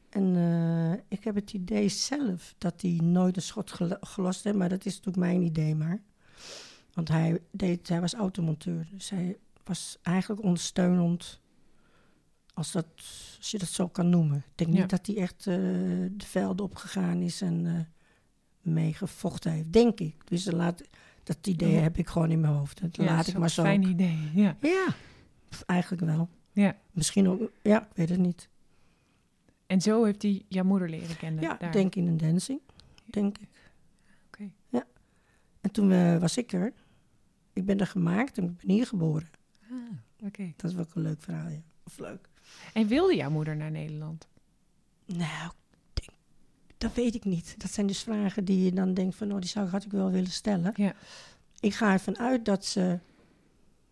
En 0.08 0.36
eh, 0.36 0.92
ik 1.08 1.24
heb 1.24 1.34
het 1.34 1.52
idee 1.52 1.88
zelf 1.88 2.54
dat 2.58 2.82
hij 2.82 2.90
nooit 3.02 3.36
een 3.36 3.42
schot 3.42 3.72
gel- 3.72 3.96
gelost 4.00 4.44
heeft. 4.44 4.56
Maar 4.56 4.68
dat 4.68 4.84
is 4.84 4.92
natuurlijk 4.96 5.16
mijn 5.26 5.42
idee 5.42 5.74
maar. 5.74 6.02
Want 6.92 7.08
hij, 7.08 7.40
deed, 7.50 7.88
hij 7.88 8.00
was 8.00 8.14
automonteur. 8.14 8.88
Dus 8.90 9.10
hij 9.10 9.36
was 9.64 9.98
eigenlijk 10.02 10.42
ondersteunend. 10.42 11.40
Als, 12.54 12.72
dat, 12.72 12.86
als 13.38 13.50
je 13.50 13.58
dat 13.58 13.68
zo 13.68 13.88
kan 13.88 14.08
noemen. 14.10 14.36
Ik 14.36 14.44
denk 14.54 14.72
Ja. 14.72 14.80
niet 14.80 14.90
dat 14.90 15.06
hij 15.06 15.16
echt 15.16 15.46
eh, 15.46 15.54
de 16.10 16.24
velden 16.26 16.64
opgegaan 16.64 17.20
is 17.22 17.40
en 17.40 17.66
eh 17.66 17.80
meegevochten 18.72 19.52
heeft. 19.52 19.72
Denk 19.72 20.00
ik. 20.00 20.14
Dus 20.28 20.50
laat, 20.50 20.82
dat 21.26 21.46
idee 21.46 21.72
Ja. 21.72 21.80
heb 21.80 21.96
ik 21.98 22.08
gewoon 22.08 22.30
in 22.30 22.40
mijn 22.40 22.52
hoofd. 22.52 22.80
Dat 22.80 22.96
Ja, 22.96 23.04
laat 23.04 23.26
ik 23.26 23.34
maar 23.34 23.42
een 23.42 23.50
zo. 23.50 23.62
Fijn 23.62 23.82
idee, 23.82 24.30
ja. 24.34 24.56
Ja, 24.60 24.86
eigenlijk 25.66 26.02
wel. 26.02 26.28
ja. 26.52 26.76
Misschien 26.92 27.28
ook, 27.28 27.50
ja, 27.62 27.82
ik 27.82 27.96
weet 27.96 28.08
het 28.08 28.18
niet. 28.18 28.48
En 29.66 29.80
zo 29.80 30.04
heeft 30.04 30.22
hij 30.22 30.42
jouw 30.48 30.64
moeder 30.64 30.88
leren 30.88 31.16
kennen 31.16 31.42
Ja, 31.42 31.54
daar. 31.54 31.68
ik 31.68 31.72
denk 31.72 31.94
in 31.94 32.06
een 32.06 32.16
dancing, 32.16 32.60
denk 33.04 33.38
ik. 33.38 33.48
Oké. 34.26 34.50
Ja. 34.68 34.84
En 35.60 35.70
toen 35.70 35.92
eh, 35.92 36.18
was 36.18 36.36
ik 36.36 36.52
er. 36.52 36.72
Ik 37.52 37.66
ben 37.66 37.78
er 37.80 37.86
gemaakt 37.86 38.38
en 38.38 38.44
ik 38.44 38.56
ben 38.56 38.70
hier 38.70 38.86
geboren. 38.86 39.28
Ah. 39.70 40.26
Oké. 40.26 40.52
Dat 40.56 40.70
is 40.70 40.78
ook 40.78 40.94
een 40.94 41.02
leuk 41.02 41.22
verhaal, 41.22 41.48
ja. 41.48 41.62
Of 41.84 41.98
leuk. 41.98 42.28
En 42.72 42.86
wilde 42.86 43.14
jouw 43.16 43.30
moeder 43.30 43.56
naar 43.56 43.70
Nederland? 43.70 44.28
Nou, 45.06 45.52
dat 46.78 46.94
weet 46.94 47.14
ik 47.14 47.24
niet. 47.24 47.54
Dat 47.58 47.70
zijn 47.70 47.86
dus 47.86 48.02
vragen 48.02 48.44
die 48.44 48.64
je 48.64 48.72
dan 48.72 48.94
denkt 48.94 49.16
van... 49.16 49.32
oh, 49.32 49.40
die 49.40 49.48
zou 49.48 49.66
ik, 49.66 49.72
had 49.72 49.84
ik 49.84 49.90
wel 49.90 50.10
willen 50.10 50.30
stellen. 50.30 50.72
Ja. 50.76 50.94
Ik 51.60 51.74
ga 51.74 51.92
ervan 51.92 52.18
uit 52.18 52.44
dat 52.44 52.64
ze... 52.64 52.98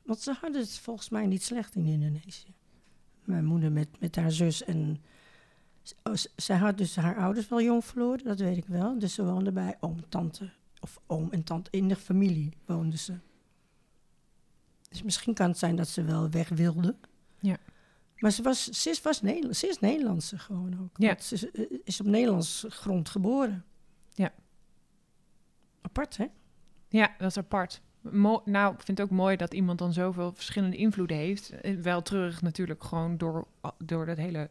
Want 0.03 0.21
ze 0.21 0.33
hadden 0.33 0.61
het 0.61 0.79
volgens 0.79 1.09
mij 1.09 1.27
niet 1.27 1.43
slecht 1.43 1.75
in 1.75 1.87
Indonesië. 1.87 2.55
Mijn 3.25 3.45
moeder 3.45 3.73
met, 3.73 3.89
met 4.01 4.17
haar 4.17 4.33
zus 4.33 4.65
en... 4.65 5.03
oh, 6.03 6.15
zij 6.37 6.57
had 6.57 6.79
dus 6.79 6.97
haar 6.97 7.17
ouders 7.17 7.49
wel 7.49 7.63
jong 7.63 7.85
verloren, 7.85 8.25
dat 8.25 8.39
weet 8.39 8.57
ik 8.57 8.67
wel. 8.67 8.99
Dus 8.99 9.15
ze 9.15 9.25
woonde 9.25 9.53
bij 9.53 9.77
oom, 9.81 10.09
tante, 10.09 10.51
of 10.81 11.01
oom 11.07 11.31
en 11.31 11.45
tante. 11.45 11.71
In 11.71 11.89
de 11.89 11.97
familie 11.97 12.53
woonden 12.67 12.99
ze. 12.99 13.15
Dus 14.89 15.03
misschien 15.03 15.35
kan 15.35 15.49
het 15.49 15.59
zijn 15.59 15.77
dat 15.77 15.89
ze 15.89 16.05
wel 16.05 16.31
weg 16.31 16.49
wilde. 16.49 16.95
Ja. 17.41 17.57
Maar 18.19 18.31
ze, 18.31 18.43
was, 18.43 18.65
ze, 18.65 18.91
is, 18.91 19.03
was 19.03 19.19
ze 19.51 19.67
is 19.69 19.79
Nederlandse 19.81 20.39
gewoon 20.39 20.81
ook. 20.81 20.91
Ja. 20.97 21.17
Ze 21.21 21.35
is, 21.35 21.51
eh, 21.51 21.65
is 21.85 22.01
op 22.01 22.07
Nederlands 22.07 22.65
grond 22.69 23.09
geboren. 23.09 23.65
Ja. 24.13 24.33
Apart, 25.81 26.17
hè? 26.17 26.27
Ja, 26.89 27.15
dat 27.19 27.31
is 27.31 27.37
apart. 27.37 27.81
Mo 28.01 28.43
nou, 28.45 28.75
ik 28.75 28.83
vind 28.83 28.99
het 28.99 29.07
ook 29.07 29.17
mooi 29.17 29.37
dat 29.37 29.55
iemand 29.55 29.79
dan 29.79 29.93
zoveel 29.93 30.33
verschillende 30.35 30.77
invloeden 30.77 31.17
heeft. 31.17 31.51
Eh, 31.51 31.77
Wel 31.77 32.03
terug 32.03 32.43
natuurlijk 32.43 32.85
gewoon 32.85 33.17
door, 33.17 33.47
door 33.79 34.07
dat 34.07 34.17
hele 34.17 34.51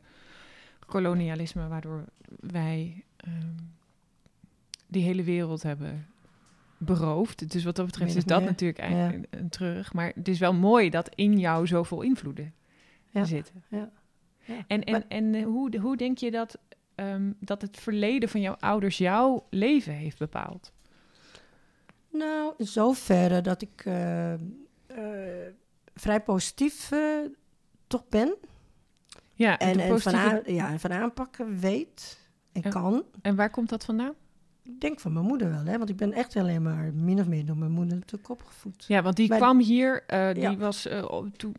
kolonialisme... 0.85 1.67
waardoor 1.67 2.05
wij 2.39 3.03
ehm, 3.17 3.55
die 4.87 5.03
hele 5.03 5.23
wereld 5.23 5.63
hebben 5.63 6.07
beroofd. 6.77 7.51
Dus 7.51 7.63
wat 7.63 7.75
dat 7.75 7.85
betreft 7.85 8.15
is 8.15 8.25
dat 8.25 8.43
natuurlijk 8.43 8.79
eigenlijk 8.79 9.27
een, 9.29 9.39
een 9.39 9.49
terug. 9.49 9.93
Maar 9.93 10.11
het 10.15 10.27
is 10.27 10.39
wel 10.39 10.53
mooi 10.53 10.89
dat 10.89 11.09
in 11.15 11.39
jou 11.39 11.67
zoveel 11.67 12.01
invloeden 12.01 12.53
Ja, 13.13 13.25
zitten. 13.25 13.63
ja, 13.69 13.91
ja. 14.45 14.63
En, 14.67 14.83
en, 14.83 14.91
Maar- 14.91 15.05
en 15.07 15.35
eh, 15.35 15.43
hoe, 15.45 15.77
hoe 15.79 15.97
denk 15.97 16.17
je 16.17 16.31
dat, 16.31 16.57
ehm, 16.95 17.31
dat 17.39 17.61
het 17.61 17.77
verleden 17.79 18.29
van 18.29 18.41
jouw 18.41 18.55
ouders 18.59 18.97
jouw 18.97 19.45
leven 19.49 19.93
heeft 19.93 20.17
bepaald? 20.17 20.71
Nou, 22.09 22.53
in 22.57 22.65
zoverre 22.67 23.41
dat 23.41 23.61
ik 23.61 23.81
eh, 23.85 24.33
eh, 24.33 24.39
vrij 25.95 26.21
positief 26.21 26.91
toch 27.87 28.07
ben. 28.09 28.35
Ja, 29.33 29.57
En, 29.59 29.79
en, 29.79 29.99
van, 30.01 30.15
aan, 30.15 30.41
ja, 30.45 30.69
en 30.71 30.79
van 30.79 30.91
aanpakken 30.93 31.59
weet 31.59 32.19
en 32.51 32.61
kan. 32.69 33.03
en 33.21 33.35
waar 33.35 33.49
komt 33.49 33.69
dat 33.69 33.85
vandaan? 33.85 34.13
Ik 34.65 34.79
denk 34.81 34.99
van 34.99 35.13
mijn 35.13 35.25
moeder 35.25 35.49
wel, 35.49 35.63
hè? 35.65 35.77
want 35.77 35.89
ik 35.89 35.95
ben 35.95 36.13
echt 36.13 36.35
alleen 36.35 36.61
maar 36.61 36.93
min 36.93 37.19
of 37.19 37.27
meer 37.27 37.45
door 37.45 37.57
mijn 37.57 37.71
moeder 37.71 37.95
natuurlijk 37.97 38.29
opgevoed. 38.29 38.85
Ja, 38.87 39.01
want 39.01 39.15
die 39.15 39.29
Maar- 39.29 39.37
kwam 39.37 39.59
hier, 39.59 40.03
eh, 40.07 40.33
die 40.33 40.43
Ja. 40.43 40.55
was 40.57 40.87
eh, 40.87 41.03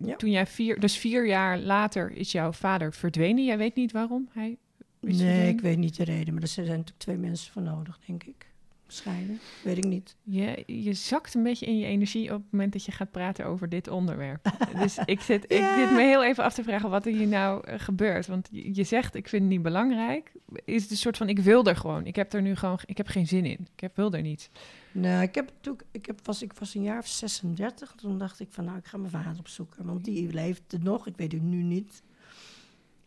Ja. 0.04 0.16
toen 0.16 0.30
jij 0.30 0.46
vier, 0.46 0.80
dus 0.80 0.96
vier 0.96 1.26
jaar 1.26 1.58
later 1.58 2.10
is 2.12 2.32
jouw 2.32 2.52
vader 2.52 2.92
verdwenen. 2.92 3.44
Jij 3.44 3.58
weet 3.58 3.74
niet 3.74 3.92
waarom 3.92 4.28
hij 4.32 4.50
is 4.50 4.56
nee, 5.00 5.10
verdwenen? 5.16 5.48
ik 5.48 5.60
weet 5.60 5.78
niet 5.78 5.96
de 5.96 6.04
reden, 6.04 6.34
maar 6.34 6.42
er 6.42 6.48
zijn 6.48 6.66
natuurlijk 6.66 6.98
twee 6.98 7.16
mensen 7.16 7.52
voor 7.52 7.62
nodig, 7.62 7.98
denk 8.06 8.24
ik. 8.24 8.52
Waarschijnlijk, 8.94 9.42
weet 9.62 9.76
ik 9.76 9.84
niet. 9.84 10.16
Je, 10.22 10.62
je 10.66 10.92
zakt 10.92 11.34
een 11.34 11.42
beetje 11.42 11.66
in 11.66 11.78
je 11.78 11.86
energie 11.86 12.32
op 12.32 12.42
het 12.42 12.50
moment 12.50 12.72
dat 12.72 12.84
je 12.84 12.92
gaat 12.92 13.10
praten 13.10 13.46
over 13.46 13.68
dit 13.68 13.88
onderwerp. 13.88 14.52
dus 14.82 14.98
ik 15.04 15.20
zit, 15.20 15.44
ik 15.44 15.64
zit 15.76 15.90
me 15.90 16.02
heel 16.02 16.24
even 16.24 16.44
af 16.44 16.54
te 16.54 16.62
vragen 16.62 16.90
wat 16.90 17.06
er 17.06 17.12
hier 17.12 17.26
nou 17.26 17.66
eh, 17.66 17.78
gebeurt. 17.78 18.26
Want 18.26 18.48
je, 18.50 18.84
zegt, 18.84 19.14
ik 19.14 19.28
vind 19.28 19.42
het 19.42 19.50
niet 19.50 19.62
belangrijk. 19.62 20.32
Is 20.64 20.82
het 20.82 20.90
een 20.90 20.96
soort 20.96 21.16
van, 21.16 21.28
ik 21.28 21.38
wil 21.38 21.64
er 21.64 21.76
gewoon. 21.76 22.06
Ik 22.06 22.16
heb 22.16 22.32
er 22.32 22.42
nu 22.42 22.56
gewoon, 22.56 22.78
ik 22.84 22.96
heb 22.96 23.06
geen 23.06 23.26
zin 23.26 23.44
in. 23.44 23.68
Ik 23.74 23.80
heb, 23.80 23.96
wil 23.96 24.12
er 24.12 24.22
niet. 24.22 24.50
Nou, 24.92 25.22
ik, 25.22 25.34
heb 25.34 25.50
natuurlijk, 25.56 25.84
ik, 25.90 26.06
heb, 26.06 26.26
was, 26.26 26.42
ik 26.42 26.52
was 26.52 26.74
een 26.74 26.82
jaar 26.82 26.98
of 26.98 27.06
36. 27.06 27.94
Toen 27.96 28.18
dacht 28.18 28.40
ik 28.40 28.48
van, 28.50 28.64
nou, 28.64 28.78
ik 28.78 28.86
ga 28.86 28.96
mijn 28.96 29.10
vader 29.10 29.38
opzoeken. 29.38 29.84
Want 29.84 30.04
die 30.04 30.32
leeft 30.32 30.76
nog, 30.80 31.06
ik 31.06 31.16
weet 31.16 31.32
het 31.32 31.42
nu 31.42 31.62
niet. 31.62 32.02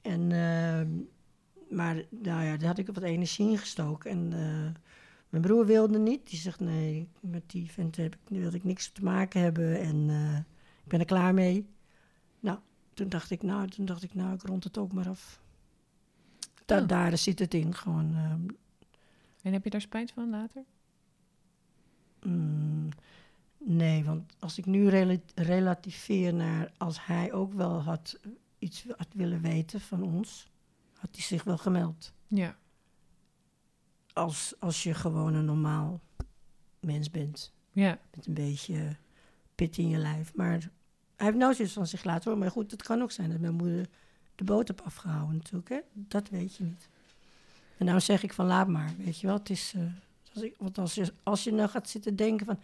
En, 0.02 0.32
ehm, 0.32 0.90
maar 1.70 2.04
nou 2.10 2.44
ja, 2.44 2.58
daar 2.58 2.68
had 2.68 2.78
ik 2.78 2.88
wat 2.88 3.04
energie 3.04 3.50
in 3.50 3.58
gestoken. 3.58 4.12
En 4.12 4.34
eh, 4.34 4.82
mijn 5.30 5.44
broer 5.44 5.66
wilde 5.66 6.00
niet. 6.00 6.30
Die 6.30 6.40
zegt, 6.40 6.60
nee, 6.60 7.08
met 7.20 7.44
die 7.50 7.72
vent 7.72 7.96
heb 7.96 8.14
ik, 8.14 8.20
wilde 8.28 8.58
ik 8.58 8.64
niks 8.64 8.92
te 8.92 9.04
maken 9.04 9.42
hebben. 9.42 9.80
En 9.80 10.10
eh, 10.10 10.38
ik 10.84 10.88
ben 10.88 11.00
er 11.00 11.06
klaar 11.06 11.34
mee. 11.34 11.68
Nou, 12.40 12.60
toen 12.94 13.10
dacht 13.10 13.32
ik, 13.32 13.42
nou, 13.44 13.68
toen 13.68 13.86
dacht 13.86 14.04
ik, 14.04 14.14
nou, 14.14 14.34
ik 14.34 14.42
rond 14.42 14.64
het 14.64 14.78
ook 14.78 14.92
maar 14.94 15.10
af. 15.10 15.42
Da- 16.66 16.82
Oh. 16.82 16.88
Daar 16.88 17.18
zit 17.18 17.40
het 17.40 17.54
in, 17.54 17.76
gewoon... 17.76 18.16
ehm, 18.16 18.42
En 19.42 19.54
heb 19.54 19.64
je 19.64 19.70
daar 19.70 19.82
spijt 19.82 20.12
van 20.12 20.30
later? 20.30 20.64
Mm, 22.24 22.90
nee, 23.58 24.04
want 24.04 24.34
als 24.40 24.58
ik 24.58 24.66
nu 24.66 24.88
relativeer 25.36 26.34
naar 26.34 26.72
als 26.78 27.06
hij 27.06 27.34
ook 27.34 27.54
wel 27.54 27.82
had 27.82 28.20
iets 28.60 28.86
had 28.98 29.08
willen 29.14 29.42
weten 29.42 29.82
van 29.82 30.04
ons, 30.04 30.48
had 30.94 31.10
hij 31.12 31.22
zich 31.24 31.44
wel 31.44 31.58
gemeld. 31.58 32.14
Ja. 32.28 32.58
Als, 34.18 34.54
als 34.60 34.84
je 34.84 34.94
gewoon 34.94 35.34
een 35.34 35.46
normaal 35.46 36.00
mens 36.80 37.12
bent, 37.12 37.54
Ja. 37.72 38.00
met 38.16 38.28
een 38.28 38.34
beetje 38.34 38.96
pit 39.56 39.78
in 39.78 39.90
je 39.90 39.98
lijf. 39.98 40.34
Maar 40.36 40.52
hij 41.16 41.26
heeft 41.26 41.38
nooit 41.38 41.56
zoiets 41.56 41.74
van 41.74 41.88
zich 41.88 42.04
laten 42.04 42.24
horen. 42.24 42.40
Maar 42.40 42.52
goed, 42.52 42.72
het 42.72 42.84
kan 42.84 43.02
ook 43.02 43.12
zijn 43.12 43.30
dat 43.30 43.40
mijn 43.40 43.54
moeder 43.54 43.90
de 44.36 44.44
boot 44.44 44.68
heb 44.68 44.82
afgehouden 44.82 45.36
natuurlijk. 45.36 45.70
Hè? 45.70 45.80
Dat 45.94 46.30
weet 46.30 46.56
je 46.56 46.64
niet. 46.64 46.90
En 47.78 47.86
nou 47.86 48.00
zeg 48.00 48.24
ik 48.24 48.34
van 48.34 48.46
laat 48.46 48.68
maar, 48.68 48.94
weet 48.98 49.20
je 49.20 49.28
wel. 49.28 49.36
Het 49.38 49.50
is, 49.50 49.74
eh, 49.76 49.82
als 50.34 50.44
ik, 50.44 50.56
want 50.58 50.78
als 50.78 50.94
je, 50.94 51.14
als 51.24 51.44
je 51.44 51.52
nou 51.52 51.70
gaat 51.70 51.90
zitten 51.90 52.16
denken 52.16 52.46
van... 52.46 52.60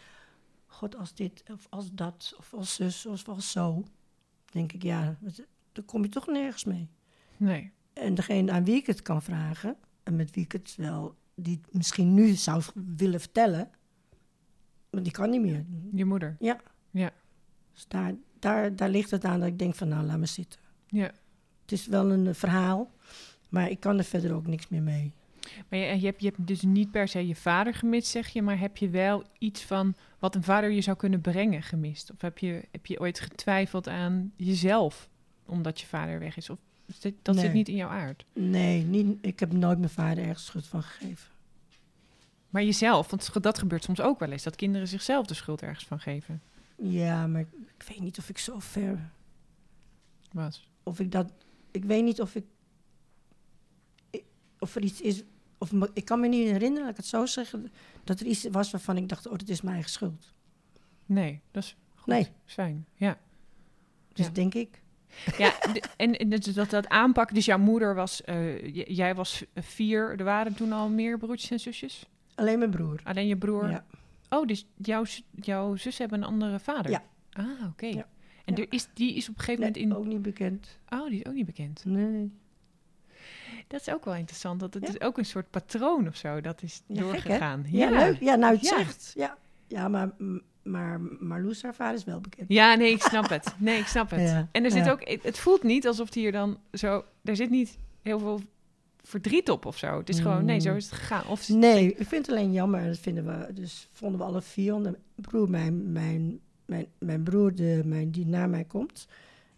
God, 0.65 0.95
als 0.95 1.13
dit, 1.13 1.43
of 1.51 1.67
als 1.69 1.89
dat, 1.91 2.33
of 2.37 2.53
als 2.53 2.75
zus, 2.75 3.05
of 3.05 3.27
als 3.27 3.51
zo... 3.51 3.83
denk 4.45 4.71
ik, 4.71 4.83
ja, 4.83 5.17
dan 5.71 5.85
kom 5.85 6.03
je 6.03 6.09
toch 6.09 6.27
nergens 6.27 6.63
mee. 6.63 6.87
Nee. 7.37 7.71
En 7.93 8.15
degene 8.15 8.51
aan 8.51 8.63
wie 8.63 8.75
ik 8.75 8.85
het 8.85 9.01
kan 9.01 9.21
vragen... 9.21 9.75
en 10.03 10.15
met 10.15 10.31
wie 10.31 10.43
ik 10.43 10.51
het 10.51 10.73
wel... 10.77 11.15
die 11.35 11.59
het 11.65 11.73
misschien 11.73 12.13
nu 12.13 12.33
zou 12.33 12.63
willen 12.95 13.19
vertellen... 13.19 13.69
maar 14.89 15.03
die 15.03 15.11
kan 15.11 15.29
niet 15.29 15.41
meer. 15.41 15.65
Je 15.93 16.05
moeder. 16.05 16.35
Dus 17.73 17.85
daar, 17.87 18.13
daar, 18.39 18.75
daar 18.75 18.89
ligt 18.89 19.11
het 19.11 19.25
aan 19.25 19.39
dat 19.39 19.47
ik 19.47 19.59
denk 19.59 19.75
van, 19.75 19.87
nou, 19.87 20.05
laat 20.05 20.17
me 20.17 20.25
zitten. 20.25 20.59
Ja. 20.87 21.11
Het 21.61 21.71
is 21.71 21.87
wel 21.87 22.11
een 22.11 22.35
verhaal, 22.35 22.91
maar 23.49 23.69
ik 23.69 23.79
kan 23.79 23.97
er 23.97 24.03
verder 24.03 24.33
ook 24.33 24.47
niks 24.47 24.67
meer 24.67 24.81
mee. 24.81 25.13
Maar 25.69 25.79
je, 25.79 25.99
je, 25.99 26.05
hebt, 26.05 26.21
je 26.21 26.27
hebt 26.27 26.47
dus 26.47 26.61
niet 26.61 26.91
per 26.91 27.07
se 27.07 27.27
je 27.27 27.35
vader 27.35 27.73
gemist, 27.73 28.07
zeg 28.07 28.29
je, 28.29 28.41
maar 28.41 28.59
heb 28.59 28.77
je 28.77 28.89
wel 28.89 29.23
iets 29.37 29.63
van 29.63 29.95
wat 30.19 30.35
een 30.35 30.43
vader 30.43 30.71
je 30.71 30.81
zou 30.81 30.97
kunnen 30.97 31.21
brengen 31.21 31.63
gemist? 31.63 32.11
Of 32.11 32.21
heb 32.21 32.37
je, 32.37 32.67
heb 32.71 32.85
je 32.85 32.99
ooit 32.99 33.19
getwijfeld 33.19 33.87
aan 33.87 34.31
jezelf 34.35 35.09
omdat 35.45 35.79
je 35.79 35.85
vader 35.85 36.19
weg 36.19 36.37
is? 36.37 36.49
Of 36.49 36.59
dat 37.21 37.37
zit 37.37 37.53
niet 37.53 37.67
in 37.69 37.75
jouw 37.75 37.89
aard? 37.89 38.25
Nee, 38.33 38.83
niet, 38.83 39.17
ik 39.21 39.39
heb 39.39 39.51
nooit 39.51 39.77
mijn 39.77 39.89
vader 39.89 40.23
ergens 40.23 40.45
schuld 40.45 40.67
van 40.67 40.83
gegeven. 40.83 41.31
Maar 42.49 42.63
jezelf, 42.63 43.09
want 43.09 43.43
dat 43.43 43.57
gebeurt 43.57 43.83
soms 43.83 44.01
ook 44.01 44.19
wel 44.19 44.31
eens, 44.31 44.43
dat 44.43 44.55
kinderen 44.55 44.87
zichzelf 44.87 45.25
de 45.25 45.33
schuld 45.33 45.61
ergens 45.61 45.85
van 45.85 45.99
geven. 45.99 46.41
Ja, 46.75 47.27
maar 47.27 47.41
ik 47.77 47.83
weet 47.87 47.99
niet 47.99 48.17
of 48.17 48.29
ik 48.29 48.37
zo 48.37 48.59
ver... 48.59 49.09
Was. 50.31 50.67
Of 50.83 50.99
ik 50.99 51.11
dat... 51.11 51.31
Ik 51.71 51.83
weet 51.85 52.03
niet 52.03 52.21
of 52.21 52.35
ik... 52.35 52.45
ik- 54.09 54.23
Of 54.59 54.75
er 54.75 54.81
iets 54.83 55.01
is... 55.01 55.23
Of 55.57 55.71
me- 55.71 55.91
ik 55.93 56.05
kan 56.05 56.19
me 56.19 56.27
niet 56.27 56.47
herinneren, 56.49 56.81
laat 56.81 56.91
ik 56.91 56.97
het 56.97 57.05
zo 57.05 57.25
zeggen... 57.25 57.71
dat 58.03 58.19
er 58.19 58.25
iets 58.25 58.43
was 58.51 58.71
waarvan 58.71 58.97
ik 58.97 59.09
dacht, 59.09 59.27
oh, 59.27 59.37
dat 59.37 59.49
is 59.49 59.61
mijn 59.61 59.73
eigen 59.75 59.91
schuld. 59.91 60.33
Nee, 61.05 61.41
dat 61.51 61.63
is 61.63 61.75
goed. 61.95 62.07
Nee. 62.13 62.27
Fijn, 62.45 62.85
ja. 62.95 63.17
Dus 64.13 64.25
Ja. 64.25 64.31
denk 64.31 64.53
ik... 64.53 64.81
Ja, 65.37 65.53
en, 65.97 66.17
en 66.17 66.29
dat, 66.29 66.69
dat 66.69 66.87
aanpakken, 66.87 67.35
dus 67.35 67.45
jouw 67.45 67.57
moeder 67.57 67.95
was, 67.95 68.23
eh, 68.23 68.73
jij 68.95 69.15
was 69.15 69.43
vier, 69.55 70.19
er 70.19 70.23
waren 70.23 70.53
toen 70.53 70.71
al 70.71 70.89
meer 70.89 71.17
broertjes 71.17 71.51
en 71.51 71.59
zusjes? 71.59 72.09
Alleen 72.35 72.59
mijn 72.59 72.71
broer. 72.71 72.99
Alleen 73.03 73.27
je 73.27 73.37
broer? 73.37 73.69
Ja. 73.69 73.85
Oh, 74.29 74.47
dus 74.47 74.65
jouw, 74.77 75.03
jouw 75.31 75.75
zus 75.75 75.97
hebben 75.97 76.21
een 76.21 76.27
andere 76.27 76.59
vader? 76.59 76.91
Ja. 76.91 77.03
Ah, 77.31 77.67
oké. 77.69 77.85
Ja. 77.85 78.07
En 78.45 78.55
Ja. 78.55 78.61
Er 78.61 78.67
is, 78.69 78.87
die 78.93 79.15
is 79.15 79.29
op 79.29 79.35
een 79.35 79.43
gegeven 79.43 79.71
Nee, 79.71 79.85
moment 79.87 79.97
in... 79.97 80.03
ook 80.03 80.13
niet 80.13 80.21
bekend. 80.21 80.79
Oh, 80.89 81.09
die 81.09 81.19
is 81.19 81.25
ook 81.25 81.33
niet 81.33 81.45
bekend. 81.45 81.85
Nee. 81.85 82.31
Dat 83.67 83.81
is 83.81 83.89
ook 83.93 84.05
wel 84.05 84.15
interessant. 84.15 84.59
Dat 84.59 84.73
het 84.73 84.89
is 84.89 85.01
ook 85.01 85.17
een 85.17 85.25
soort 85.25 85.49
patroon 85.49 86.07
of 86.07 86.15
zo. 86.15 86.41
Dat 86.41 86.61
is 86.61 86.81
gek, 86.87 86.97
doorgegaan. 86.97 87.65
Ja, 87.69 87.89
leuk. 87.89 88.19
Ja, 88.19 88.35
nou, 88.35 88.55
het 88.55 88.65
zegt. 88.65 89.11
Ja, 89.15 89.37
ja 89.67 89.87
maar, 89.87 90.11
maar 90.63 91.01
Marloes, 91.01 91.61
haar 91.63 91.75
vader, 91.75 91.95
is 91.95 92.03
wel 92.03 92.19
bekend. 92.19 92.45
Ja, 92.49 92.75
nee, 92.75 92.91
ik 92.91 93.01
snap 93.01 93.29
het. 93.29 93.55
Nee, 93.57 93.79
ik 93.79 93.85
snap 93.87 94.09
het. 94.09 94.29
Ja, 94.29 94.47
En 94.51 94.63
er 94.63 94.71
zit 94.71 94.85
ja. 94.85 94.91
ook... 94.91 95.07
Het 95.21 95.37
voelt 95.39 95.63
niet 95.63 95.87
alsof 95.87 96.13
hier 96.13 96.31
dan 96.31 96.57
zo... 96.73 97.03
Er 97.23 97.35
zit 97.35 97.49
niet 97.49 97.77
heel 98.01 98.19
veel 98.19 98.41
verdriet 99.03 99.49
op 99.49 99.65
of 99.65 99.77
zo. 99.77 99.97
Het 99.97 100.09
is 100.09 100.19
gewoon... 100.19 100.45
Nee, 100.45 100.59
zo 100.59 100.69
Mm. 100.71 100.77
is 100.77 100.85
het 100.89 100.93
gegaan. 100.93 101.27
Of 101.27 101.49
Nee, 101.49 101.93
ik 101.95 102.07
vind 102.07 102.25
het 102.27 102.35
alleen 102.35 102.51
jammer. 102.51 102.85
Dat 102.85 102.97
vinden 102.97 103.25
we, 103.25 103.53
dus 103.53 103.89
vonden 103.91 104.19
we 104.19 104.25
alle 104.25 104.41
vier. 104.41 104.79
Mijn 104.79 104.95
broer, 105.15 105.49
mijn, 105.49 105.91
mijn, 105.91 106.39
mijn, 106.65 106.85
mijn 106.97 107.23
broer 107.23 107.55
de, 107.55 107.81
mijn, 107.85 108.11
die 108.11 108.25
na 108.25 108.47
mij 108.47 108.63
komt, 108.63 109.07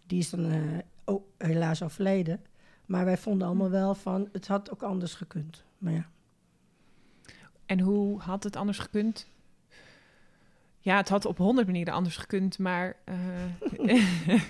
die 0.06 0.18
is 0.18 0.30
dan 0.30 0.50
eh, 0.50 0.60
ook 1.04 1.24
helaas 1.38 1.82
overleden. 1.82 2.40
Maar 2.86 3.04
wij 3.04 3.16
vonden 3.18 3.46
allemaal 3.46 3.70
wel 3.70 3.94
van, 3.94 4.28
het 4.32 4.46
had 4.46 4.70
ook 4.70 4.82
anders 4.82 5.14
gekund. 5.14 5.64
Maar 5.78 5.92
ja, 5.92 6.06
En 7.66 7.80
hoe 7.80 8.20
had 8.20 8.44
het 8.44 8.56
anders 8.56 8.78
gekund? 8.78 9.26
Ja, 10.86 10.96
het 10.96 11.08
had 11.08 11.24
op 11.24 11.38
honderd 11.38 11.66
manieren 11.66 11.94
anders 11.94 12.16
gekund, 12.16 12.58
maar 12.58 12.96
eh, 13.04 14.42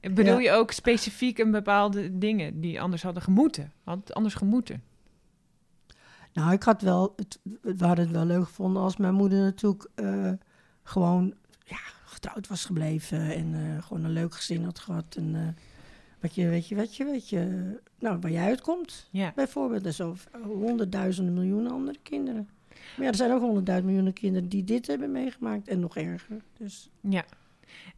bedoel 0.14 0.38
je 0.38 0.50
ook 0.50 0.70
specifiek 0.70 1.38
een 1.38 1.50
bepaalde 1.50 2.18
dingen 2.18 2.60
die 2.60 2.80
anders 2.80 3.02
hadden 3.02 3.22
gemoeten? 3.22 3.72
Had 3.84 4.14
anders 4.14 4.34
gemoeten? 4.34 4.82
Nou, 6.32 6.52
ik 6.52 6.62
had 6.62 6.82
wel, 6.82 7.12
het, 7.16 7.40
we 7.62 7.86
hadden 7.86 8.04
het 8.04 8.14
wel 8.14 8.24
leuk 8.24 8.44
gevonden 8.44 8.82
als 8.82 8.96
mijn 8.96 9.14
moeder 9.14 9.38
natuurlijk 9.38 9.88
eh, 9.94 10.32
gewoon 10.82 11.34
ja, 11.64 11.78
getrouwd 12.04 12.48
was 12.48 12.64
gebleven 12.64 13.34
en 13.34 13.54
eh, 13.54 13.82
gewoon 13.82 14.04
een 14.04 14.10
leuk 14.12 14.34
gezin 14.34 14.64
had 14.64 14.78
gehad. 14.78 15.16
En 15.16 15.56
wat 16.20 16.34
je, 16.34 16.48
weet 16.48 16.68
je, 16.68 16.74
weet 16.74 16.96
je, 16.96 17.04
weet 17.04 17.28
je, 17.28 17.72
nou, 17.98 18.18
waar 18.20 18.30
je 18.30 18.38
uitkomt, 18.38 19.08
Ja. 19.10 19.32
bijvoorbeeld. 19.34 19.94
Zo 19.94 20.16
honderdduizenden 20.42 21.34
miljoenen 21.34 21.72
andere 21.72 21.98
kinderen. 22.02 22.48
Maar 22.96 23.04
ja, 23.04 23.10
er 23.10 23.16
zijn 23.16 23.32
ook 23.32 23.40
honderdduizend 23.40 23.88
miljoenen 23.88 24.12
kinderen 24.14 24.48
die 24.48 24.64
dit 24.64 24.86
hebben 24.86 25.12
meegemaakt 25.12 25.68
en 25.68 25.80
nog 25.80 25.96
erger. 25.96 26.42
Dus 26.58 26.90
Ja. 27.00 27.24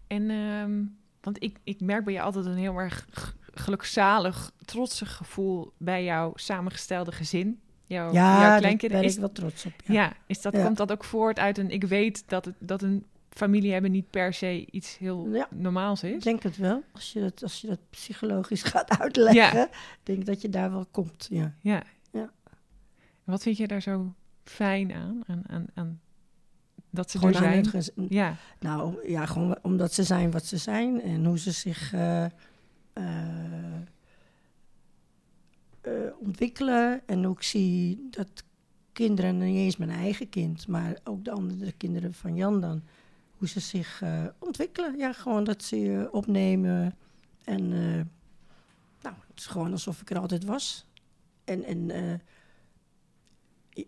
En, 0.06 0.30
ehm, 0.30 0.82
want 1.20 1.42
ik, 1.42 1.58
ik 1.64 1.80
merk 1.80 2.04
bij 2.04 2.12
jou 2.12 2.24
altijd 2.26 2.46
een 2.46 2.56
heel 2.56 2.78
erg 2.78 3.08
gelukzalig, 3.54 4.52
trotsig 4.64 5.16
gevoel 5.16 5.72
bij 5.76 6.04
jouw 6.04 6.32
samengestelde 6.34 7.12
gezin. 7.12 7.60
Jouw, 7.84 8.12
jouw 8.12 8.12
ja, 8.12 8.48
daar 8.48 8.58
kleinkinderen. 8.58 9.04
Is, 9.04 9.14
ik 9.14 9.20
wel 9.20 9.32
trots 9.32 9.66
op. 9.66 9.72
ja. 9.84 9.92
Ja. 9.92 10.12
is 10.26 10.40
dat, 10.42 10.52
Ja. 10.52 10.64
komt 10.64 10.76
dat 10.76 10.92
ook 10.92 11.04
voort 11.04 11.38
uit 11.38 11.58
een... 11.58 11.70
Ik 11.70 11.84
weet 11.84 12.22
dat, 12.28 12.44
het, 12.44 12.54
dat 12.58 12.82
een 12.82 13.04
familie 13.30 13.72
hebben 13.72 13.90
niet 13.90 14.10
per 14.10 14.32
se 14.34 14.66
iets 14.70 14.98
heel 14.98 15.28
Ja. 15.32 15.48
normaals 15.50 16.02
Ik 16.02 16.14
is. 16.16 16.22
denk 16.24 16.42
het 16.42 16.56
wel. 16.56 16.82
Als 16.92 17.12
je 17.12 17.20
dat, 17.20 17.42
als 17.42 17.60
je 17.60 17.66
dat 17.66 17.78
psychologisch 17.90 18.62
gaat 18.72 18.98
uitleggen, 19.00 19.68
denk 20.02 20.18
ik 20.18 20.26
dat 20.26 20.40
je 20.42 20.48
daar 20.48 20.70
wel 20.70 20.86
komt. 20.90 21.26
Ja. 21.30 21.54
Ja. 21.60 21.82
Ja. 22.12 22.30
Wat 23.24 23.42
vind 23.42 23.56
je 23.56 23.66
daar 23.66 23.82
zo 23.82 24.14
fijn 24.50 24.92
aan? 24.92 25.22
aan, 25.26 25.42
aan, 25.46 25.66
aan 25.74 26.00
dat 26.90 27.10
ze 27.10 27.18
Gewoon 27.18 27.32
er 27.32 27.38
zijn? 27.38 27.66
gez- 27.66 27.90
Ja, 28.08 28.36
Nou, 28.60 29.08
ja, 29.10 29.26
gewoon 29.26 29.58
omdat 29.62 29.92
ze 29.92 30.02
zijn 30.04 30.30
wat 30.30 30.44
ze 30.46 30.56
zijn 30.56 31.02
en 31.02 31.24
hoe 31.24 31.38
ze 31.38 31.50
zich 31.50 31.92
eh, 31.92 32.24
eh, 32.24 32.30
eh, 35.80 35.92
ontwikkelen. 36.18 37.00
En 37.06 37.26
ook 37.26 37.42
zie 37.42 38.06
dat 38.10 38.28
kinderen, 38.92 39.38
niet 39.38 39.56
eens 39.56 39.76
mijn 39.76 39.90
eigen 39.90 40.28
kind, 40.28 40.66
maar 40.68 40.98
ook 41.04 41.24
de 41.24 41.30
andere 41.30 41.72
kinderen 41.72 42.14
van 42.14 42.34
Jan 42.36 42.60
dan, 42.60 42.82
hoe 43.36 43.48
ze 43.48 43.60
zich 43.60 44.02
ontwikkelen. 44.38 44.98
Ja, 44.98 45.12
gewoon 45.12 45.44
dat 45.44 45.62
ze 45.62 45.80
je 45.80 46.08
opnemen. 46.12 46.96
En 47.44 47.68
nou, 49.02 49.14
het 49.28 49.38
is 49.38 49.46
gewoon 49.46 49.72
alsof 49.72 50.00
ik 50.00 50.10
er 50.10 50.18
altijd 50.18 50.44
was. 50.44 50.86
En, 51.44 51.64
en 51.64 51.90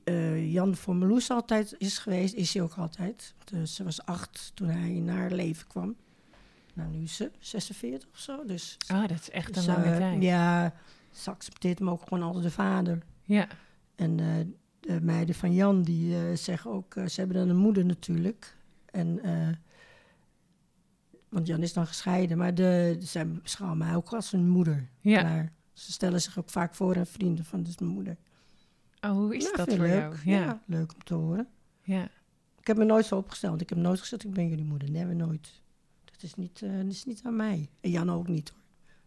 eh, 0.05 0.53
Jan 0.53 0.76
voor 0.76 0.97
Meloes 0.97 1.30
altijd 1.30 1.74
is 1.78 1.99
geweest, 1.99 2.34
is 2.34 2.55
hij 2.55 2.62
ook 2.62 2.74
altijd. 2.74 3.34
Dus 3.45 3.74
ze 3.74 3.84
was 3.84 4.05
acht 4.05 4.53
toen 4.55 4.68
hij 4.68 4.91
naar 4.91 5.16
haar 5.16 5.32
leven 5.32 5.66
kwam. 5.66 5.97
Nou, 6.74 6.91
nu 6.91 7.03
is 7.03 7.16
ze 7.16 7.30
46 7.38 8.09
of 8.12 8.18
zo. 8.18 8.45
Dus, 8.45 8.76
oh, 8.93 9.01
dat 9.01 9.20
is 9.20 9.30
echt 9.30 9.47
een 9.47 9.53
dus, 9.53 9.66
lange 9.66 9.84
eh, 9.84 9.97
tijd. 9.97 10.22
Ja, 10.22 10.74
ze 11.11 11.30
accepteert 11.30 11.78
hem 11.78 11.91
ook 11.91 12.03
gewoon 12.03 12.22
altijd 12.22 12.45
de 12.45 12.51
vader. 12.51 12.99
Ja. 13.24 13.49
En 13.95 14.20
eh, 14.20 14.47
de 14.80 15.01
meiden 15.01 15.34
van 15.34 15.55
Jan, 15.55 15.82
die 15.82 16.36
zeggen 16.36 16.70
ook... 16.70 16.93
ze 16.93 17.20
hebben 17.20 17.36
dan 17.36 17.49
een 17.49 17.62
moeder 17.62 17.84
natuurlijk. 17.84 18.57
En, 18.91 19.20
want 21.28 21.47
Jan 21.47 21.62
is 21.62 21.72
dan 21.72 21.86
gescheiden. 21.86 22.38
Maar 22.38 22.55
de, 22.55 22.97
zij 22.99 23.28
beschouwen 23.28 23.78
mij 23.78 23.95
ook 23.95 24.12
als 24.12 24.32
een 24.32 24.49
moeder. 24.49 24.88
Ja. 25.01 25.49
Ze 25.72 25.93
stellen 25.93 26.20
zich 26.20 26.38
ook 26.38 26.51
vaak 26.51 26.74
voor 26.74 26.97
aan 26.97 27.07
vrienden 27.07 27.45
van, 27.45 27.66
is 27.66 27.78
mijn 27.78 27.93
moeder. 27.93 28.16
Oh, 29.01 29.11
hoe 29.11 29.37
is 29.37 29.53
dat 29.53 29.75
voor 29.75 29.85
ik 29.87 29.93
jou? 29.93 30.11
leuk. 30.11 30.21
Ja. 30.25 30.39
Ja. 30.41 30.63
leuk 30.67 30.93
om 30.95 31.03
te 31.05 31.15
horen. 31.15 31.49
ja. 31.83 32.09
Ik 32.61 32.67
heb 32.67 32.77
me 32.77 32.85
nooit 32.85 33.07
zo 33.07 33.17
opgesteld. 33.17 33.61
Ik 33.61 33.69
heb 33.69 33.79
nooit 33.79 34.01
gezegd, 34.01 34.25
ik 34.25 34.33
ben 34.33 34.49
jullie 34.49 34.65
moeder. 34.65 34.91
Nee, 34.91 35.05
nooit. 35.05 35.61
Dat 36.05 36.23
is 36.23 36.35
niet, 36.35 36.63
eh, 36.63 36.77
dat 36.77 36.87
is 36.93 37.05
niet 37.05 37.21
aan 37.25 37.37
mij. 37.37 37.69
En 37.81 37.91
Jan 37.91 38.11
ook 38.11 38.29
niet 38.29 38.49
hoor. 38.51 38.59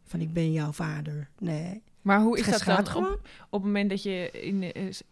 Van, 0.04 0.20
ik 0.20 0.34
ben 0.34 0.52
jouw 0.52 0.72
vader. 0.72 1.30
Nee. 1.40 1.82
Maar 2.02 2.22
hoe 2.22 2.38
is 2.40 2.46
dat 2.46 2.62
gaat 2.62 2.76
dan 2.86 2.88
gewoon. 2.88 3.14
op, 3.14 3.20
op 3.50 3.52
het 3.52 3.62
moment 3.64 3.90
dat 3.90 4.04
je 4.04 4.32
in... 4.32 4.94
s- 4.94 5.04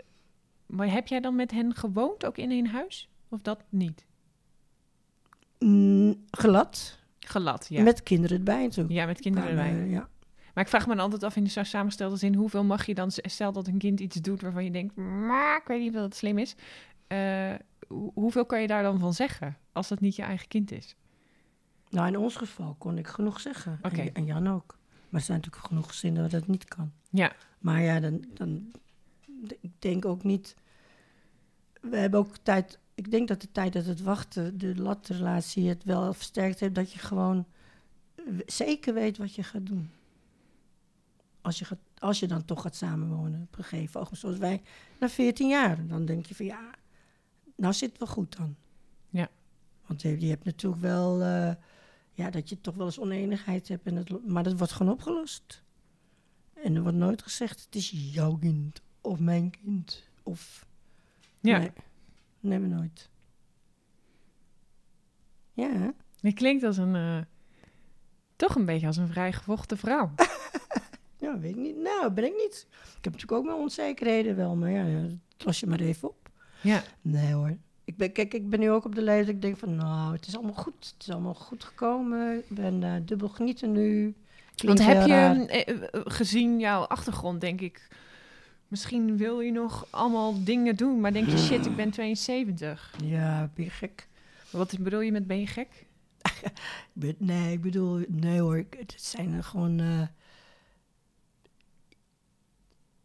maar 0.66 0.92
heb 0.92 1.08
jij 1.08 1.20
dan 1.20 1.36
met 1.36 1.52
hen 1.52 1.76
gewoond, 1.76 2.26
ook 2.26 2.38
in 2.38 2.52
één 2.52 2.66
huis? 2.66 3.10
Of 3.30 3.42
dat 3.42 3.64
niet? 3.70 4.06
Mm, 5.60 6.26
glad. 6.32 7.00
Gelat, 7.20 7.68
ja. 7.70 7.84
Met 7.84 8.04
kinderen 8.04 8.38
erbij 8.38 8.64
natuurlijk. 8.64 8.96
ja, 8.96 9.06
met 9.06 9.20
kinderen 9.20 9.50
erbij. 9.50 9.70
eh, 9.82 9.92
ja. 9.92 10.10
Maar 10.54 10.64
ik 10.64 10.70
vraag 10.70 10.88
me 10.88 10.96
dan 10.96 11.04
altijd 11.04 11.24
af 11.24 11.36
in 11.36 11.50
zo'n 11.50 11.66
samengestelde 11.66 12.16
zin... 12.16 12.36
hoeveel 12.36 12.64
mag 12.64 12.86
je 12.86 12.94
dan... 12.94 13.12
Stel 13.12 13.52
dat 13.52 13.68
een 13.68 13.78
kind 13.78 14.00
iets 14.00 14.16
doet 14.16 14.42
waarvan 14.42 14.64
je 14.64 14.72
denkt... 14.72 14.96
Maar 14.96 15.58
ik 15.58 15.68
weet 15.68 15.80
niet 15.80 15.96
of 15.96 16.02
dat 16.02 16.16
slim 16.16 16.38
is. 16.38 16.56
Eh, 17.08 17.54
hoe- 17.88 18.12
hoeveel 18.14 18.46
kan 18.46 18.62
je 18.62 18.68
daar 18.68 18.84
dan 18.84 19.00
van 19.00 19.14
zeggen? 19.14 19.58
Als 19.72 19.88
dat 19.88 20.00
niet 20.00 20.16
je 20.16 20.22
eigen 20.22 20.48
kind 20.48 20.72
is? 20.72 20.96
Nou, 21.90 22.08
in 22.08 22.18
ons 22.18 22.36
geval 22.36 22.76
kon 22.78 22.98
ik 22.98 23.08
genoeg 23.08 23.40
zeggen. 23.40 23.80
Oké. 23.82 24.02
En, 24.02 24.14
en 24.14 24.26
Jan 24.26 24.48
ook. 24.48 24.78
Maar 25.10 25.20
er 25.20 25.26
zijn 25.26 25.38
natuurlijk 25.38 25.66
genoeg 25.68 25.88
gezinnen 25.88 26.22
waar 26.22 26.32
dat 26.32 26.48
niet 26.48 26.66
kan. 26.66 26.92
Ja. 27.10 27.32
Maar 27.60 27.82
ja, 27.82 28.00
dan, 28.00 28.26
dan... 28.34 28.72
Ik 29.62 29.72
denk 29.80 30.06
ook 30.06 30.24
niet... 30.24 30.56
We 31.82 31.98
hebben 31.98 32.20
ook 32.20 32.36
tijd... 32.44 32.80
Ik 32.96 33.12
denk 33.12 33.28
dat 33.28 33.42
de 33.42 33.52
tijd 33.52 33.74
dat 33.74 33.86
het 33.86 34.02
wachten, 34.02 34.58
de 34.58 34.76
latrelatie, 34.76 35.70
het 35.70 35.84
wel 35.84 36.14
versterkt 36.14 36.60
heeft... 36.60 36.76
dat 36.76 36.92
je 36.92 37.00
gewoon 37.00 37.46
w- 38.16 38.40
zeker 38.46 38.94
weet 38.94 39.18
wat 39.18 39.36
je 39.36 39.44
gaat 39.44 39.66
doen. 39.66 39.90
Als 41.42 41.60
je, 41.60 41.66
gaat, 41.66 41.80
als 41.98 42.20
je 42.20 42.28
dan 42.28 42.46
toch 42.46 42.62
gaat 42.62 42.76
samenwonen 42.76 43.42
op 43.42 43.58
een 43.58 43.64
gegeven 43.64 44.00
ogenblik. 44.00 44.20
Zoals 44.22 44.38
wij 44.38 44.62
na 45.00 45.10
14 45.10 45.50
jaar. 45.50 45.88
Dan 45.88 46.06
denk 46.06 46.26
je 46.26 46.36
van 46.36 46.46
ja, 46.46 46.70
nou 47.56 47.74
zit 47.74 47.90
het 47.90 48.00
wel 48.00 48.08
goed 48.08 48.38
dan. 48.38 48.56
Ja. 49.10 49.30
Want 49.86 50.02
je, 50.02 50.20
je 50.20 50.30
hebt 50.30 50.44
natuurlijk 50.46 50.82
wel... 50.82 51.22
eh, 51.22 51.54
ja, 52.14 52.30
dat 52.30 52.50
je 52.50 52.62
toch 52.62 52.76
wel 52.76 52.86
eens 52.86 53.00
oneenigheid 53.00 53.68
hebt. 53.68 53.86
En 53.86 53.96
het, 53.96 54.28
maar 54.28 54.44
dat 54.44 54.58
wordt 54.58 54.74
gewoon 54.74 54.94
opgelost. 54.94 55.64
En 56.54 56.76
er 56.76 56.82
wordt 56.82 56.98
nooit 56.98 57.22
gezegd, 57.22 57.64
het 57.66 57.76
is 57.76 57.90
jouw 58.14 58.36
kind 58.38 58.82
of 59.02 59.20
mijn 59.20 59.50
kind. 59.50 60.04
Of... 60.24 60.66
Ja. 61.40 61.58
Nee, 61.58 61.72
nee 62.40 62.60
maar 62.60 62.70
nooit. 62.70 63.10
Ja? 65.54 65.94
Je 66.16 66.34
klinkt 66.34 66.64
als 66.64 66.78
een... 66.78 66.96
eh, 66.96 67.20
toch 68.36 68.56
een 68.56 68.66
beetje 68.66 68.88
als 68.88 68.98
een 68.98 69.08
vrijgevochten 69.08 69.78
vrouw. 69.78 70.12
ja, 71.22 71.40
weet 71.40 71.52
ik 71.52 71.62
niet. 71.62 71.78
Nou, 71.78 72.12
ben 72.12 72.24
ik 72.26 72.34
niet. 72.38 72.68
Ik 72.70 73.04
heb 73.04 73.14
natuurlijk 73.14 73.32
ook 73.32 73.46
mijn 73.46 73.58
onzekerheden 73.58 74.36
wel, 74.36 74.56
maar 74.56 74.72
ja, 74.72 75.08
los 75.38 75.60
je 75.60 75.68
maar 75.68 75.80
even 75.80 76.08
op. 76.10 76.30
ja. 76.62 76.84
Nee 77.02 77.34
hoor. 77.34 77.58
Ik 77.84 77.98
ben, 77.98 78.12
kijk, 78.12 78.34
ik 78.34 78.50
ben 78.50 78.60
nu 78.60 78.72
ook 78.72 78.86
op 78.86 78.96
de 78.96 79.02
leeftijd 79.02 79.36
ik 79.36 79.42
denk 79.42 79.58
van, 79.58 79.76
nou, 79.76 80.14
het 80.14 80.28
is 80.28 80.36
allemaal 80.36 80.54
goed. 80.54 80.94
Het 80.94 81.08
is 81.08 81.10
allemaal 81.14 81.34
goed 81.34 81.64
gekomen. 81.64 82.38
Ik 82.38 82.50
ben 82.50 82.84
eh, 82.84 82.94
dubbel 83.06 83.28
genieten 83.30 83.72
nu. 83.72 84.04
Want 84.04 84.56
Klinkt 84.56 84.82
heb 84.86 84.98
heel 84.98 85.08
je, 85.08 85.14
raar. 85.14 85.46
eh, 85.46 85.70
eh, 85.70 86.02
gezien 86.06 86.60
jouw 86.60 86.82
achtergrond, 86.82 87.42
denk 87.42 87.62
ik... 87.62 87.88
Misschien 88.68 89.18
wil 89.18 89.40
je 89.40 89.52
nog 89.52 89.88
allemaal 89.90 90.44
dingen 90.44 90.76
doen, 90.76 91.00
maar 91.00 91.14
denk 91.14 91.30
je, 91.30 91.38
shit, 91.38 91.66
ik 91.66 91.76
ben 91.76 91.92
72. 91.92 92.94
Ja, 93.04 93.52
ben 93.56 93.64
je 93.66 93.72
gek? 93.72 94.08
Wat 94.50 94.78
bedoel 94.80 95.02
je 95.02 95.12
met 95.12 95.28
ben 95.28 95.40
je 95.40 95.48
gek? 95.48 95.86
Nee, 97.18 97.52
ik 97.54 97.62
bedoel, 97.62 98.06
nee 98.08 98.40
hoor. 98.40 98.66
Het 98.78 98.94
zijn 98.98 99.44
gewoon. 99.44 100.08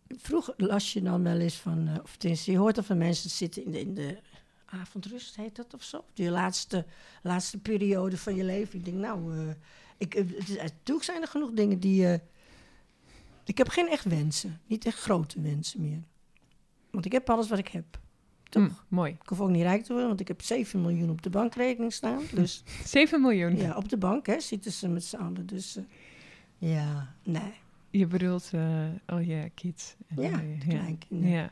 Vroeger 0.08 0.54
las 0.56 0.92
je 0.92 1.02
dan 1.02 1.22
wel 1.22 1.38
eens 1.38 1.54
van, 1.54 1.88
eh, 1.88 1.94
of 2.02 2.16
tenminste, 2.16 2.50
je 2.50 2.58
hoort 2.58 2.76
al 2.76 2.82
van 2.82 2.98
mensen 2.98 3.30
zitten 3.30 3.64
in 3.64 3.70
de, 3.70 3.80
in 3.80 3.94
de 3.94 4.18
avondrust, 4.64 5.36
heet 5.36 5.56
dat 5.56 5.74
of 5.74 5.82
zo? 5.82 6.04
Die 6.14 6.30
laatste, 6.30 6.84
laatste 7.22 7.58
periode 7.58 8.18
van 8.18 8.34
je 8.34 8.44
leven. 8.44 8.78
Ik 8.78 8.84
denk, 8.84 8.96
nou, 8.96 9.38
eh, 9.38 9.54
ik, 9.98 10.14
eh, 10.14 10.24
het 10.38 10.48
is, 10.48 10.56
natuurlijk 10.56 11.06
zijn 11.06 11.22
er 11.22 11.28
genoeg 11.28 11.50
dingen 11.50 11.80
die. 11.80 12.20
ik 13.44 13.58
heb 13.58 13.68
geen 13.68 13.88
echt 13.88 14.04
wensen, 14.04 14.60
niet 14.66 14.86
echt 14.86 14.98
grote 14.98 15.40
wensen 15.40 15.80
meer. 15.80 16.02
Want 16.90 17.04
ik 17.04 17.12
heb 17.12 17.30
alles 17.30 17.48
wat 17.48 17.58
ik 17.58 17.68
heb. 17.68 17.98
Toch? 18.48 18.62
Hm, 18.62 18.94
mooi. 18.94 19.12
Ik 19.12 19.28
hoef 19.28 19.40
ook 19.40 19.48
niet 19.48 19.62
rijk 19.62 19.82
te 19.82 19.88
worden, 19.88 20.08
want 20.08 20.20
ik 20.20 20.28
heb 20.28 20.42
7 20.42 20.80
miljoen 20.80 21.10
op 21.10 21.22
de 21.22 21.30
bankrekening 21.30 21.92
staan. 21.92 22.22
Dus 22.34 22.62
7 22.84 23.20
miljoen. 23.20 23.56
ja, 23.56 23.76
op 23.76 23.88
de 23.88 23.96
bank, 23.96 24.26
hè, 24.26 24.40
zitten 24.40 24.72
ze 24.72 24.88
met 24.88 25.04
z'n 25.04 25.16
allen. 25.16 25.46
Dus 25.46 25.78
ja, 26.58 27.14
nee. 27.22 27.64
Je 27.98 28.06
bedoelt 28.06 28.50
eh 28.54 28.84
al 29.06 29.18
je 29.18 29.50
kids. 29.54 29.94
Ja, 30.16 30.30
eh, 30.30 30.60
de 30.60 30.66
kleinkinderen. 30.68 31.34
ja. 31.36 31.50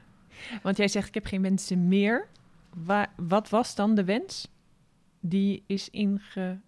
Want 0.63 0.77
jij 0.77 0.89
zegt, 0.89 1.09
ik 1.09 1.15
heb 1.15 1.27
geen 1.27 1.43
wensen 1.43 1.89
meer. 1.89 2.29
Wa 2.75 3.13
wat 3.17 3.49
was 3.49 3.75
dan 3.75 3.95
de 3.95 4.05
wens? 4.05 4.49
Die 5.21 5.63
is 5.67 5.91
inge... 5.91 6.59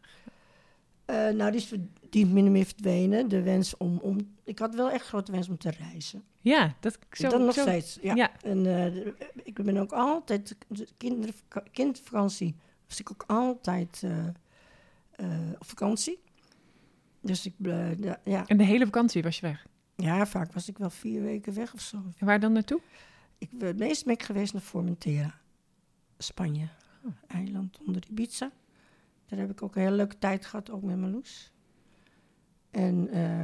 Eh, 1.04 1.28
nou, 1.28 1.50
die 1.50 1.60
is, 1.60 1.72
die 2.10 2.26
min 2.26 2.44
of 2.44 2.50
meer 2.50 2.64
verdwenen. 2.64 3.28
De 3.28 3.42
wens 3.42 3.76
om, 3.76 3.98
om... 3.98 4.16
Ik 4.44 4.58
had 4.58 4.74
wel 4.74 4.90
echt 4.90 5.06
grote 5.06 5.32
wens 5.32 5.48
om 5.48 5.58
te 5.58 5.70
reizen. 5.70 6.22
Ja, 6.40 6.74
dat 6.80 6.98
zo, 7.10 7.28
dat 7.28 7.40
nog 7.40 7.54
zo- 7.54 7.60
steeds, 7.62 7.98
ja. 8.02 8.14
Ja. 8.14 8.30
En 8.42 8.66
eh, 8.66 9.06
ik 9.44 9.62
ben 9.64 9.76
ook 9.76 9.92
altijd... 9.92 10.56
De 10.68 10.88
kindervaka- 10.96 11.64
kindvakantie 11.72 12.54
was 12.88 13.00
ik 13.00 13.10
ook 13.10 13.24
altijd 13.26 14.02
eh, 14.04 14.26
eh, 15.12 15.50
op 15.58 15.66
vakantie. 15.66 16.18
Dus 17.26 17.46
ik... 17.46 17.54
eh, 17.62 17.98
ja. 18.24 18.46
En 18.46 18.56
de 18.56 18.64
hele 18.64 18.84
vakantie 18.84 19.22
was 19.22 19.38
je 19.38 19.46
weg. 19.46 19.66
ja, 19.96 20.26
vaak 20.26 20.52
was 20.52 20.68
ik 20.68 20.78
wel 20.78 20.90
vier 20.90 21.22
weken 21.22 21.54
weg 21.54 21.74
of 21.74 21.80
zo. 21.80 21.96
En 22.18 22.26
waar 22.26 22.40
dan 22.40 22.52
naartoe? 22.52 22.80
Ik, 23.38 23.50
het 23.58 23.78
meest 23.78 24.04
ben 24.04 24.14
ik 24.14 24.22
geweest 24.22 24.52
naar 24.52 24.62
Formentera, 24.62 25.34
Spanje. 26.18 26.68
eiland 27.26 27.78
onder 27.86 28.02
Ibiza. 28.10 28.50
Daar 29.26 29.38
heb 29.38 29.50
ik 29.50 29.62
ook 29.62 29.76
een 29.76 29.82
hele 29.82 29.96
leuke 29.96 30.18
tijd 30.18 30.46
gehad, 30.46 30.70
ook 30.70 30.82
met 30.82 30.98
Marloes. 30.98 31.52
En 32.70 33.08
eh, 33.08 33.40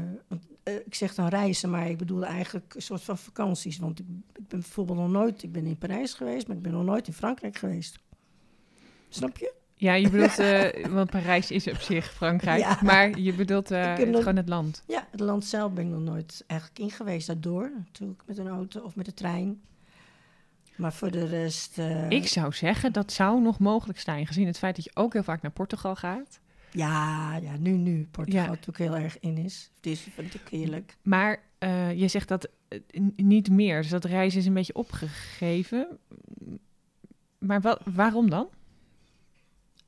eh, 0.62 0.87
ik 0.87 0.95
zeg 0.95 1.14
dan 1.14 1.28
reizen, 1.28 1.70
maar 1.70 1.89
ik 1.89 1.99
bedoel 1.99 2.24
eigenlijk 2.24 2.74
een 2.74 2.83
soort 2.83 3.03
van 3.03 3.18
vakanties. 3.18 3.78
Want 3.78 3.99
ik, 3.99 4.07
ik 4.33 4.49
ben 4.49 4.61
bijvoorbeeld 4.61 4.99
nog 4.99 5.11
nooit, 5.11 5.43
ik 5.43 5.53
ben 5.53 5.66
in 5.66 5.78
Parijs 5.78 6.14
geweest, 6.14 6.47
maar 6.47 6.57
ik 6.57 6.62
ben 6.62 6.72
nog 6.72 6.85
nooit 6.85 7.07
in 7.07 7.12
Frankrijk 7.12 7.57
geweest. 7.57 7.99
Snap 9.09 9.37
je? 9.37 9.55
Ja, 9.83 9.95
je 9.95 10.11
bedoelt, 10.11 10.39
eh, 10.39 10.87
want 10.97 11.11
Parijs 11.11 11.51
is 11.51 11.68
op 11.68 11.76
zich 11.80 12.12
Frankrijk, 12.12 12.61
Ja. 12.61 12.78
maar 12.83 13.18
je 13.18 13.33
bedoelt 13.33 13.70
eh, 13.70 13.97
het, 13.97 14.09
nog- 14.09 14.18
gewoon 14.18 14.37
het 14.37 14.49
land. 14.49 14.83
Ja, 14.87 15.07
het 15.11 15.20
land 15.20 15.45
zelf 15.45 15.72
ben 15.72 15.85
ik 15.85 15.91
nog 15.91 16.01
nooit 16.01 16.45
eigenlijk 16.47 16.80
in 16.80 16.91
geweest. 16.91 17.26
Daardoor, 17.26 17.70
natuurlijk 17.76 18.22
met 18.26 18.39
een 18.39 18.49
auto 18.49 18.80
of 18.80 18.97
met 18.97 19.05
de 19.07 19.14
trein. 19.14 19.61
Maar 20.76 20.93
voor 20.93 21.11
de 21.11 21.26
rest... 21.26 21.78
eh, 21.78 22.11
Ik 22.11 22.26
zou 22.28 22.53
zeggen, 22.53 22.93
dat 22.93 23.12
zou 23.12 23.41
nog 23.43 23.59
mogelijk 23.59 24.01
zijn, 24.01 24.26
gezien 24.26 24.47
het 24.47 24.59
feit 24.59 24.76
dat 24.76 24.85
je 24.85 24.91
ook 24.95 25.12
heel 25.12 25.22
vaak 25.22 25.43
naar 25.43 25.51
Portugal 25.53 25.95
gaat. 25.97 26.41
Ja, 26.70 27.37
ja, 27.37 27.57
nu, 27.59 27.70
nu. 27.70 28.09
Portugal 28.11 28.43
Ja. 28.43 28.49
natuurlijk 28.49 28.78
heel 28.78 28.97
erg 28.97 29.20
in 29.20 29.39
is. 29.39 29.70
Dus 29.80 30.01
vind 30.01 30.35
ik 30.35 30.49
heerlijk. 30.51 30.97
Maar 31.03 31.43
je 31.95 32.09
zegt 32.09 32.28
dat 32.28 32.49
niet 33.16 33.51
meer, 33.51 33.80
dus 33.83 33.91
dat 33.91 34.05
reizen 34.05 34.41
is 34.41 34.47
een 34.47 34.55
beetje 34.55 34.74
opgegeven. 34.74 35.87
Maar 37.39 37.61
wa- 37.61 37.78
waarom 37.95 38.30
dan? 38.30 38.49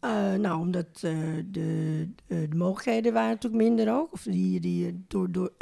Eh, 0.05 0.35
nou, 0.35 0.61
omdat 0.61 0.87
eh, 0.95 1.03
de, 1.51 2.09
de, 2.27 2.49
de 2.49 2.57
mogelijkheden 2.57 3.13
waren 3.13 3.31
natuurlijk 3.31 3.63
minder 3.63 3.95
ook. 3.95 4.13
Of 4.13 4.23
die, 4.23 4.61
die 4.61 4.87
eh, 4.87 4.93
door, 5.07 5.33
door, 5.33 5.53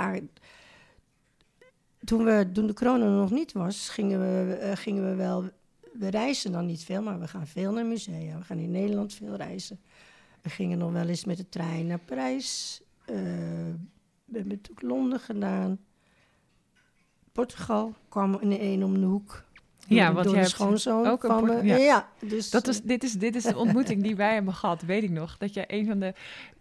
toen, 2.04 2.24
we, 2.24 2.50
toen 2.52 2.66
de 2.66 2.74
corona 2.74 3.08
nog 3.08 3.30
niet 3.30 3.52
was, 3.52 3.88
gingen 3.88 4.20
we, 4.20 4.54
eh, 4.54 4.76
gingen 4.76 5.08
we 5.08 5.14
wel... 5.14 5.50
We 5.92 6.08
reizen 6.08 6.52
dan 6.52 6.66
niet 6.66 6.84
veel, 6.84 7.02
maar 7.02 7.20
we 7.20 7.28
gaan 7.28 7.46
veel 7.46 7.72
naar 7.72 7.86
musea. 7.86 8.38
We 8.38 8.44
gaan 8.44 8.58
in 8.58 8.70
Nederland 8.70 9.14
veel 9.14 9.34
reizen. 9.34 9.80
We 10.40 10.50
gingen 10.50 10.78
nog 10.78 10.92
wel 10.92 11.08
eens 11.08 11.24
met 11.24 11.36
de 11.36 11.48
trein 11.48 11.86
naar 11.86 11.98
Parijs. 11.98 12.82
Eh, 13.04 13.14
we 14.24 14.32
hebben 14.38 14.48
natuurlijk 14.48 14.82
Londen 14.82 15.20
gedaan. 15.20 15.78
Portugal 17.32 17.94
kwam 18.08 18.38
in 18.40 18.58
één 18.58 18.82
om 18.82 19.00
de 19.00 19.06
hoek. 19.06 19.44
Ja, 19.88 20.12
want 20.12 20.24
door 20.24 20.34
jij 20.34 20.42
de 20.42 20.48
hebt 20.48 20.60
schoonzoon 20.60 21.06
ook 21.06 21.24
een 21.24 21.30
van 21.30 21.44
me. 21.44 21.64
ja. 21.64 21.76
Ja, 21.76 22.08
dus, 22.20 22.50
Dat 22.50 22.68
is, 22.68 22.82
dit, 22.82 23.04
is, 23.04 23.12
dit 23.12 23.34
is 23.36 23.42
de 23.42 23.56
ontmoeting 23.56 24.02
die 24.02 24.16
wij 24.16 24.34
hebben 24.34 24.54
gehad, 24.54 24.82
weet 24.82 25.02
ik 25.02 25.10
nog. 25.10 25.36
Dat 25.38 25.54
jij 25.54 25.64
een 25.66 25.86
van 25.86 25.98
de. 25.98 26.14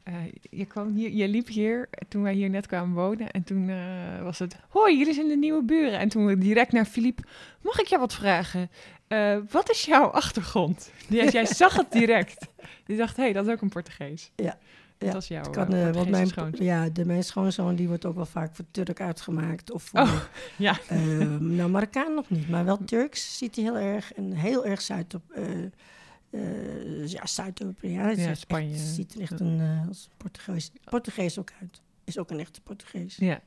eh, 0.03 0.13
je, 0.49 0.65
kwam 0.65 0.95
hier, 0.95 1.11
je 1.11 1.28
liep 1.28 1.47
hier 1.47 1.89
toen 2.07 2.22
wij 2.24 2.34
hier 2.34 2.49
net 2.49 2.67
kwamen 2.67 2.95
wonen. 2.95 3.32
En 3.32 3.43
toen 3.43 3.69
eh, 3.69 4.24
was 4.24 4.39
het. 4.39 4.55
Hoi, 4.69 4.97
jullie 4.97 5.13
zijn 5.13 5.28
de 5.28 5.38
nieuwe 5.38 5.63
buren. 5.63 5.99
En 5.99 6.09
toen 6.09 6.39
direct 6.39 6.72
naar 6.72 6.86
Philippe. 6.86 7.24
Mag 7.61 7.80
ik 7.80 7.88
jou 7.88 8.01
wat 8.01 8.13
vragen? 8.13 8.69
Eh, 9.07 9.38
wat 9.51 9.69
is 9.69 9.86
jouw 9.86 10.05
achtergrond? 10.05 10.91
Ja, 11.07 11.24
jij 11.30 11.45
zag 11.45 11.76
het 11.76 11.91
direct. 11.91 12.47
Je 12.86 12.95
dacht, 12.95 13.17
hé, 13.17 13.24
hey, 13.24 13.34
dat 13.34 13.47
is 13.47 13.53
ook 13.53 13.61
een 13.61 13.69
Portugees. 13.69 14.32
Ja, 14.36 14.57
Dat 15.02 15.10
ja. 15.10 15.16
was 15.16 15.28
jouw 15.28 15.41
Het 15.43 15.52
kan, 15.52 15.74
eh, 15.74 15.88
eh, 15.88 15.93
want 15.95 16.10
mijn, 16.10 16.28
schoonzoon. 16.28 16.66
ja, 16.66 16.89
de, 16.89 17.06
mijn 17.06 17.24
schoonzoon 17.24 17.76
die 17.76 17.88
wordt 17.88 18.06
ook 18.06 18.16
wel 18.16 18.26
vaak 18.26 18.56
voor 18.56 18.66
Turk 18.72 19.02
uitgemaakt. 19.02 19.72
Of 19.72 19.84
voor, 19.84 19.99
Oh, 19.99 20.22
ja. 20.58 20.78
eh, 20.88 20.99
nou, 21.39 21.70
Marokkaan 21.70 22.14
nog 22.14 22.30
niet, 22.30 22.49
maar 22.49 22.66
wel 22.66 22.84
Turks 22.86 23.38
ziet 23.38 23.56
hij 23.56 23.64
heel 23.64 23.78
erg. 23.78 24.14
En 24.14 24.32
heel 24.32 24.66
erg 24.66 24.82
Zuid 24.82 25.14
op, 25.14 25.32
eh 25.32 25.43
eh, 26.30 27.08
ja, 27.08 27.26
Zuid-Europeaan. 27.26 28.06
Ja, 28.06 28.10
is 28.10 28.26
echt- 28.26 28.39
Spanje. 28.39 28.78
ziet 28.78 29.14
er 29.16 29.22
echt 29.22 29.39
een 29.39 29.84
als 29.88 30.10
Portugees, 30.18 30.72
Portugees 30.84 31.39
ook 31.39 31.52
uit. 31.62 31.82
Is 32.04 32.18
ook 32.18 32.32
een 32.32 32.39
echte 32.39 32.62
Portugees. 32.62 33.16
Ja, 33.16 33.41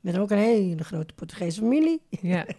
Met 0.00 0.18
ook 0.18 0.30
een 0.30 0.38
hele 0.38 0.84
grote 0.84 1.14
Portugese 1.14 1.60
familie. 1.60 2.00
ja. 2.08 2.46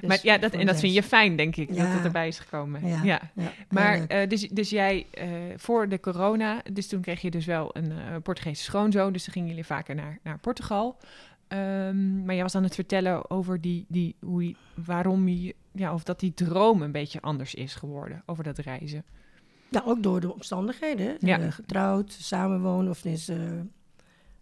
Dus 0.00 0.08
maar 0.08 0.18
ja, 0.22 0.38
dat, 0.38 0.52
en 0.52 0.66
dat 0.66 0.80
vind 0.80 0.94
je 0.94 1.02
fijn, 1.02 1.36
denk 1.36 1.56
ik, 1.56 1.68
dat 1.68 1.86
het 1.86 2.04
erbij 2.04 2.28
is 2.28 2.38
gekomen. 2.38 2.86
Ja. 2.86 3.02
ja. 3.02 3.20
Ja, 3.34 3.52
Maar 3.68 4.06
eh, 4.06 4.28
dus, 4.28 4.48
dus 4.48 4.70
jij, 4.70 5.06
eh, 5.10 5.28
voor 5.56 5.88
de 5.88 6.00
corona, 6.00 6.62
dus 6.72 6.86
toen 6.86 7.00
kreeg 7.00 7.20
je 7.20 7.30
dus 7.30 7.46
wel 7.46 7.70
een 7.72 7.92
eh, 7.92 8.16
Portugese 8.22 8.62
schoonzoon, 8.62 9.12
dus 9.12 9.24
dan 9.24 9.32
gingen 9.32 9.48
jullie 9.48 9.66
vaker 9.66 9.94
naar, 9.94 10.18
naar 10.22 10.38
Portugal. 10.38 10.96
Ehm, 11.48 12.24
maar 12.24 12.34
jij 12.34 12.42
was 12.42 12.54
aan 12.54 12.62
het 12.62 12.74
vertellen 12.74 13.30
over 13.30 13.60
die, 13.60 13.84
die, 13.88 14.16
hoe 14.20 14.54
waarom 14.74 15.28
je, 15.28 15.54
ja, 15.72 15.94
of 15.94 16.02
dat 16.02 16.20
die 16.20 16.34
droom 16.34 16.82
een 16.82 16.92
beetje 16.92 17.20
anders 17.20 17.54
is 17.54 17.74
geworden 17.74 18.22
over 18.26 18.44
dat 18.44 18.58
reizen. 18.58 19.04
Ja, 19.70 19.82
ook 19.84 20.02
door 20.02 20.20
de 20.20 20.32
omstandigheden. 20.32 21.16
Ja. 21.18 21.50
Getrouwd, 21.50 22.12
samenwonen 22.12 22.90
of 22.90 23.04
is, 23.04 23.28
eh, 23.28 23.38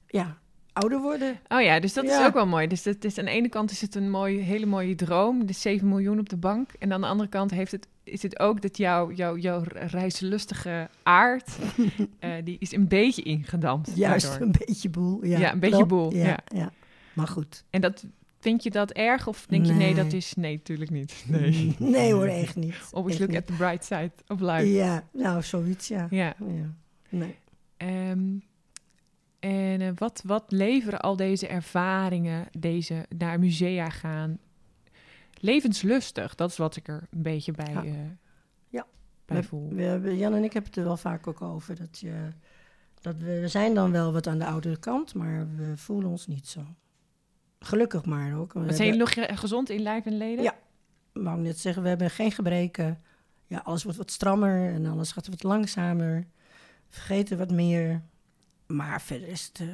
ja, 0.06 0.38
ouder 0.80 1.00
worden. 1.00 1.38
Oh 1.48 1.60
ja, 1.60 1.80
dus 1.80 1.92
dat 1.92 2.04
is 2.04 2.18
ook 2.18 2.34
wel 2.34 2.46
mooi. 2.46 2.66
Dus 2.66 2.84
het 2.84 3.04
is, 3.04 3.18
aan 3.18 3.24
de 3.24 3.30
ene 3.30 3.48
kant 3.48 3.70
is 3.70 3.80
het 3.80 3.94
een 3.94 4.10
mooi, 4.10 4.38
hele 4.40 4.66
mooie 4.66 4.94
droom, 4.94 5.46
de 5.46 5.52
7 5.52 5.88
miljoen 5.88 6.18
op 6.18 6.28
de 6.28 6.36
bank. 6.36 6.70
En 6.78 6.92
aan 6.92 7.00
de 7.00 7.06
andere 7.06 7.28
kant 7.28 7.50
heeft 7.50 7.72
het, 7.72 7.88
is 8.04 8.22
het 8.22 8.38
ook 8.38 8.62
dat 8.62 8.76
jouw 8.76 9.12
jouw 9.12 9.36
jouw 9.36 9.62
reizenlustige 9.72 10.88
aard, 11.02 11.48
eh, 12.18 12.30
die 12.44 12.56
is 12.60 12.72
een 12.72 12.88
beetje 12.88 13.22
ingedampt. 13.22 13.90
Juist 13.94 14.26
daardoor. 14.28 14.46
een 14.46 14.54
beetje 14.66 14.88
boel. 14.88 15.24
Ja, 15.24 15.38
Ja, 15.38 15.52
een 15.52 15.60
beetje 15.60 15.86
boel, 15.86 16.14
Ja, 16.14 16.24
ja. 16.24 16.38
ja. 16.46 16.72
Maar 17.12 17.28
goed. 17.28 17.64
En 17.70 17.80
dat, 17.80 18.04
vind 18.40 18.62
je 18.62 18.70
dat 18.70 18.90
erg 18.90 19.26
of 19.26 19.46
denk 19.46 19.66
je 19.66 19.72
nee, 19.72 19.94
Nee. 19.94 20.04
dat 20.04 20.12
is... 20.12 20.34
Nee, 20.34 20.56
natuurlijk 20.56 20.90
niet. 20.90 21.24
Nee 21.78 22.12
hoor, 22.12 22.26
echt 22.26 22.56
niet. 22.56 22.74
Always 22.92 23.12
Echt 23.12 23.20
look 23.20 23.30
niet. 23.30 23.38
at 23.38 23.46
the 23.46 23.52
bright 23.52 23.84
side 23.84 24.10
of 24.28 24.40
life. 24.40 24.72
Ja, 24.72 25.04
nou, 25.12 25.42
zoiets, 25.42 25.88
ja. 25.88 26.06
Ja. 26.10 26.34
ja. 26.38 26.74
Nee. 27.08 27.34
Ehm, 27.76 28.36
en 29.40 29.80
eh, 29.80 29.88
wat, 29.94 30.22
wat 30.26 30.44
leveren 30.48 31.00
al 31.00 31.16
deze 31.16 31.46
ervaringen, 31.46 32.46
deze 32.58 33.06
naar 33.16 33.38
musea 33.38 33.90
gaan, 33.90 34.38
levenslustig? 35.40 36.34
Dat 36.34 36.50
is 36.50 36.56
wat 36.56 36.76
ik 36.76 36.88
er 36.88 37.06
een 37.10 37.22
beetje 37.22 37.52
bij, 37.52 37.72
Ja. 37.72 37.84
eh, 37.84 37.92
Ja. 38.68 38.86
bij 39.24 39.42
voel. 39.42 39.68
We, 39.68 40.16
Jan 40.16 40.34
en 40.34 40.44
ik 40.44 40.52
hebben 40.52 40.70
het 40.70 40.76
er 40.80 40.84
wel 40.86 40.96
vaak 40.96 41.26
ook 41.26 41.42
over. 41.42 41.76
Dat, 41.76 41.98
je, 41.98 42.28
dat 43.00 43.16
we, 43.16 43.40
we 43.40 43.48
zijn 43.48 43.74
dan 43.74 43.90
wel 43.90 44.12
wat 44.12 44.26
aan 44.26 44.38
de 44.38 44.46
oudere 44.46 44.78
kant, 44.78 45.14
maar 45.14 45.46
we 45.56 45.76
voelen 45.76 46.10
ons 46.10 46.26
niet 46.26 46.48
zo. 46.48 46.60
Gelukkig 47.60 48.04
maar 48.04 48.38
ook. 48.38 48.52
We 48.52 48.72
zijn 48.74 48.96
nog 48.98 49.12
ge- 49.12 49.36
gezond 49.36 49.70
in 49.70 49.80
lijf 49.80 50.06
en 50.06 50.16
leden? 50.16 50.44
Ja. 50.44 50.54
wou 51.12 51.38
ik 51.38 51.44
net 51.44 51.58
zeggen, 51.58 51.82
we 51.82 51.88
hebben 51.88 52.10
geen 52.10 52.32
gebreken. 52.32 53.02
Ja, 53.46 53.58
alles 53.64 53.82
wordt 53.82 53.98
wat 53.98 54.10
strammer 54.10 54.72
en 54.72 54.86
alles 54.86 55.12
gaat 55.12 55.28
wat 55.28 55.42
langzamer. 55.42 56.26
Vergeten 56.88 57.38
wat 57.38 57.50
meer. 57.50 58.02
Maar 58.68 59.02
verder 59.02 59.28
is 59.28 59.46
het... 59.46 59.60
eh, 59.60 59.66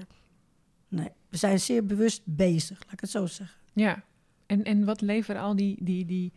nee, 0.88 1.08
we 1.28 1.36
zijn 1.36 1.60
zeer 1.60 1.86
bewust 1.86 2.22
bezig, 2.24 2.78
laat 2.84 2.92
ik 2.92 3.00
het 3.00 3.10
zo 3.10 3.26
zeggen. 3.26 3.60
Ja. 3.72 4.02
En, 4.46 4.64
en 4.64 4.84
wat 4.84 5.00
leveren 5.00 5.42
al 5.42 5.56
die, 5.56 5.76
die, 5.84 6.04
die 6.04 6.32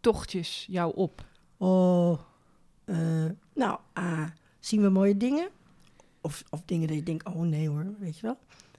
tochtjes 0.00 0.66
jou 0.70 0.94
op? 0.96 1.24
Oh, 1.56 2.20
eh, 2.84 3.24
nou, 3.54 3.78
ah, 3.92 4.26
zien 4.60 4.82
we 4.82 4.88
mooie 4.88 5.16
dingen? 5.16 5.48
Of, 6.20 6.42
of 6.50 6.62
dingen 6.64 6.86
dat 6.88 6.96
je 6.96 7.02
denkt, 7.02 7.26
oh 7.26 7.40
nee 7.40 7.68
hoor, 7.68 7.94
weet 7.98 8.16
je 8.16 8.22
wel. 8.22 8.38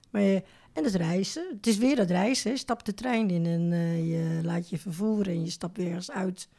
Maar, 0.09 0.21
je- 0.21 0.43
en 0.73 0.83
het 0.83 0.93
reizen. 0.95 1.47
Het 1.55 1.67
is 1.67 1.77
weer 1.77 1.95
dat 1.95 2.09
reizen. 2.09 2.51
Je 2.51 2.57
stapt 2.57 2.85
de 2.85 2.93
trein 2.93 3.29
in 3.29 3.45
en 3.45 3.71
eh, 3.71 4.09
je 4.11 4.43
laat 4.43 4.69
je 4.69 4.77
vervoeren 4.77 5.33
en 5.33 5.43
je 5.43 5.49
stapt 5.49 5.77
weer 5.77 5.93
eens 5.93 6.11
uit. 6.11 6.49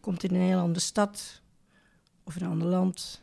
Komt 0.00 0.22
in 0.22 0.34
een 0.34 0.40
heel 0.40 0.58
andere 0.58 0.80
stad 0.80 1.42
of 2.24 2.36
in 2.36 2.42
een 2.44 2.50
ander 2.50 2.68
land. 2.68 3.22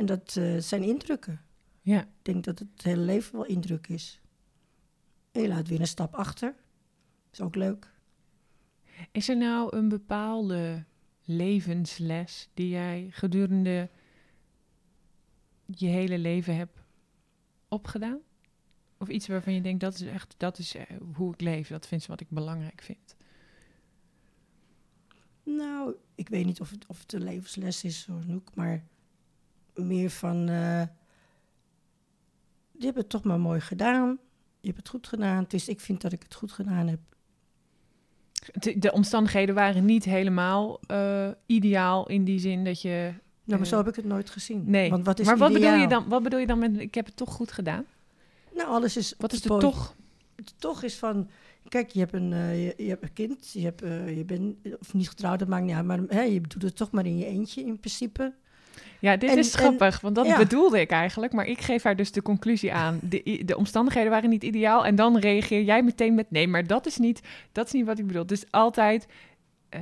En 0.00 0.06
dat 0.06 0.36
eh, 0.36 0.56
zijn 0.58 0.82
indrukken. 0.82 1.40
Ja. 1.80 2.00
Ik 2.00 2.08
denk 2.22 2.44
dat 2.44 2.58
het 2.58 2.82
hele 2.82 3.00
leven 3.00 3.32
wel 3.32 3.44
indruk 3.44 3.88
is. 3.88 4.20
En 5.32 5.42
je 5.42 5.48
laat 5.48 5.68
weer 5.68 5.80
een 5.80 5.86
stap 5.86 6.14
achter. 6.14 6.54
Is 7.32 7.40
ook 7.40 7.54
leuk. 7.54 7.92
Is 9.12 9.28
er 9.28 9.36
nou 9.36 9.76
een 9.76 9.88
bepaalde 9.88 10.84
levensles 11.24 12.48
die 12.54 12.68
jij 12.68 13.08
gedurende 13.10 13.88
je 15.66 15.86
hele 15.86 16.18
leven 16.18 16.56
hebt 16.56 16.80
opgedaan? 17.68 18.18
Of 18.98 19.08
iets 19.08 19.26
waarvan 19.26 19.52
je 19.52 19.60
denkt, 19.60 19.80
dat 19.80 19.94
is 19.94 20.02
echt, 20.02 20.34
dat 20.36 20.58
is 20.58 20.74
eh, 20.74 20.96
hoe 21.14 21.32
ik 21.32 21.40
leef, 21.40 21.68
dat 21.68 21.86
vind 21.86 22.02
ik 22.02 22.08
wat 22.08 22.20
ik 22.20 22.30
belangrijk 22.30 22.82
vind. 22.82 23.16
Nou, 25.42 25.94
ik 26.14 26.28
weet 26.28 26.44
niet 26.44 26.60
of 26.60 26.70
het, 26.70 26.86
of 26.86 27.00
het 27.00 27.12
een 27.12 27.24
levensles 27.24 27.84
is, 27.84 28.06
hoor, 28.06 28.26
Noek, 28.26 28.54
maar 28.54 28.84
meer 29.84 30.10
van... 30.10 30.48
eh, 30.48 30.82
je 32.72 32.86
hebt 32.86 32.96
het 32.98 33.08
toch 33.08 33.24
maar 33.24 33.40
mooi 33.40 33.60
gedaan. 33.60 34.18
Je 34.60 34.66
hebt 34.66 34.78
het 34.78 34.88
goed 34.88 35.06
gedaan. 35.06 35.44
Dus 35.48 35.68
ik 35.68 35.80
vind 35.80 36.00
dat 36.00 36.12
ik 36.12 36.22
het 36.22 36.34
goed 36.34 36.52
gedaan 36.52 36.86
heb. 36.86 36.98
De, 38.52 38.78
de 38.78 38.92
omstandigheden 38.92 39.54
waren 39.54 39.84
niet 39.84 40.04
helemaal 40.04 40.80
eh, 40.86 41.28
ideaal 41.46 42.08
in 42.08 42.24
die 42.24 42.38
zin 42.38 42.64
dat 42.64 42.82
je... 42.82 42.88
Nou, 42.90 43.12
maar 43.44 43.60
Eh, 43.60 43.64
zo 43.64 43.76
heb 43.76 43.88
ik 43.88 43.96
het 43.96 44.04
nooit 44.04 44.30
gezien. 44.30 44.62
Nee, 44.66 44.90
Want 44.90 45.04
wat 45.06 45.18
is 45.18 45.26
maar 45.26 45.36
wat 45.36 45.52
bedoel, 45.52 45.74
je 45.74 45.88
dan, 45.88 46.08
wat 46.08 46.22
bedoel 46.22 46.38
je 46.38 46.46
dan 46.46 46.58
met 46.58 46.78
ik 46.78 46.94
heb 46.94 47.06
het 47.06 47.16
toch 47.16 47.32
goed 47.32 47.52
gedaan? 47.52 47.84
Nou, 48.54 48.68
alles 48.68 48.96
is... 48.96 49.14
Wat 49.18 49.32
is 49.32 49.40
de 49.42 49.48
toch? 49.48 49.94
Het 50.36 50.54
toch 50.56 50.82
is 50.82 50.98
van... 50.98 51.28
Kijk, 51.68 51.90
je 51.90 51.98
hebt 51.98 52.12
een, 52.12 52.28
je, 52.34 52.74
je 52.76 52.88
hebt 52.88 53.02
een 53.02 53.12
kind. 53.12 53.50
Je, 53.52 53.60
hebt, 53.60 53.80
je 54.16 54.24
bent... 54.26 54.56
Of 54.80 54.94
niet 54.94 55.08
getrouwd, 55.08 55.38
dat 55.38 55.48
maakt 55.48 55.64
niet 55.64 55.74
uit. 55.74 55.84
Maar 55.86 56.00
hè, 56.08 56.22
je 56.22 56.40
doet 56.40 56.62
het 56.62 56.76
toch 56.76 56.90
maar 56.90 57.06
in 57.06 57.18
je 57.18 57.26
eentje, 57.26 57.64
in 57.64 57.78
principe. 57.78 58.34
Ja, 58.98 59.16
dit 59.16 59.30
En- 59.30 59.38
is 59.38 59.52
en- 59.52 59.58
grappig, 59.58 60.00
want 60.00 60.14
dat 60.14 60.26
ja. 60.26 60.36
bedoelde 60.36 60.80
ik 60.80 60.90
eigenlijk. 60.90 61.32
Maar 61.32 61.46
ik 61.46 61.60
geef 61.60 61.82
haar 61.82 61.96
dus 61.96 62.12
de 62.12 62.22
conclusie 62.22 62.72
aan. 62.72 62.98
De, 63.02 63.42
de 63.44 63.56
omstandigheden 63.56 64.10
waren 64.10 64.30
niet 64.30 64.42
ideaal. 64.44 64.86
En 64.86 64.94
dan 64.94 65.18
reageer 65.18 65.62
jij 65.62 65.82
meteen 65.82 66.14
met... 66.14 66.30
Nee, 66.30 66.48
maar 66.48 66.66
dat 66.66 66.86
is 66.86 66.96
niet, 66.96 67.20
dat 67.52 67.66
is 67.66 67.72
niet 67.72 67.86
wat 67.86 67.98
ik 67.98 68.06
bedoel. 68.06 68.26
Dus 68.26 68.44
altijd... 68.50 69.06
eh, 69.68 69.80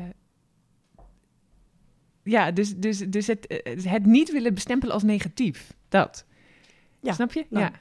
ja, 2.22 2.50
dus, 2.50 2.76
dus, 2.76 2.98
dus 2.98 3.26
het, 3.26 3.46
eh, 3.46 3.92
het 3.92 4.06
niet 4.06 4.32
willen 4.32 4.54
bestempelen 4.54 4.94
als 4.94 5.02
negatief. 5.02 5.72
Dat. 5.88 6.24
Ja, 7.00 7.12
Snap 7.12 7.32
je? 7.32 7.46
nou, 7.48 7.64
ja. 7.64 7.72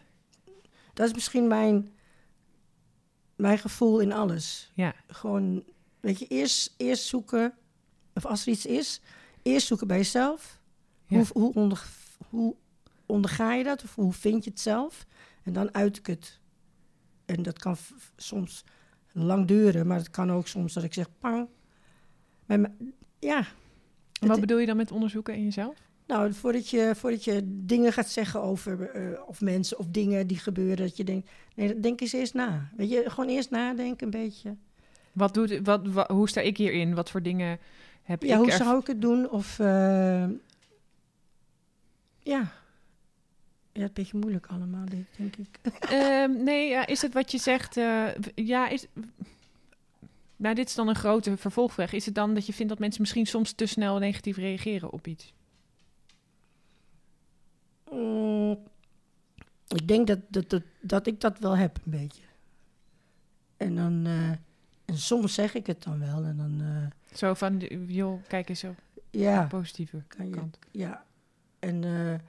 Dat 0.94 1.08
is 1.08 1.14
misschien 1.14 1.48
mijn, 1.48 1.92
mijn 3.36 3.58
gevoel 3.58 4.00
in 4.00 4.14
alles. 4.14 4.72
Ja. 4.74 4.94
Gewoon, 5.08 5.64
weet 6.00 6.20
je, 6.20 6.28
eerst, 6.28 6.74
eerst 6.78 7.04
zoeken, 7.06 7.54
of 8.14 8.26
als 8.26 8.42
er 8.46 8.52
iets 8.52 8.66
is, 8.66 9.02
eerst 9.42 9.68
zoeken 9.68 9.88
bij 9.88 9.98
jezelf. 9.98 10.57
Ja. 11.08 11.18
Hoe, 11.18 11.26
hoe, 11.34 11.54
onder, 11.54 11.84
hoe 12.30 12.56
onderga 13.06 13.54
je 13.54 13.64
dat? 13.64 13.84
Of 13.84 13.96
hoe 13.96 14.14
vind 14.14 14.44
je 14.44 14.50
het 14.50 14.60
zelf? 14.60 15.06
En 15.44 15.54
dan 15.54 15.74
uit 15.74 15.98
ik 15.98 16.06
het. 16.08 16.40
En 17.26 17.44
dat 17.44 17.60
kan 17.60 17.76
soms 18.16 18.64
lang 19.12 19.48
duren, 19.48 19.88
maar 19.88 19.98
het 19.98 20.10
kan 20.10 20.32
ook 20.32 20.48
soms 20.48 20.74
dat 20.74 20.84
ik 20.84 20.94
zeg, 20.94 21.08
pang. 21.20 21.48
Maar, 22.46 22.72
ja, 23.20 23.46
En 24.22 24.28
wat 24.28 24.40
bedoel 24.40 24.58
je 24.58 24.66
dan 24.66 24.78
met 24.78 24.92
onderzoeken 24.92 25.36
in 25.36 25.44
jezelf? 25.44 25.76
nou, 26.08 26.34
voordat 26.34 26.70
je, 26.70 26.92
voordat 26.96 27.24
je 27.24 27.42
dingen 27.46 27.94
gaat 27.94 28.10
zeggen 28.10 28.42
over 28.42 28.90
eh, 28.90 29.20
of 29.28 29.42
mensen 29.42 29.80
of 29.80 29.86
dingen 29.88 30.28
die 30.28 30.38
gebeuren, 30.38 30.78
dat 30.78 30.98
je 30.98 31.04
denkt, 31.04 31.30
nee, 31.56 31.80
denk 31.80 32.02
eens 32.02 32.14
eerst 32.14 32.34
na. 32.34 32.70
Weet 32.76 32.90
je, 32.90 33.04
gewoon 33.10 33.30
eerst 33.30 33.50
nadenken 33.50 34.06
een 34.06 34.12
beetje. 34.24 34.56
Wat 35.12 35.34
doet, 35.34 35.60
wat, 35.64 35.88
wa- 35.88 36.10
hoe 36.14 36.30
sta 36.30 36.42
ik 36.42 36.58
hierin? 36.58 36.96
Wat 36.96 37.10
voor 37.10 37.22
dingen 37.22 37.60
heb 38.04 38.24
Ja, 38.24 38.34
ik 38.34 38.38
hoe 38.42 38.52
er- 38.52 38.58
zou 38.58 38.80
ik 38.80 38.88
het 38.88 39.02
doen? 39.02 39.30
Of, 39.30 39.60
eh, 39.60 40.26
ja. 42.28 42.52
Ja, 43.72 43.84
een 43.84 43.90
beetje 43.94 44.18
moeilijk 44.18 44.46
allemaal, 44.46 44.86
denk 45.18 45.36
ik. 45.36 45.60
Ehm, 45.90 46.44
nee, 46.44 46.70
ja, 46.70 46.88
is 46.88 47.02
het 47.02 47.14
wat 47.14 47.32
je 47.32 47.38
zegt? 47.38 47.78
eh, 47.78 48.08
ja, 48.36 48.68
is. 48.68 48.86
Nou, 50.36 50.56
dit 50.56 50.68
is 50.68 50.76
dan 50.76 50.88
een 50.88 50.96
grote 50.96 51.38
vervolgvraag. 51.38 51.94
Is 51.94 52.06
het 52.06 52.16
dan 52.16 52.34
dat 52.34 52.46
je 52.46 52.54
vindt 52.54 52.72
dat 52.72 52.80
mensen 52.80 53.02
misschien 53.02 53.26
soms 53.26 53.52
te 53.52 53.66
snel 53.66 53.98
negatief 53.98 54.38
reageren 54.38 54.92
op 54.92 55.08
iets? 55.08 55.34
Mm, 57.92 58.58
ik 59.68 59.88
denk 59.88 60.08
dat, 60.08 60.20
dat, 60.28 60.50
dat, 60.50 60.64
dat 60.82 61.08
ik 61.08 61.22
dat 61.22 61.40
wel 61.40 61.58
heb, 61.58 61.80
een 61.86 61.92
beetje. 61.92 62.22
En 63.58 63.76
dan, 63.76 64.06
eh, 64.06 64.30
en 64.86 64.98
soms 64.98 65.34
zeg 65.34 65.54
ik 65.54 65.68
het 65.68 65.84
dan 65.84 66.00
wel. 66.00 66.24
En 66.24 66.38
dan, 66.38 66.62
eh, 66.62 67.18
Zo 67.18 67.34
van, 67.34 67.58
joh, 67.88 68.24
kijk 68.28 68.50
eens 68.50 68.64
op 68.64 68.76
ja. 69.10 69.46
positieve 69.46 70.04
Kan 70.08 70.26
je, 70.26 70.32
kant. 70.32 70.60
Ja, 70.72 71.06
en, 71.68 71.84
eh, 71.84 72.20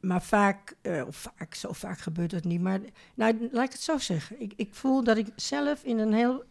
maar 0.00 0.22
vaak, 0.22 0.74
eh, 0.82 1.02
of 1.06 1.16
vaak, 1.16 1.54
zo 1.54 1.72
vaak 1.72 1.98
gebeurt 1.98 2.30
dat 2.30 2.44
niet. 2.44 2.60
Maar 2.60 2.80
nou, 3.14 3.48
laat 3.52 3.64
ik 3.64 3.72
het 3.72 3.80
zo 3.80 3.98
zeggen. 3.98 4.40
Ik, 4.40 4.52
ik 4.56 4.74
voel 4.74 5.04
dat 5.04 5.16
ik 5.16 5.26
zelf 5.36 5.82
in 5.84 5.98
een 5.98 6.12
heel, 6.12 6.44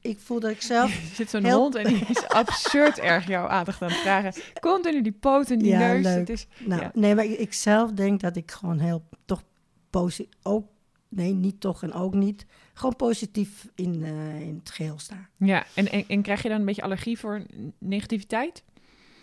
ik 0.00 0.18
voel 0.18 0.40
dat 0.40 0.50
ik 0.50 0.62
zelf, 0.62 0.90
Er 1.10 1.14
zit 1.14 1.30
zo'n 1.30 1.50
hond 1.50 1.74
en 1.74 1.84
die 1.84 2.04
is 2.08 2.28
absurd 2.28 2.98
erg 2.98 3.26
jouw 3.26 3.46
aandacht 3.46 3.82
aan 3.82 3.88
het 3.90 3.98
vragen. 3.98 4.32
Continu 4.60 5.02
die 5.02 5.12
poot 5.12 5.50
en 5.50 5.58
die 5.58 5.68
Ja, 5.68 5.78
neus. 5.78 6.02
leuk. 6.04 6.18
Het 6.18 6.28
is, 6.28 6.46
nou, 6.58 6.80
Ja. 6.82 6.90
nee, 6.94 7.14
maar 7.14 7.24
ik, 7.24 7.38
ik 7.38 7.52
zelf 7.52 7.92
denk 7.92 8.20
dat 8.20 8.36
ik 8.36 8.50
gewoon 8.50 8.78
heel, 8.78 9.02
toch 9.24 9.42
positief, 9.90 10.32
ook, 10.42 10.66
nee, 11.08 11.32
niet 11.32 11.60
toch 11.60 11.82
en 11.82 11.92
ook 11.92 12.14
niet, 12.14 12.46
gewoon 12.74 12.96
positief 12.96 13.68
in, 13.74 14.04
eh, 14.04 14.40
in 14.40 14.58
het 14.58 14.70
geheel 14.70 14.98
sta. 14.98 15.28
ja, 15.36 15.66
en, 15.74 15.90
en, 15.90 16.04
en 16.08 16.22
krijg 16.22 16.42
je 16.42 16.48
dan 16.48 16.58
een 16.58 16.64
beetje 16.66 16.82
allergie 16.82 17.18
voor 17.18 17.42
negativiteit? 17.78 18.64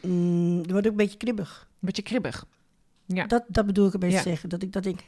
Mm, 0.01 0.61
dan 0.63 0.71
word 0.71 0.85
ik 0.85 0.91
een 0.91 0.97
beetje 0.97 1.17
kribbig. 1.17 1.71
Beetje 1.85 2.01
kribbig. 2.01 2.45
Ja. 3.05 3.25
Dat, 3.27 3.43
dat 3.47 3.65
bedoel 3.65 3.87
ik 3.87 3.93
een 3.93 3.99
beetje 3.99 4.17
Ja. 4.17 4.23
zeggen. 4.23 4.49
Dat 4.49 4.61
ik 4.63 4.71
dat 4.71 4.83
denk, 4.83 4.99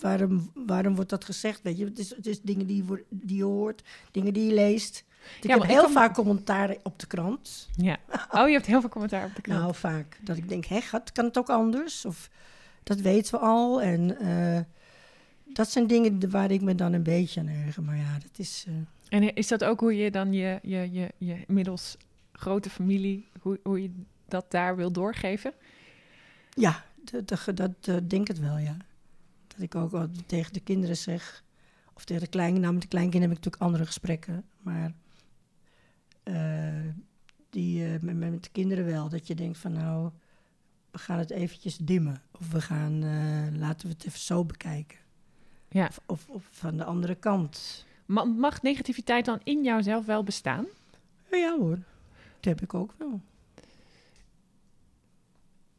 waarom, 0.00 0.50
waarom 0.66 0.94
wordt 0.94 1.10
dat 1.10 1.24
gezegd? 1.24 1.62
Weet 1.62 1.78
je, 1.78 1.84
het 1.84 1.98
is, 1.98 2.16
het 2.16 2.26
is 2.26 2.40
dingen 2.40 2.66
die 2.66 2.84
je, 2.84 3.04
die 3.10 3.36
je 3.36 3.42
hoort, 3.44 3.82
dingen 4.10 4.32
die 4.32 4.46
je 4.48 4.54
leest. 4.54 5.04
Ik 5.40 5.48
Ja, 5.48 5.58
heb 5.58 5.68
heel 5.68 5.88
vaak 5.90 6.14
commentaar 6.14 6.76
op 6.82 6.98
de 6.98 7.06
krant. 7.06 7.68
ja. 7.76 7.96
Oh, 8.30 8.46
je 8.46 8.52
hebt 8.52 8.66
heel 8.66 8.80
veel 8.80 8.88
commentaar 8.88 9.24
op 9.24 9.34
de 9.34 9.40
krant. 9.42 9.60
Nou, 9.60 9.74
vaak. 9.74 10.18
Dat 10.22 10.36
ik 10.36 10.48
denk, 10.48 10.64
hè, 10.64 10.80
gaat, 10.80 11.12
kan 11.12 11.24
het 11.24 11.38
ook 11.38 11.50
anders? 11.50 12.04
Of 12.04 12.30
dat 12.82 13.00
weten 13.00 13.32
we 13.34 13.38
al. 13.38 13.82
En 13.82 14.18
eh, 14.18 14.60
dat 15.54 15.70
zijn 15.70 15.86
dingen 15.86 16.30
waar 16.30 16.50
ik 16.50 16.60
me 16.62 16.74
dan 16.74 16.92
een 16.92 17.02
beetje 17.02 17.40
aan 17.40 17.48
erger. 17.48 17.82
Maar 17.82 17.96
ja, 17.96 18.12
dat 18.22 18.38
is... 18.38 18.64
eh, 18.68 19.18
En 19.18 19.34
is 19.34 19.48
dat 19.48 19.64
ook 19.64 19.80
hoe 19.80 19.96
je 19.96 20.10
dan 20.10 20.32
je, 20.32 20.58
je, 20.62 20.92
je, 20.92 21.08
je 21.18 21.44
inmiddels 21.46 21.96
grote 22.32 22.70
familie, 22.70 23.28
hoe, 23.40 23.60
hoe 23.62 23.82
je 23.82 23.90
dat 24.28 24.50
daar 24.50 24.76
wil 24.76 24.92
doorgeven? 24.92 25.52
ja, 26.54 26.84
dat, 27.02 27.28
dat, 27.28 27.56
dat 27.56 27.72
eh, 27.80 27.96
denk 28.08 28.28
ik 28.28 28.28
het 28.28 28.38
wel, 28.38 28.58
ja. 28.58 28.76
Dat 29.46 29.60
ik 29.60 29.74
ook 29.74 30.06
tegen 30.26 30.52
de 30.52 30.60
kinderen 30.60 30.96
zeg... 30.96 31.44
Of 31.94 32.04
tegen 32.04 32.22
de 32.22 32.28
kleinen... 32.28 32.60
Nou, 32.60 32.72
met 32.72 32.82
de 32.82 32.88
kleinkinderen 32.88 33.28
heb 33.28 33.38
ik 33.38 33.44
natuurlijk 33.44 33.72
andere 33.72 33.86
gesprekken. 33.86 34.44
Maar 34.58 34.92
eh, 36.22 36.92
die, 37.50 37.84
eh, 37.84 38.00
met, 38.00 38.16
met 38.16 38.42
de 38.42 38.50
kinderen 38.50 38.84
wel. 38.84 39.08
Dat 39.08 39.26
je 39.26 39.34
denkt 39.34 39.58
van 39.58 39.72
nou... 39.72 40.10
We 40.90 40.98
gaan 40.98 41.18
het 41.18 41.30
eventjes 41.30 41.76
dimmen. 41.76 42.22
Of 42.40 42.50
we 42.52 42.60
gaan... 42.60 42.98
laten 43.58 43.86
we 43.86 43.92
het 43.92 44.06
even 44.06 44.18
zo 44.20 44.44
bekijken. 44.44 44.98
Ja. 45.68 45.86
Of, 45.86 46.00
of, 46.06 46.28
of 46.28 46.48
van 46.50 46.76
de 46.76 46.84
andere 46.84 47.14
kant. 47.14 47.86
Ma- 48.06 48.24
Mag 48.24 48.62
negativiteit 48.62 49.24
dan 49.24 49.40
in 49.44 49.62
jouzelf 49.62 50.06
wel 50.06 50.22
bestaan? 50.22 50.66
Ja, 51.30 51.36
ja 51.36 51.56
hoor, 51.58 51.78
dat 52.34 52.44
heb 52.44 52.60
ik 52.60 52.74
ook 52.74 52.94
wel. 52.98 53.20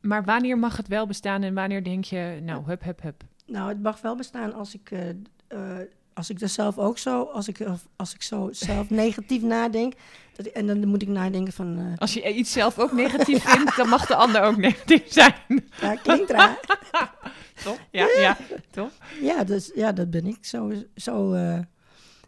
Maar 0.01 0.23
wanneer 0.23 0.57
mag 0.57 0.77
het 0.77 0.87
wel 0.87 1.07
bestaan 1.07 1.43
en 1.43 1.53
wanneer 1.53 1.83
denk 1.83 2.03
je, 2.03 2.39
nou, 2.43 2.63
hup, 2.65 2.83
hup, 2.83 3.01
hup. 3.01 3.23
Nou, 3.45 3.69
het 3.69 3.81
mag 3.81 4.01
wel 4.01 4.15
bestaan 4.15 4.53
als 4.53 4.73
ik, 4.73 4.91
eh, 4.91 5.09
eh, 5.47 5.87
als 6.13 6.29
ik 6.29 6.41
er 6.41 6.49
zelf 6.49 6.77
ook 6.77 6.97
zo, 6.97 7.23
als 7.23 7.47
ik, 7.47 7.65
als 7.95 8.13
ik 8.13 8.21
zo 8.21 8.49
zelf 8.51 8.89
negatief 9.03 9.41
nadenk. 9.41 9.93
Dat, 10.35 10.45
en 10.45 10.67
dan 10.67 10.87
moet 10.87 11.01
ik 11.01 11.07
nadenken 11.07 11.53
van, 11.53 11.77
eh, 11.77 11.97
Als 11.97 12.13
je 12.13 12.33
iets 12.33 12.51
zelf 12.51 12.79
ook 12.79 12.91
negatief 13.03 13.43
vindt, 13.43 13.75
dan 13.75 13.89
mag 13.89 14.05
de 14.05 14.15
ander 14.15 14.41
ook 14.41 14.57
negatief 14.57 15.11
zijn. 15.11 15.33
ja, 15.81 15.95
klinkt 15.95 16.29
raar. 16.29 16.59
Toch? 17.63 17.77
Ja, 17.91 18.07
ja, 18.17 18.37
toch? 18.69 18.91
ja, 19.21 19.43
dus, 19.43 19.71
ja, 19.75 19.91
dat 19.91 20.09
ben 20.09 20.25
ik 20.25 20.45
zo. 20.45 20.71
zo 20.95 21.33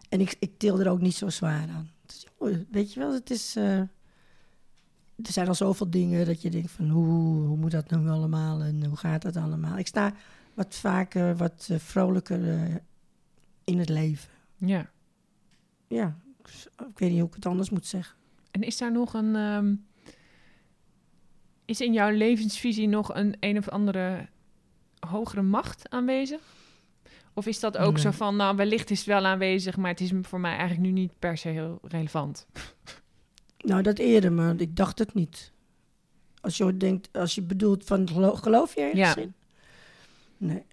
en 0.09 0.21
ik, 0.21 0.35
ik 0.39 0.57
til 0.57 0.79
er 0.79 0.89
ook 0.89 1.01
niet 1.01 1.15
zo 1.15 1.29
zwaar 1.29 1.67
aan. 1.75 1.91
Dus, 2.05 2.25
joh, 2.39 2.55
weet 2.71 2.93
je 2.93 2.99
wel, 2.99 3.13
het 3.13 3.29
is... 3.29 3.57
er 5.27 5.33
zijn 5.33 5.47
al 5.47 5.55
zoveel 5.55 5.89
dingen 5.89 6.25
dat 6.25 6.41
je 6.41 6.49
denkt 6.49 6.71
van 6.71 6.89
hoe, 6.89 7.05
hoe 7.47 7.57
moet 7.57 7.71
dat 7.71 7.91
nu 7.91 8.09
allemaal 8.09 8.61
en 8.61 8.85
hoe 8.85 8.97
gaat 8.97 9.21
dat 9.21 9.35
allemaal. 9.35 9.77
Ik 9.77 9.87
sta 9.87 10.13
wat 10.53 10.75
vaker, 10.75 11.35
wat 11.35 11.67
eh, 11.71 11.77
vrolijker 11.79 12.49
eh, 12.49 12.75
in 13.63 13.79
het 13.79 13.89
leven. 13.89 14.29
Ja. 14.55 14.89
Ja, 15.87 16.15
ik 16.89 16.99
weet 16.99 17.09
niet 17.09 17.19
hoe 17.19 17.27
ik 17.29 17.35
het 17.35 17.45
anders 17.45 17.69
moet 17.69 17.85
zeggen. 17.85 18.17
En 18.51 18.61
is 18.61 18.77
daar 18.77 18.91
nog 18.91 19.13
een. 19.13 19.35
ehm, 19.35 19.75
is 21.65 21.81
in 21.81 21.93
jouw 21.93 22.09
levensvisie 22.11 22.87
nog 22.87 23.15
een 23.15 23.35
een 23.39 23.57
of 23.57 23.69
andere 23.69 24.27
hogere 25.07 25.41
macht 25.41 25.89
aanwezig? 25.89 26.41
Of 27.33 27.45
is 27.45 27.59
dat 27.59 27.77
ook 27.77 27.93
Nee. 27.93 28.01
zo 28.01 28.11
van, 28.11 28.35
nou, 28.35 28.55
wellicht 28.55 28.89
is 28.89 28.97
het 28.97 29.07
wel 29.07 29.25
aanwezig, 29.25 29.77
maar 29.77 29.89
het 29.89 30.01
is 30.01 30.11
voor 30.21 30.39
mij 30.39 30.51
eigenlijk 30.51 30.81
nu 30.81 30.91
niet 30.91 31.11
per 31.19 31.37
se 31.37 31.47
heel 31.47 31.79
relevant? 31.81 32.45
Nou, 33.63 33.81
dat 33.81 33.97
eerder, 33.97 34.31
maar 34.31 34.59
ik 34.59 34.75
dacht 34.75 34.99
het 34.99 35.13
niet. 35.13 35.51
Als 36.41 36.57
je 36.57 36.77
denkt, 36.77 37.09
als 37.13 37.35
je 37.35 37.41
bedoelt 37.41 37.83
van 37.85 38.07
gelo- 38.09 38.35
geloof 38.35 38.75
je 38.75 38.81
ergens 38.81 38.99
Ja. 38.99 39.15
in? 39.15 39.33
Nee, 40.37 40.63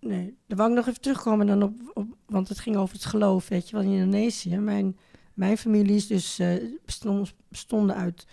nee. 0.00 0.36
Dan 0.46 0.56
wou 0.58 0.70
ik 0.70 0.76
nog 0.76 0.86
even 0.86 1.00
terugkomen 1.00 1.46
dan 1.46 1.62
op, 1.62 1.74
op 1.94 2.16
want 2.26 2.48
het 2.48 2.58
ging 2.58 2.76
over 2.76 2.94
het 2.94 3.04
geloof, 3.04 3.48
weet 3.48 3.68
je 3.68 3.76
wel, 3.76 3.84
in 3.84 3.90
Indonesië. 3.92 4.56
Mijn, 4.56 4.96
mijn 5.34 5.58
familie 5.58 5.94
is 5.96 6.06
dus 6.06 6.38
eh, 6.38 6.64
bestond, 6.84 7.34
bestonden 7.48 7.96
uit 7.96 8.26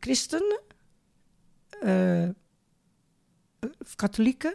christenen, 0.00 0.60
eh, 1.80 2.28
katholieken, 3.96 4.54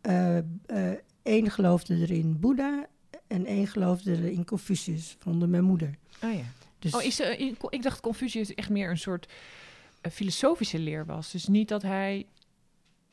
eh, 0.00 0.38
eh, 0.38 0.98
één 1.22 1.50
geloofde 1.50 1.94
er 1.94 2.10
in 2.10 2.40
Boeddha 2.40 2.86
en 3.26 3.46
één 3.46 3.66
geloofde 3.66 4.12
er 4.12 4.24
in 4.24 4.44
Confucius, 4.44 5.16
van 5.18 5.50
mijn 5.50 5.64
moeder. 5.64 5.98
Oh 6.24 6.32
ja. 6.34 6.44
Dus, 6.78 6.94
Oh, 6.94 7.02
is, 7.02 7.20
er- 7.20 7.38
ik, 7.70 7.82
dacht 7.82 8.00
Confucius 8.00 8.54
echt 8.54 8.70
meer 8.70 8.90
een 8.90 8.98
soort 8.98 9.32
eh, 10.00 10.12
filosofische 10.12 10.78
leer 10.78 11.06
was. 11.06 11.30
Dus 11.30 11.46
niet 11.46 11.68
dat 11.68 11.82
hij... 11.82 12.26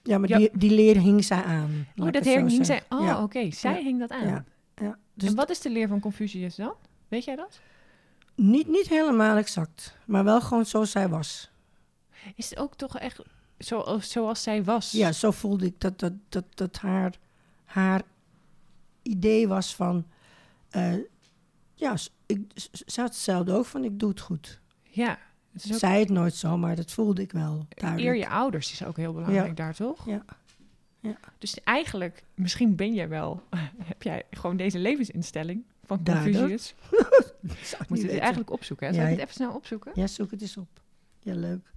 Ja, 0.04 0.18
maar 0.18 0.30
Ja. 0.30 0.38
Die, 0.38 0.50
die 0.54 0.72
leer 0.72 0.98
hing 1.00 1.24
zij 1.26 1.44
aan. 1.44 1.88
Oh, 1.98 2.12
dat 2.12 2.24
hing 2.24 2.66
zij... 2.66 2.84
Oh, 2.90 3.04
ja, 3.06 3.24
oké. 3.24 3.52
Zij 3.52 3.74
Ja. 3.78 3.84
hing 3.84 4.00
dat 4.00 4.12
aan. 4.12 4.28
Ja. 4.28 4.46
ja. 4.76 4.98
Dus 5.14 5.30
en 5.30 5.36
wat 5.36 5.50
is 5.50 5.60
de 5.60 5.70
leer 5.70 5.88
van 5.88 6.00
Confucius 6.00 6.56
dan? 6.56 6.74
Weet 7.08 7.24
jij 7.26 7.36
dat? 7.36 7.60
niet, 8.36 8.68
niet 8.68 8.88
helemaal 8.90 9.38
exact, 9.38 9.96
maar 10.06 10.24
wel 10.24 10.42
gewoon 10.42 10.66
zoals 10.66 10.92
zij 10.92 11.10
was. 11.10 11.50
Is 12.36 12.50
het 12.50 12.60
ook 12.60 12.76
toch 12.76 12.98
echt 13.00 13.22
zo, 13.60 13.98
zoals 14.02 14.44
zij 14.44 14.64
was? 14.64 14.92
Ja, 14.92 15.12
zo 15.12 15.32
voelde 15.32 15.66
ik 15.66 15.80
dat, 15.80 16.00
dat, 16.00 16.14
dat, 16.30 16.44
dat 16.54 16.78
haar, 16.78 17.14
haar 17.66 18.02
idee 19.02 19.48
was 19.48 19.76
van... 19.76 20.06
eh, 20.70 20.94
ja, 21.76 21.96
ik, 22.26 22.42
had 22.86 22.96
hetzelfde 22.96 23.54
ook 23.54 23.66
van, 23.66 23.84
ik 23.84 24.00
doe 24.00 24.10
het 24.10 24.20
goed. 24.20 24.60
Ja. 24.84 25.20
Het 25.52 25.66
is 25.66 25.72
ook 25.72 25.80
Zei 25.80 26.00
het 26.00 26.10
nooit 26.10 26.36
zo, 26.36 26.58
maar 26.58 26.76
dat 26.76 26.92
voelde 26.92 27.22
ik 27.22 27.32
wel 27.32 27.66
duidelijk. 27.70 28.08
eer 28.08 28.16
je 28.16 28.30
ouders 28.30 28.72
is 28.72 28.84
ook 28.84 28.98
heel 28.98 29.14
belangrijk 29.14 29.58
daar, 29.58 29.76
toch? 29.76 30.06
Ja. 30.06 30.26
Ja. 31.00 31.18
Dus 31.38 31.64
eigenlijk, 31.64 32.24
misschien 32.34 32.76
ben 32.76 32.94
jij 32.94 33.10
wel... 33.10 33.44
heb 33.84 34.04
jij 34.04 34.24
gewoon 34.32 34.58
deze 34.58 34.80
levensinstelling 34.80 35.64
van. 35.84 36.04
Confucius? 36.04 36.76
Zou 37.72 37.84
Moeten 37.88 38.08
we 38.08 38.12
het 38.12 38.22
eigenlijk 38.22 38.52
opzoeken? 38.52 38.88
Hè? 38.88 38.94
Ja, 38.94 39.04
ik 39.04 39.10
het 39.10 39.20
even 39.20 39.34
snel 39.34 39.54
opzoeken? 39.54 39.92
Ja, 39.96 40.08
zoek 40.08 40.32
het 40.32 40.42
eens 40.42 40.58
op. 40.58 40.82
Ja, 41.20 41.36
leuk. 41.36 41.74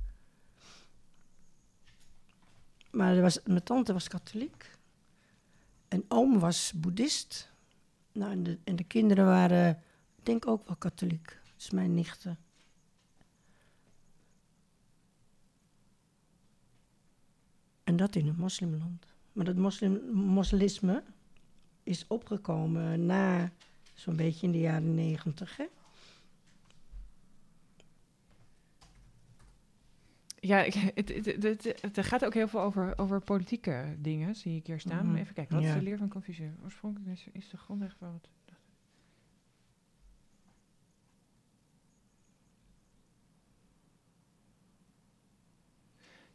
Maar 2.91 3.17
er 3.17 3.23
was, 3.23 3.39
mijn 3.45 3.63
tante 3.63 3.93
was 3.93 4.09
katholiek. 4.09 4.71
En 5.89 6.05
oom 6.09 6.39
was 6.39 6.73
boeddhist. 6.77 7.53
Nou, 8.13 8.33
en 8.33 8.43
de, 8.43 8.59
en 8.65 8.77
de 8.77 8.85
kinderen 8.85 9.25
waren, 9.25 9.83
denk 10.23 10.47
ook 10.47 10.67
wel 10.67 10.77
katholiek. 10.77 11.39
Dus 11.57 11.71
mijn 11.71 11.95
nichten. 11.95 12.39
En 17.85 17.97
dat 17.97 18.15
in 18.15 18.27
een 18.27 18.37
moslimland. 18.37 19.07
Maar 19.33 19.45
dat 19.45 19.57
moslim, 19.57 20.11
moslisme 20.13 21.03
is 21.83 22.07
opgekomen 22.07 23.07
na 23.07 23.53
zo'n 23.95 24.17
beetje 24.17 24.47
in 24.47 24.53
de 24.53 24.59
jaren 24.61 24.95
negentig? 24.95 25.59
Ja, 30.41 30.57
het, 30.59 30.75
het, 31.09 31.43
het, 31.43 31.65
het- 31.81 32.07
gaat 32.07 32.25
ook 32.25 32.35
heel 32.35 32.49
veel 32.49 32.61
over, 32.61 32.99
over 32.99 33.21
politieke 33.21 33.97
dingen, 33.99 34.35
zie 34.37 34.57
ik 34.57 34.67
hier 34.67 34.81
staan. 34.81 35.07
Mhm. 35.07 35.17
Even 35.17 35.35
kijken, 35.35 35.55
wat 35.57 35.65
is 35.65 35.73
de 35.73 35.83
leer 35.83 35.99
van 35.99 36.09
Confucius? 36.09 36.53
Oorspronkelijk 36.65 37.11
is, 37.11 37.27
is 37.33 37.49
de 37.49 37.57
grondrecht 37.57 37.97
van 37.99 38.13
het... 38.13 38.29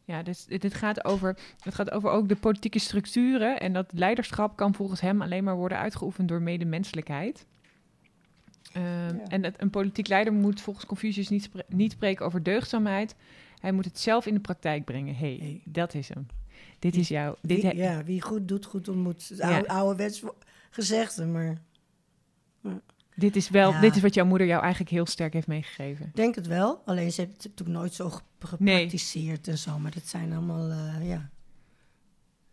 Ja, 0.06 0.22
dus 0.22 0.44
dit, 0.44 0.74
gaat 0.74 1.04
over, 1.04 1.38
het 1.60 1.74
gaat 1.74 1.90
over 1.90 2.10
ook 2.10 2.28
de 2.28 2.36
politieke 2.36 2.78
structuren. 2.78 3.60
En 3.60 3.72
dat 3.72 3.92
leiderschap 3.94 4.56
kan 4.56 4.74
volgens 4.74 5.00
hem 5.00 5.22
alleen 5.22 5.44
maar 5.44 5.56
worden 5.56 5.78
uitgeoefend 5.78 6.28
door 6.28 6.42
medemenselijkheid. 6.42 7.46
Ehm, 8.72 8.84
Ja. 9.16 9.22
En 9.28 9.54
een 9.56 9.70
politiek 9.70 10.08
leider 10.08 10.32
moet 10.32 10.60
volgens 10.60 10.86
Confucius 10.86 11.28
niet, 11.28 11.42
spre- 11.42 11.64
niet 11.68 11.92
spreken 11.92 12.26
over 12.26 12.42
deugdzaamheid. 12.42 13.14
Hij 13.60 13.72
moet 13.72 13.84
het 13.84 13.98
zelf 13.98 14.26
in 14.26 14.34
de 14.34 14.40
praktijk 14.40 14.84
brengen. 14.84 15.14
hey, 15.16 15.36
Hey. 15.40 15.60
dat 15.64 15.94
is 15.94 16.08
hem. 16.08 16.26
Dit 16.78 16.96
is 16.96 17.08
jou. 17.08 17.36
Dit 17.42 17.62
Wie, 17.62 17.76
ja, 17.76 18.04
wie 18.04 18.20
goed 18.22 18.48
doet, 18.48 18.64
goed 18.64 18.88
ontmoet. 18.88 19.28
Het 19.28 19.38
Ja. 19.38 19.54
oude, 19.54 19.68
ouderwets 19.68 20.20
wo- 20.20 20.34
gezegde, 20.70 21.26
maar 21.26 21.58
dit 23.14 23.36
is 23.36 23.48
wel, 23.48 23.70
Ja. 23.70 23.80
dit 23.80 23.96
is 23.96 24.02
wat 24.02 24.14
jouw 24.14 24.24
moeder 24.24 24.46
jou 24.46 24.60
eigenlijk 24.62 24.90
heel 24.90 25.06
sterk 25.06 25.32
heeft 25.32 25.46
meegegeven. 25.46 26.06
ik 26.06 26.14
denk 26.16 26.34
het 26.34 26.46
wel. 26.46 26.82
Alleen 26.84 27.12
ze 27.12 27.20
heeft 27.20 27.32
het 27.42 27.44
natuurlijk 27.50 27.78
nooit 27.78 27.94
zo 27.94 28.10
ge- 28.10 28.20
gepraktiseerd 28.38 29.48
en 29.48 29.58
zo. 29.58 29.78
Maar 29.78 29.90
dat 29.94 30.06
zijn 30.06 30.32
allemaal, 30.32 30.70
eh, 30.70 31.08
ja. 31.08 31.30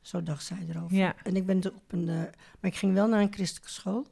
Zo 0.02 0.24
dacht 0.24 0.44
zij 0.46 0.66
erover. 0.70 0.98
Ja, 0.98 1.16
En 1.24 1.36
ik 1.36 1.46
ben 1.46 1.58
op 1.74 1.84
een. 1.94 2.10
eh, 2.10 2.16
maar 2.16 2.72
ik 2.72 2.76
ging 2.76 2.94
wel 2.94 3.08
naar 3.08 3.22
een 3.22 3.34
christelijke 3.34 3.70
school. 3.72 4.08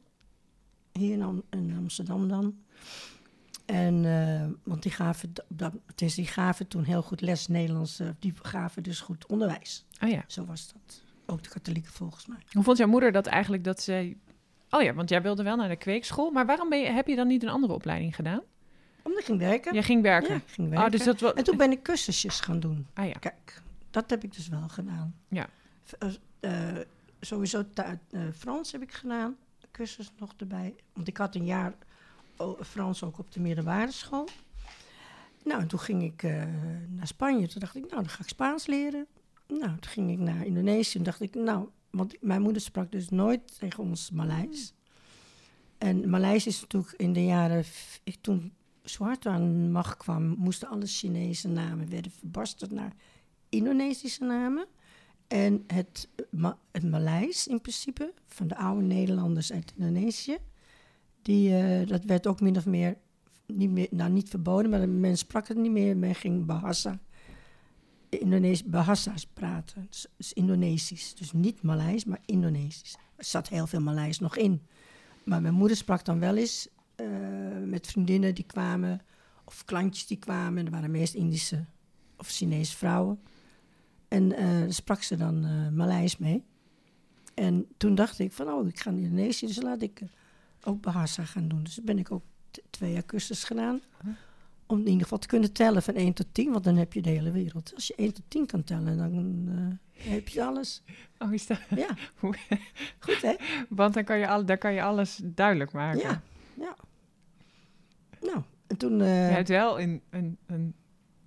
Hier 0.92 1.12
in, 1.12 1.22
Am- 1.22 1.42
in 1.50 1.74
Amsterdam 1.78 2.28
dan. 2.28 2.54
En, 3.66 4.04
eh, 4.04 4.46
want 4.64 4.82
die 4.82 4.92
gaven, 4.92 5.32
dat, 5.48 5.72
die 5.94 6.26
gaven 6.26 6.68
toen 6.68 6.84
heel 6.84 7.02
goed 7.02 7.20
les 7.20 7.46
Nederlands. 7.46 8.00
die 8.18 8.32
gaven 8.42 8.82
dus 8.82 9.00
goed 9.00 9.26
onderwijs. 9.26 9.84
oh 10.02 10.08
ja. 10.10 10.24
Zo 10.26 10.44
was 10.44 10.72
dat. 10.72 11.02
Ook 11.26 11.42
de 11.42 11.48
katholieken 11.48 11.92
volgens 11.92 12.26
mij. 12.26 12.38
Hoe 12.52 12.62
vond 12.62 12.78
jouw 12.78 12.88
moeder 12.88 13.12
dat 13.12 13.26
eigenlijk 13.26 13.64
dat 13.64 13.80
ze... 13.82 14.16
Oh 14.70 14.82
ja, 14.82 14.94
want 14.94 15.08
jij 15.08 15.22
wilde 15.22 15.42
wel 15.42 15.56
naar 15.56 15.68
de 15.68 15.76
kweekschool. 15.76 16.30
Maar 16.30 16.46
waarom 16.46 16.68
ben 16.68 16.78
je, 16.80 16.86
heb 16.86 17.06
je 17.06 17.16
dan 17.16 17.26
niet 17.26 17.42
een 17.42 17.48
andere 17.48 17.72
opleiding 17.72 18.14
gedaan? 18.14 18.40
Omdat 19.02 19.20
ik 19.20 19.26
ging 19.26 19.38
werken. 19.38 19.72
Jij 19.72 19.82
ging 19.82 20.02
werken. 20.02 20.28
Ja, 20.28 20.36
ik 20.36 20.42
ging 20.46 20.68
werken. 20.68 20.86
Oh, 20.86 20.92
dus 20.92 21.04
dat 21.04 21.20
was... 21.20 21.32
En 21.32 21.44
toen 21.44 21.56
ben 21.56 21.70
ik 21.70 21.82
cursusjes 21.82 22.40
gaan 22.40 22.60
doen. 22.60 22.86
Ah 22.94 23.06
ja. 23.06 23.12
Kijk, 23.12 23.62
dat 23.90 24.10
heb 24.10 24.24
ik 24.24 24.34
dus 24.34 24.48
wel 24.48 24.68
gedaan. 24.68 25.14
Ja. 25.28 25.48
Eh, 25.98 26.08
eh, 26.40 26.86
sowieso 27.20 27.64
eh, 27.74 28.20
Frans 28.36 28.72
heb 28.72 28.82
ik 28.82 28.92
gedaan, 28.92 29.36
cursus 29.70 30.12
nog 30.18 30.34
erbij. 30.36 30.74
Want 30.92 31.08
ik 31.08 31.16
had 31.16 31.34
een 31.34 31.44
jaar 31.44 31.74
Frans 32.60 33.02
ook 33.02 33.18
op 33.18 33.32
de 33.32 33.40
middelbare 33.40 33.92
school. 33.92 34.28
Nou, 35.44 35.60
en 35.60 35.66
toen 35.66 35.78
ging 35.78 36.02
ik 36.02 36.22
naar 36.88 37.06
Spanje. 37.06 37.48
Toen 37.48 37.60
dacht 37.60 37.76
ik, 37.76 37.82
nou, 37.82 37.94
dan 37.94 38.08
ga 38.08 38.22
ik 38.22 38.28
Spaans 38.28 38.66
leren. 38.66 39.06
Nou, 39.46 39.78
toen 39.78 39.90
ging 39.90 40.10
ik 40.10 40.18
naar 40.18 40.46
Indonesië. 40.46 40.94
Toen 40.94 41.02
dacht 41.02 41.20
ik, 41.20 41.34
nou, 41.34 41.68
want 41.90 42.16
mijn 42.20 42.42
moeder 42.42 42.62
sprak 42.62 42.92
dus 42.92 43.08
nooit 43.08 43.58
tegen 43.58 43.82
ons 43.82 44.10
Maleis. 44.10 44.74
En 45.78 46.10
Maleis 46.10 46.46
is 46.46 46.60
natuurlijk 46.60 46.94
in 46.96 47.12
de 47.12 47.24
jaren... 47.24 47.64
Ik, 48.04 48.16
toen 48.20 48.52
Suharto 48.84 49.30
aan 49.30 49.62
de 49.62 49.68
macht 49.68 49.96
kwam, 49.96 50.34
moesten 50.38 50.68
alle 50.68 50.86
Chinese 50.86 51.48
namen 51.48 51.90
werden 51.90 52.12
verbasterd 52.12 52.70
naar 52.70 52.92
Indonesische 53.48 54.24
namen. 54.24 54.66
En 55.26 55.64
het, 55.66 56.08
Ma 56.30 56.58
het 56.70 56.90
Maleis 56.90 57.46
in 57.46 57.60
principe, 57.60 58.12
van 58.26 58.48
de 58.48 58.56
oude 58.56 58.82
Nederlanders 58.82 59.52
uit 59.52 59.72
Indonesië, 59.76 60.38
die, 61.22 61.56
eh, 61.56 61.88
dat 61.88 62.04
werd 62.04 62.26
ook 62.26 62.40
min 62.40 62.56
of 62.56 62.66
meer, 62.66 62.96
niet 63.46 63.70
meer, 63.70 63.88
nou 63.90 64.10
niet 64.10 64.28
verboden, 64.28 64.70
maar 64.70 64.88
men 64.88 65.18
sprak 65.18 65.48
het 65.48 65.56
niet 65.56 65.70
meer. 65.70 65.96
Men 65.96 66.14
ging 66.14 66.46
Bahasa, 66.46 66.98
Indonesisch, 68.10 69.26
praten, 69.34 69.88
dus, 70.16 70.32
Indonesisch. 70.32 71.14
Dus 71.14 71.32
niet 71.32 71.62
Maleis, 71.62 72.04
maar 72.04 72.20
Indonesisch. 72.24 72.96
Er 73.16 73.24
zat 73.24 73.48
heel 73.48 73.66
veel 73.66 73.80
Maleis 73.80 74.18
nog 74.18 74.36
in. 74.36 74.62
Maar 75.24 75.42
mijn 75.42 75.54
moeder 75.54 75.76
sprak 75.76 76.04
dan 76.04 76.18
wel 76.18 76.36
eens 76.36 76.68
eh, 76.94 77.06
met 77.64 77.86
vriendinnen 77.86 78.34
die 78.34 78.44
kwamen, 78.44 79.00
of 79.44 79.64
klantjes 79.64 80.06
die 80.06 80.18
kwamen. 80.18 80.64
Er 80.64 80.70
waren 80.70 80.90
meest 80.90 81.14
Indische 81.14 81.64
of 82.16 82.28
Chinese 82.28 82.76
vrouwen. 82.76 83.20
En 84.08 84.28
daar 84.28 84.72
sprak 84.72 85.02
ze 85.02 85.16
dan 85.16 85.44
eh 85.44 85.68
Maleis 85.68 86.16
mee. 86.16 86.44
En 87.34 87.66
toen 87.76 87.94
dacht 87.94 88.18
ik 88.18 88.32
van, 88.32 88.48
oh, 88.48 88.68
ik 88.68 88.80
ga 88.80 88.90
naar 88.90 89.00
Indonesië, 89.00 89.46
dus 89.46 89.62
laat 89.62 89.82
ik 89.82 90.02
ook 90.64 90.80
Bahasa 90.80 91.24
gaan 91.24 91.48
doen. 91.48 91.62
Dus 91.62 91.80
ben 91.82 91.98
ik 91.98 92.10
ook 92.10 92.24
twee 92.70 92.92
jaar 92.92 93.04
cursus 93.04 93.44
gedaan. 93.44 93.80
Om 94.70 94.78
in 94.78 94.86
ieder 94.86 95.02
geval 95.02 95.18
te 95.18 95.26
kunnen 95.26 95.52
tellen 95.52 95.82
van 95.82 95.94
1 95.94 96.12
tot 96.12 96.26
10, 96.32 96.52
want 96.52 96.64
dan 96.64 96.76
heb 96.76 96.92
je 96.92 97.02
de 97.02 97.10
hele 97.10 97.30
wereld. 97.30 97.72
Als 97.74 97.86
je 97.86 97.94
1 97.94 98.12
tot 98.14 98.24
10 98.28 98.46
kan 98.46 98.64
tellen, 98.64 98.96
dan 98.96 99.44
eh, 99.94 100.12
heb 100.12 100.28
je 100.28 100.44
alles. 100.44 100.82
Oh, 101.18 101.32
is 101.32 101.46
dat... 101.46 101.58
Ja, 101.76 101.88
goed 102.98 103.22
hè? 103.22 103.34
Want 103.68 103.94
dan 103.94 104.04
kan, 104.04 104.18
je 104.18 104.28
al, 104.28 104.44
dan 104.44 104.58
kan 104.58 104.72
je 104.72 104.82
alles 104.82 105.20
duidelijk 105.24 105.72
maken. 105.72 106.00
Ja, 106.00 106.22
ja. 106.58 106.76
Nou, 108.20 108.42
en 108.66 108.76
toen... 108.76 109.00
eh, 109.00 109.28
Je 109.28 109.34
hebt 109.34 109.48
wel 109.48 109.80
een, 109.80 110.02
een, 110.10 110.38
een 110.46 110.74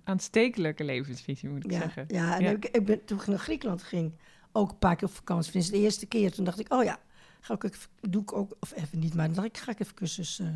aanstekelijke 0.04 0.84
levensvisie, 0.84 1.48
moet 1.48 1.64
ik 1.64 1.70
ja, 1.70 1.78
zeggen. 1.78 2.04
Ja, 2.08 2.34
en 2.36 2.42
Ja. 2.42 2.50
Ik, 2.50 2.64
ik 2.64 2.84
ben, 2.84 3.04
toen 3.04 3.18
ik 3.20 3.26
naar 3.26 3.38
Griekenland 3.38 3.82
ging, 3.82 4.12
ook 4.52 4.70
een 4.70 4.78
paar 4.78 4.96
keer 4.96 5.08
op 5.08 5.14
vakantie. 5.14 5.70
De 5.70 5.78
eerste 5.78 6.06
keer. 6.06 6.32
Toen 6.32 6.44
dacht 6.44 6.58
ik, 6.60 6.72
oh 6.72 6.84
ja, 6.84 6.98
ga 7.40 7.54
ik, 7.54 7.62
even- 7.64 7.90
doe 8.00 8.22
ik 8.22 8.32
ook, 8.32 8.56
of 8.60 8.72
even 8.76 8.98
niet, 8.98 9.14
maar 9.14 9.26
dan 9.26 9.34
dacht 9.34 9.46
ik, 9.46 9.56
ga 9.58 9.70
ik 9.72 9.80
even 9.80 9.94
cursus 9.94 10.38
eh, 10.38 10.46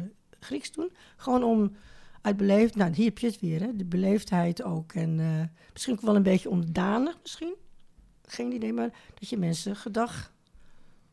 Grieks 0.40 0.72
doen. 0.72 0.90
Gewoon 1.16 1.42
om 1.42 1.76
uit 2.20 2.36
beleefd, 2.36 2.74
nou 2.74 2.92
hier 2.94 3.04
heb 3.04 3.18
je 3.18 3.26
het 3.26 3.40
weer, 3.40 3.60
hè, 3.60 3.76
de 3.76 3.84
beleefdheid 3.84 4.62
ook. 4.62 4.92
En 4.92 5.20
eh, 5.20 5.62
misschien 5.72 5.94
ook 5.94 6.00
wel 6.00 6.16
een 6.16 6.22
beetje 6.22 6.50
onderdanig 6.50 7.18
misschien. 7.22 7.54
Geen 8.26 8.52
idee, 8.52 8.72
maar 8.72 8.90
dat 9.18 9.28
je 9.28 9.36
mensen 9.36 9.76
gedag 9.76 10.32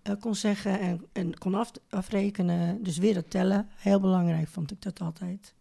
eh, 0.02 0.14
kon 0.20 0.36
zeggen 0.36 0.80
en, 0.80 1.06
en 1.12 1.38
kon 1.38 1.56
af, 1.56 1.72
afrekenen. 1.90 2.84
Dus 2.84 2.98
weer 2.98 3.16
het 3.16 3.30
tellen, 3.30 3.70
heel 3.76 4.00
belangrijk 4.00 4.48
vond 4.48 4.72
ik 4.72 4.82
dat 4.82 5.02
altijd. 5.02 5.54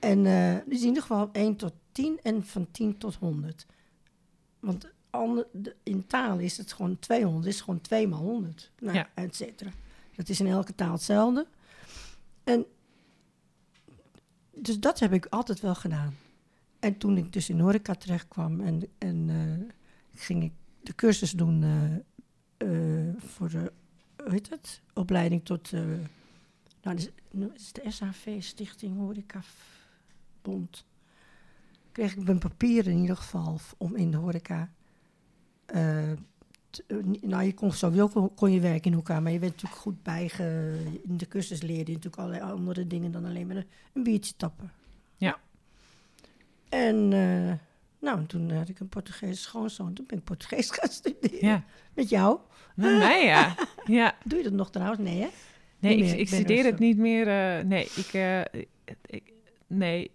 En 0.00 0.26
eh 0.26 0.56
dus 0.66 0.80
in 0.80 0.86
ieder 0.86 1.02
geval 1.02 1.28
1 1.32 1.56
tot 1.56 1.72
10 1.92 2.18
en 2.22 2.44
van 2.44 2.66
10 2.70 2.98
tot 2.98 3.14
100. 3.14 3.66
Want 4.60 4.86
ander- 5.10 5.46
de- 5.52 5.76
in 5.82 6.06
taal 6.06 6.38
is 6.38 6.56
het 6.56 6.72
gewoon 6.72 6.98
200, 6.98 7.46
is 7.46 7.60
gewoon 7.60 7.80
2 7.80 8.08
maal 8.08 8.20
100. 8.20 8.70
Nou, 8.78 8.96
Ja. 8.96 9.08
et 9.14 9.36
cetera. 9.36 9.70
Dat 10.16 10.28
is 10.28 10.40
in 10.40 10.46
elke 10.46 10.74
taal 10.74 10.92
hetzelfde. 10.92 11.46
En 12.44 12.64
dus 14.54 14.80
dat 14.80 14.98
heb 14.98 15.12
ik 15.12 15.26
altijd 15.26 15.60
wel 15.60 15.74
gedaan. 15.74 16.14
En 16.80 16.98
toen 16.98 17.16
ik 17.16 17.32
dus 17.32 17.48
in 17.48 17.60
horeca 17.60 17.94
terecht 17.94 18.28
kwam 18.28 18.60
en, 18.60 18.82
en 18.98 19.28
eh, 19.28 19.74
ging 20.20 20.42
ik 20.42 20.52
de 20.82 20.94
cursus 20.94 21.30
doen 21.30 21.62
eh, 21.62 21.94
eh, 22.56 23.14
voor 23.18 23.48
de, 23.48 23.72
hoe 24.16 24.30
heet 24.30 24.50
het, 24.50 24.82
opleiding 24.94 25.44
tot, 25.44 25.72
nou, 26.82 26.96
is, 26.96 27.08
nou, 27.30 27.52
is 27.54 27.72
de 27.72 27.90
SHV, 27.90 28.42
Stichting 28.42 28.96
Horeca 28.96 29.40
Bond. 30.42 30.84
Kreeg 31.92 32.16
ik 32.16 32.24
mijn 32.24 32.38
papieren 32.38 32.92
in 32.92 33.00
ieder 33.00 33.16
geval 33.16 33.60
om 33.76 33.96
in 33.96 34.10
de 34.10 34.16
horeca. 34.16 34.70
Eh, 36.86 36.96
nou, 37.20 37.42
je 37.44 37.54
kon 37.54 37.72
sowieso 37.72 38.28
kon, 38.34 38.52
je 38.52 38.60
werken 38.60 38.90
in 38.90 38.96
elkaar, 38.96 39.22
maar 39.22 39.32
je 39.32 39.38
werd 39.38 39.52
natuurlijk 39.52 39.80
goed 39.80 40.02
bijge... 40.02 40.76
In 41.08 41.16
de 41.16 41.28
cursus 41.28 41.62
leerde 41.62 41.90
je 41.90 41.96
natuurlijk 41.96 42.16
allerlei 42.22 42.52
andere 42.52 42.86
dingen 42.86 43.12
dan 43.12 43.24
alleen 43.24 43.46
maar 43.46 43.56
een, 43.56 43.66
een 43.92 44.02
biertje 44.02 44.32
tappen. 44.36 44.72
Ja. 45.16 45.38
En 46.68 47.12
eh, 47.12 47.52
nou, 48.00 48.18
en 48.18 48.26
toen 48.26 48.50
had 48.50 48.68
ik 48.68 48.80
een 48.80 48.88
Portugese 48.88 49.40
schoonzoon. 49.42 49.92
Toen 49.94 50.06
ben 50.06 50.18
ik 50.18 50.24
Portugees 50.24 50.70
gaan 50.76 50.90
studeren. 50.90 51.48
Ja, 51.48 51.64
Met 51.94 52.08
jou. 52.08 52.38
met 52.74 52.98
mij 52.98 53.24
ja. 53.24 53.54
ja. 53.86 54.16
Doe 54.24 54.38
je 54.38 54.44
dat 54.44 54.52
nog 54.52 54.70
trouwens? 54.70 55.00
Nee, 55.00 55.20
hè? 55.20 55.28
Nee, 55.78 55.96
ik, 55.96 56.18
ik 56.18 56.28
studeer 56.28 56.58
er 56.58 56.64
het 56.64 56.78
niet 56.78 56.96
meer. 56.96 57.28
eh, 57.28 57.64
nee, 57.64 57.84
ik, 57.84 58.12
ik, 59.06 59.32
nee 59.66 60.10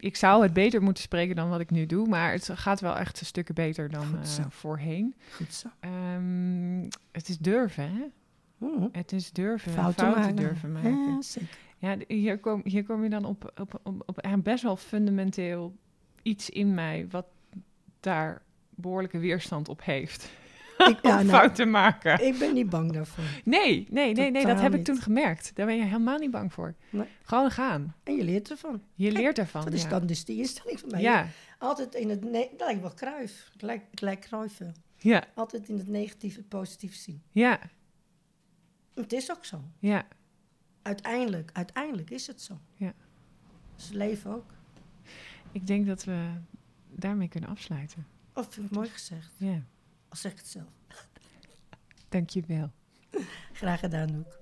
ik, 0.00 0.16
zou 0.16 0.42
het 0.42 0.52
beter 0.52 0.82
moeten 0.82 1.02
spreken 1.02 1.36
dan 1.36 1.48
wat 1.48 1.60
ik 1.60 1.70
nu 1.70 1.86
doe. 1.86 2.08
Maar 2.08 2.32
het 2.32 2.50
gaat 2.52 2.80
wel 2.80 2.96
echt 2.96 3.20
een 3.20 3.26
stukken 3.26 3.54
beter 3.54 3.90
dan 3.90 4.06
Goed 4.06 4.38
eh, 4.38 4.44
voorheen. 4.48 5.14
Goed 5.32 5.54
zo. 5.54 5.68
Ehm, 5.80 6.88
het 7.12 7.28
is 7.28 7.38
durven, 7.38 7.90
hè? 7.90 8.04
Mhm. 8.58 8.88
Het 8.92 9.12
is 9.12 9.32
durven. 9.32 9.72
Fouten, 9.72 10.04
Fouten, 10.04 10.22
maken. 10.22 10.36
durven 10.36 10.72
maken. 10.72 11.14
Ja, 11.14 11.22
zeker. 11.22 11.58
Ja, 11.78 11.96
hier 12.06 12.38
kom, 12.38 12.60
hier 12.64 12.84
kom 12.84 13.02
je 13.02 13.10
dan 13.10 13.24
op, 13.24 13.52
op, 13.60 13.80
op, 13.82 14.02
op 14.06 14.42
best 14.42 14.62
wel 14.62 14.76
fundamenteel 14.76 15.76
iets 16.22 16.50
in 16.50 16.74
mij 16.74 17.06
wat 17.10 17.26
daar 18.00 18.42
behoorlijke 18.70 19.18
weerstand 19.18 19.68
op 19.68 19.84
heeft. 19.84 20.30
Ik, 20.88 20.98
ja, 21.02 21.22
nou, 21.22 21.66
maken. 21.66 22.26
ik 22.26 22.38
ben 22.38 22.54
niet 22.54 22.70
bang 22.70 22.92
daarvoor. 22.92 23.24
Nee, 23.44 23.86
nee, 23.90 24.12
nee, 24.14 24.30
nee, 24.30 24.46
dat 24.46 24.60
heb 24.60 24.74
ik 24.74 24.84
toen 24.84 25.00
gemerkt. 25.00 25.50
Daar 25.54 25.66
ben 25.66 25.76
je 25.76 25.82
helemaal 25.82 26.18
niet 26.18 26.30
bang 26.30 26.52
voor. 26.52 26.74
Nee. 26.90 27.06
Gewoon 27.22 27.50
gaan. 27.50 27.94
En 28.02 28.16
je 28.16 28.24
leert 28.24 28.50
ervan. 28.50 28.82
Je 28.94 29.12
leert 29.12 29.38
ervan. 29.38 29.64
Dat 29.64 29.72
is 29.72 29.82
ja. 29.82 29.88
dan 29.88 30.06
dus 30.06 30.24
die 30.24 30.38
instelling 30.38 30.80
van 30.80 30.90
mij. 30.90 31.00
ja, 31.00 31.26
Altijd 31.58 31.94
in 31.94 32.10
het... 32.10 32.24
Ne- 32.24 32.48
dat 32.56 32.60
lijkt 32.66 32.80
wel 32.80 32.94
kruif. 32.94 33.48
Het 33.52 33.62
lijkt, 33.62 33.90
het 33.90 34.00
lijkt 34.00 34.26
kruiven. 34.26 34.74
ja, 34.96 35.24
Altijd 35.34 35.68
in 35.68 35.78
het 35.78 35.88
negatieve 35.88 36.38
het 36.38 36.48
positief 36.48 36.94
zien. 36.94 37.22
ja, 37.30 37.58
Het 38.94 39.12
is 39.12 39.30
ook 39.30 39.44
zo. 39.44 39.60
ja. 39.78 40.06
Uiteindelijk, 40.82 41.50
uiteindelijk 41.52 42.10
is 42.10 42.26
het 42.26 42.40
zo. 42.42 42.58
Ja. 42.74 42.92
Dus 43.76 43.84
het 43.84 43.94
leven 43.94 44.34
ook. 44.34 44.52
Ik 45.52 45.66
denk 45.66 45.86
dat 45.86 46.04
we 46.04 46.30
daarmee 46.90 47.28
kunnen 47.28 47.50
afsluiten. 47.50 48.06
Oh, 48.34 48.44
vind 48.48 48.66
ik 48.66 48.72
mooi 48.72 48.88
gezegd. 48.88 49.30
Ja, 49.36 49.62
Al 50.10 50.16
zeg 50.16 50.32
ik 50.32 50.38
het 50.38 50.46
zelf. 50.46 50.72
dankjewel. 52.08 52.70
Graag 53.52 53.80
gedaan, 53.80 54.10
Noek. 54.12 54.39